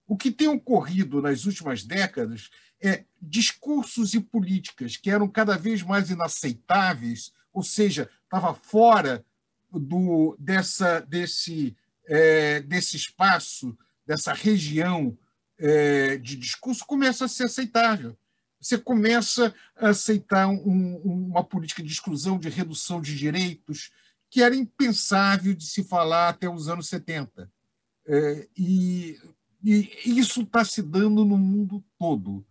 O 0.09 0.17
que 0.17 0.31
tem 0.31 0.49
ocorrido 0.49 1.21
nas 1.21 1.45
últimas 1.45 1.85
décadas 1.85 2.49
é 2.81 3.05
discursos 3.21 4.15
e 4.15 4.21
políticas 4.21 4.97
que 4.97 5.11
eram 5.11 5.29
cada 5.29 5.59
vez 5.59 5.83
mais 5.83 6.09
inaceitáveis, 6.09 7.31
ou 7.53 7.63
seja, 7.63 8.09
estava 8.25 8.55
fora 8.55 9.23
do, 9.71 10.35
dessa, 10.39 11.01
desse, 11.01 11.77
é, 12.07 12.61
desse 12.61 12.97
espaço, 12.97 13.77
dessa 14.07 14.33
região 14.33 15.17
é, 15.59 16.17
de 16.17 16.37
discurso, 16.37 16.87
começa 16.87 17.27
a 17.27 17.29
ser 17.29 17.45
aceitável. 17.45 18.17
Você 18.59 18.79
começa 18.79 19.55
a 19.77 19.91
aceitar 19.91 20.49
um, 20.49 20.97
uma 20.97 21.45
política 21.45 21.83
de 21.83 21.93
exclusão, 21.93 22.39
de 22.39 22.49
redução 22.49 23.01
de 23.01 23.15
direitos, 23.15 23.91
que 24.31 24.43
era 24.43 24.57
impensável 24.57 25.55
de 25.55 25.67
se 25.67 25.85
falar 25.85 26.31
até 26.31 26.49
os 26.49 26.67
anos 26.69 26.89
70. 26.89 27.51
É, 28.07 28.49
e, 28.57 29.21
e, 29.63 29.91
isso 30.05 30.43
está 30.43 30.65
se 30.65 30.83
dando 30.83 31.25
no 31.25 31.37
mundo 31.37 31.85
todo, 31.99 32.47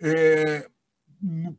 é, 0.00 0.68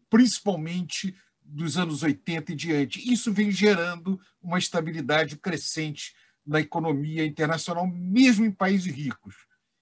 principalmente 0.09 1.15
dos 1.43 1.77
anos 1.77 2.03
80 2.03 2.51
e 2.51 2.55
diante. 2.55 3.11
Isso 3.11 3.33
vem 3.33 3.51
gerando 3.51 4.19
uma 4.41 4.57
estabilidade 4.57 5.37
crescente 5.37 6.13
na 6.45 6.59
economia 6.59 7.25
internacional, 7.25 7.85
mesmo 7.87 8.45
em 8.45 8.51
países 8.51 8.93
ricos. 8.93 9.35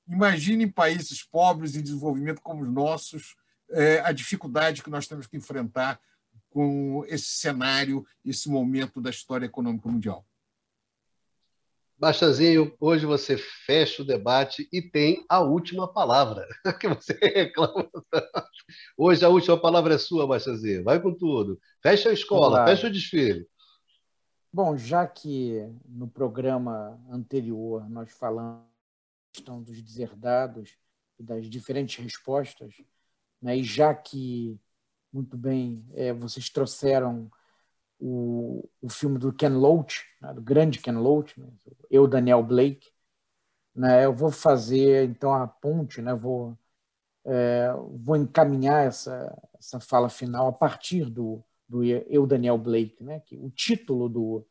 Imagine 0.07 0.65
em 0.65 0.71
países 0.71 1.23
pobres 1.23 1.75
em 1.75 1.83
desenvolvimento 1.83 2.41
como 2.41 2.63
os 2.63 2.69
nossos, 2.69 3.35
é, 3.71 3.99
a 3.99 4.11
dificuldade 4.11 4.81
que 4.81 4.89
nós 4.89 5.07
temos 5.07 5.27
que 5.27 5.37
enfrentar 5.37 5.99
com 6.49 7.05
esse 7.07 7.27
cenário, 7.27 8.05
esse 8.25 8.49
momento 8.49 8.99
da 8.99 9.11
história 9.11 9.45
econômica 9.45 9.87
mundial. 9.87 10.25
Bastazinho, 11.99 12.73
hoje 12.79 13.05
você 13.05 13.35
fecha 13.37 14.01
o 14.01 14.05
debate 14.05 14.69
e 14.71 14.81
tem 14.81 15.25
a 15.27 15.41
última 15.41 15.85
palavra, 15.85 16.47
que 16.79 16.87
você 16.87 17.11
reclama. 17.21 17.89
Hoje 18.97 19.25
a 19.25 19.27
última 19.27 19.59
palavra 19.59 19.95
é 19.95 19.97
sua, 19.97 20.25
Bastazinho. 20.25 20.81
Vai 20.81 21.01
com 21.01 21.13
tudo. 21.13 21.59
Fecha 21.83 22.09
a 22.09 22.13
escola, 22.13 22.65
fecha 22.65 22.87
o 22.87 22.89
desfile. 22.89 23.45
Bom, 24.51 24.77
já 24.77 25.05
que 25.05 25.61
no 25.85 26.07
programa 26.07 26.97
anterior 27.11 27.89
nós 27.89 28.09
falamos 28.13 28.63
dos 29.65 29.81
deserdados 29.81 30.77
e 31.19 31.23
das 31.23 31.49
diferentes 31.49 32.01
respostas, 32.01 32.75
né, 33.41 33.57
e 33.57 33.63
já 33.63 33.93
que, 33.93 34.57
muito 35.11 35.35
bem, 35.35 35.85
é, 35.93 36.13
vocês 36.13 36.49
trouxeram 36.49 37.29
o, 37.99 38.67
o 38.81 38.89
filme 38.89 39.19
do 39.19 39.33
Ken 39.33 39.49
Loach, 39.49 40.05
né, 40.21 40.33
do 40.33 40.41
grande 40.41 40.79
Ken 40.79 40.93
Loach, 40.93 41.39
né, 41.39 41.47
eu, 41.91 42.07
Daniel 42.07 42.43
Blake. 42.43 42.89
Né, 43.75 44.05
eu 44.05 44.13
vou 44.13 44.31
fazer, 44.31 45.07
então, 45.09 45.33
a 45.33 45.47
ponte, 45.47 46.01
né, 46.01 46.13
vou, 46.13 46.57
é, 47.25 47.71
vou 48.03 48.15
encaminhar 48.15 48.85
essa, 48.85 49.37
essa 49.57 49.79
fala 49.79 50.09
final 50.09 50.47
a 50.47 50.53
partir 50.53 51.05
do, 51.05 51.43
do 51.67 51.83
eu, 51.83 52.25
Daniel 52.25 52.57
Blake. 52.57 53.03
Né, 53.03 53.19
que 53.21 53.35
o 53.37 53.49
título 53.49 54.09
do, 54.09 54.47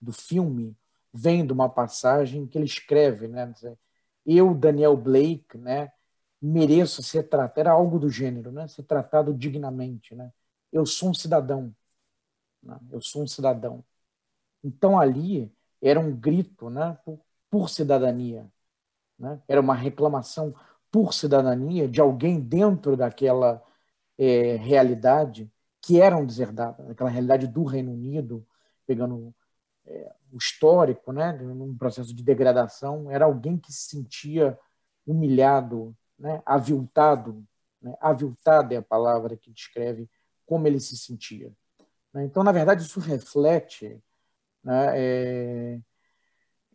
do 0.00 0.12
filme 0.12 0.76
vem 1.12 1.46
de 1.46 1.52
uma 1.52 1.68
passagem 1.68 2.46
que 2.46 2.56
ele 2.56 2.64
escreve, 2.64 3.28
né, 3.28 3.52
eu, 4.24 4.54
Daniel 4.54 4.96
Blake, 4.96 5.58
né, 5.58 5.92
mereço 6.40 7.02
ser 7.02 7.24
tratado, 7.24 7.60
era 7.60 7.70
algo 7.72 7.98
do 7.98 8.08
gênero, 8.08 8.50
né, 8.50 8.66
ser 8.68 8.84
tratado 8.84 9.34
dignamente. 9.34 10.14
Né, 10.14 10.32
eu 10.72 10.86
sou 10.86 11.10
um 11.10 11.14
cidadão, 11.14 11.74
né? 12.62 12.78
Eu 12.90 13.00
sou 13.00 13.22
um 13.22 13.26
cidadão. 13.26 13.84
Então 14.62 14.98
ali 14.98 15.52
era 15.80 15.98
um 15.98 16.14
grito 16.14 16.70
né, 16.70 16.98
por, 17.04 17.20
por 17.50 17.68
cidadania. 17.68 18.50
Né? 19.18 19.40
Era 19.48 19.60
uma 19.60 19.74
reclamação 19.74 20.54
por 20.90 21.14
cidadania 21.14 21.88
de 21.88 22.00
alguém 22.00 22.40
dentro 22.40 22.96
daquela 22.96 23.62
é, 24.18 24.56
realidade 24.56 25.50
que 25.80 26.00
era 26.00 26.16
um 26.16 26.24
deserdado, 26.24 26.90
aquela 26.90 27.10
realidade 27.10 27.46
do 27.48 27.64
Reino 27.64 27.92
Unido, 27.92 28.46
pegando 28.86 29.34
é, 29.84 30.14
o 30.32 30.36
histórico, 30.38 31.12
né, 31.12 31.32
num 31.32 31.76
processo 31.76 32.14
de 32.14 32.22
degradação, 32.22 33.10
era 33.10 33.24
alguém 33.24 33.58
que 33.58 33.72
se 33.72 33.88
sentia 33.90 34.56
humilhado, 35.04 35.96
né, 36.16 36.40
aviltado, 36.46 37.44
né, 37.80 37.96
aviltado 38.00 38.72
é 38.72 38.76
a 38.76 38.82
palavra 38.82 39.36
que 39.36 39.50
descreve 39.50 40.08
como 40.46 40.68
ele 40.68 40.78
se 40.78 40.96
sentia. 40.96 41.52
Né? 42.12 42.24
Então, 42.24 42.42
na 42.42 42.52
verdade, 42.52 42.82
isso 42.82 43.00
reflete 43.00 44.02
né, 44.62 44.92
é, 44.94 45.80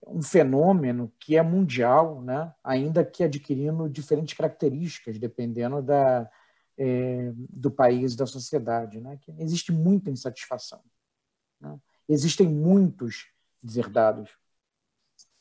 um 0.05 0.21
fenômeno 0.21 1.11
que 1.19 1.37
é 1.37 1.41
mundial, 1.41 2.21
né, 2.21 2.53
ainda 2.63 3.03
que 3.03 3.23
adquirindo 3.23 3.89
diferentes 3.89 4.35
características, 4.35 5.19
dependendo 5.19 5.81
da, 5.81 6.29
é, 6.77 7.31
do 7.35 7.71
país, 7.71 8.15
da 8.15 8.25
sociedade. 8.25 8.99
Né? 8.99 9.19
Existe 9.39 9.71
muita 9.71 10.09
insatisfação. 10.09 10.81
Né? 11.59 11.79
Existem 12.07 12.47
muitos 12.47 13.27
deserdados. 13.61 14.31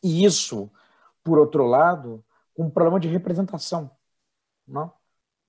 E 0.02 0.24
isso, 0.24 0.70
por 1.23 1.39
outro 1.39 1.66
lado, 1.66 2.24
com 2.55 2.64
um 2.64 2.70
problema 2.70 2.98
de 2.98 3.09
representação 3.09 3.90
né? 4.66 4.90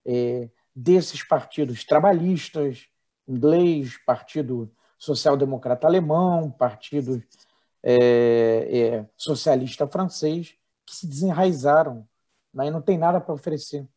é, 0.06 0.50
desses 0.76 1.24
partidos 1.24 1.84
trabalhistas, 1.84 2.88
inglês, 3.28 3.98
Partido 4.06 4.72
Social 4.98 5.38
Democrata 5.38 5.88
Alemão, 5.88 6.50
Partido 6.50 7.24
é, 7.84 8.80
é, 8.80 9.10
Socialista 9.16 9.88
Francês, 9.88 10.56
que 10.86 10.96
se 10.96 11.08
desenraizaram 11.08 12.08
né, 12.54 12.68
e 12.68 12.72
não 12.72 12.82
tem 12.82 12.98
nada 12.98 13.20
para 13.22 13.34
oferecer, 13.34 13.88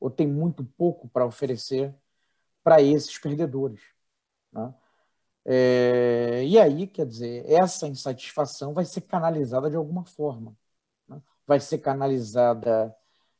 ou 0.00 0.10
tem 0.10 0.26
muito 0.26 0.64
pouco 0.64 1.08
para 1.08 1.26
oferecer 1.26 1.94
para 2.62 2.80
esses 2.80 3.18
perdedores. 3.18 3.80
Né? 4.52 4.74
É, 5.44 6.44
e 6.44 6.58
aí, 6.58 6.86
quer 6.86 7.06
dizer, 7.06 7.44
essa 7.50 7.86
insatisfação 7.86 8.74
vai 8.74 8.84
ser 8.84 9.02
canalizada 9.02 9.70
de 9.70 9.76
alguma 9.76 10.04
forma. 10.04 10.56
Né? 11.08 11.20
Vai 11.46 11.60
ser 11.60 11.78
canalizada 11.78 12.94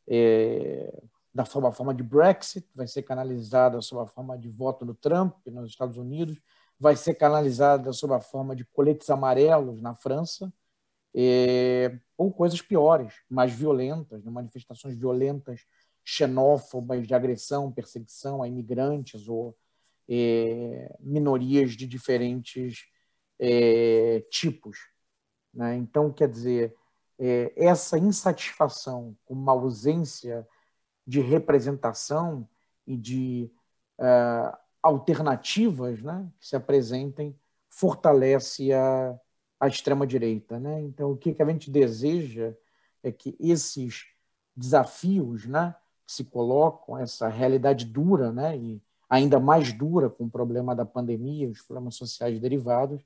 é, 0.06 1.02
da 1.38 1.44
forma, 1.44 1.70
forma 1.70 1.94
de 1.94 2.02
Brexit, 2.02 2.66
vai 2.74 2.88
ser 2.88 3.04
canalizada 3.04 3.80
sob 3.80 4.02
a 4.02 4.06
forma 4.08 4.36
de 4.36 4.48
voto 4.48 4.84
no 4.84 4.92
Trump 4.92 5.36
nos 5.46 5.70
Estados 5.70 5.96
Unidos, 5.96 6.36
vai 6.80 6.96
ser 6.96 7.14
canalizada 7.14 7.92
sob 7.92 8.12
a 8.12 8.20
forma 8.20 8.56
de 8.56 8.64
coletes 8.64 9.08
amarelos 9.08 9.80
na 9.80 9.94
França, 9.94 10.52
é, 11.14 11.96
ou 12.16 12.32
coisas 12.32 12.60
piores, 12.60 13.14
mais 13.30 13.52
violentas, 13.52 14.24
né, 14.24 14.32
manifestações 14.32 14.96
violentas, 14.96 15.60
xenófobas, 16.04 17.06
de 17.06 17.14
agressão, 17.14 17.70
perseguição 17.70 18.42
a 18.42 18.48
imigrantes 18.48 19.28
ou 19.28 19.56
é, 20.08 20.92
minorias 20.98 21.74
de 21.74 21.86
diferentes 21.86 22.86
é, 23.38 24.24
tipos. 24.28 24.76
Né? 25.54 25.76
Então, 25.76 26.12
quer 26.12 26.28
dizer, 26.28 26.74
é, 27.16 27.52
essa 27.56 27.96
insatisfação 27.96 29.16
com 29.24 29.34
uma 29.34 29.52
ausência 29.52 30.44
de 31.08 31.20
representação 31.20 32.46
e 32.86 32.94
de 32.94 33.50
uh, 33.98 34.54
alternativas 34.82 36.02
né, 36.02 36.28
que 36.38 36.46
se 36.46 36.54
apresentem 36.54 37.34
fortalece 37.70 38.74
a, 38.74 39.18
a 39.58 39.68
extrema-direita. 39.68 40.60
Né? 40.60 40.82
Então, 40.82 41.10
o 41.12 41.16
que, 41.16 41.32
que 41.32 41.42
a 41.42 41.46
gente 41.46 41.70
deseja 41.70 42.54
é 43.02 43.10
que 43.10 43.34
esses 43.40 44.04
desafios 44.54 45.46
né, 45.46 45.74
que 46.06 46.12
se 46.12 46.24
colocam, 46.24 46.98
essa 46.98 47.26
realidade 47.26 47.86
dura 47.86 48.30
né, 48.30 48.58
e 48.58 48.82
ainda 49.08 49.40
mais 49.40 49.72
dura 49.72 50.10
com 50.10 50.24
o 50.24 50.30
problema 50.30 50.76
da 50.76 50.84
pandemia, 50.84 51.48
os 51.48 51.62
problemas 51.62 51.94
sociais 51.94 52.38
derivados, 52.38 53.02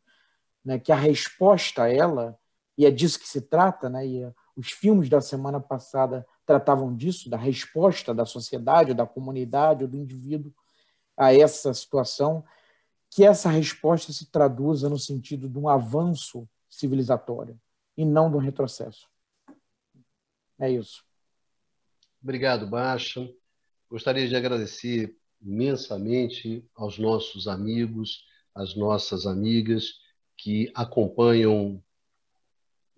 né, 0.65 0.77
que 0.77 0.91
a 0.91 0.97
resposta 0.97 1.85
a 1.85 1.89
ela, 1.89 2.37
e 2.77 2.85
é 2.85 2.91
disso 2.91 3.21
que 3.21 3.29
se 3.29 3.43
trata, 3.43 3.89
né, 3.89 4.05
e 4.05 4.33
os 4.57 4.73
filmes 4.73 5.09
da 5.09 5.21
semana 5.21 5.61
passada 5.61 6.27
tratavam 6.47 6.95
disso, 6.95 7.31
da 7.31 7.37
resposta 7.37 8.15
da 8.15 8.25
sociedade, 8.25 8.95
da 8.95 9.07
comunidade, 9.07 9.87
do 9.87 9.97
indivíduo 9.97 10.53
a 11.17 11.35
essa 11.35 11.73
situação, 11.73 12.45
que 13.11 13.25
essa 13.25 13.51
resposta 13.51 14.13
se 14.13 14.31
traduza 14.31 14.89
no 14.89 14.99
sentido 14.99 15.49
de 15.49 15.59
um 15.59 15.69
avanço 15.69 16.49
civilizatório 16.69 17.61
e 17.97 18.05
não 18.05 18.31
de 18.31 18.37
um 18.37 18.41
retrocesso. 18.41 19.07
É 20.59 20.71
isso. 20.71 21.05
Obrigado, 22.23 22.67
Baixa. 22.67 23.29
Gostaria 23.91 24.27
de 24.27 24.35
agradecer 24.35 25.17
imensamente 25.41 26.65
aos 26.75 26.99
nossos 26.99 27.47
amigos, 27.47 28.25
às 28.55 28.75
nossas 28.75 29.27
amigas 29.27 30.01
que 30.37 30.71
acompanham 30.75 31.83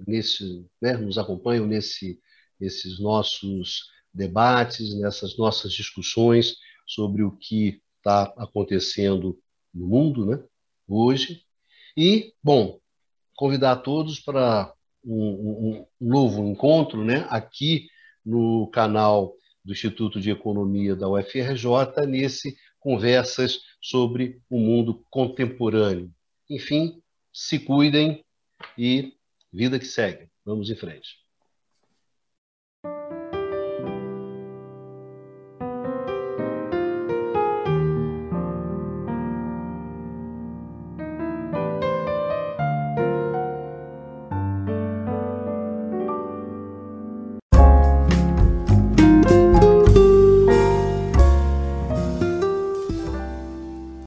nesse, 0.07 0.67
né, 0.81 0.97
nos 0.97 1.19
acompanham 1.19 1.67
nesse 1.67 2.21
esses 2.61 3.01
nossos 3.01 3.91
debates, 4.13 4.95
nessas 4.99 5.37
nossas 5.37 5.73
discussões 5.73 6.57
sobre 6.87 7.23
o 7.23 7.33
que 7.33 7.83
está 7.97 8.33
acontecendo 8.37 9.39
no 9.73 9.87
mundo 9.87 10.27
né, 10.27 10.43
hoje. 10.87 11.43
E, 11.97 12.33
bom, 12.43 12.79
convidar 13.35 13.77
todos 13.77 14.21
para 14.21 14.73
um, 15.05 15.15
um, 15.15 15.87
um 16.01 16.09
novo 16.09 16.47
encontro 16.47 17.05
né, 17.05 17.27
aqui 17.29 17.89
no 18.25 18.69
canal 18.69 19.35
do 19.65 19.73
Instituto 19.73 20.21
de 20.21 20.31
Economia 20.31 20.95
da 20.95 21.09
UFRJ, 21.09 22.07
nesse 22.07 22.57
Conversas 22.79 23.61
sobre 23.81 24.43
o 24.51 24.59
Mundo 24.59 25.05
Contemporâneo. 25.09 26.13
Enfim, 26.51 27.03
se 27.33 27.59
cuidem 27.59 28.23
e 28.77 29.15
vida 29.51 29.79
que 29.79 29.87
segue. 29.87 30.29
Vamos 30.45 30.69
em 30.69 30.77
frente. 30.77 31.24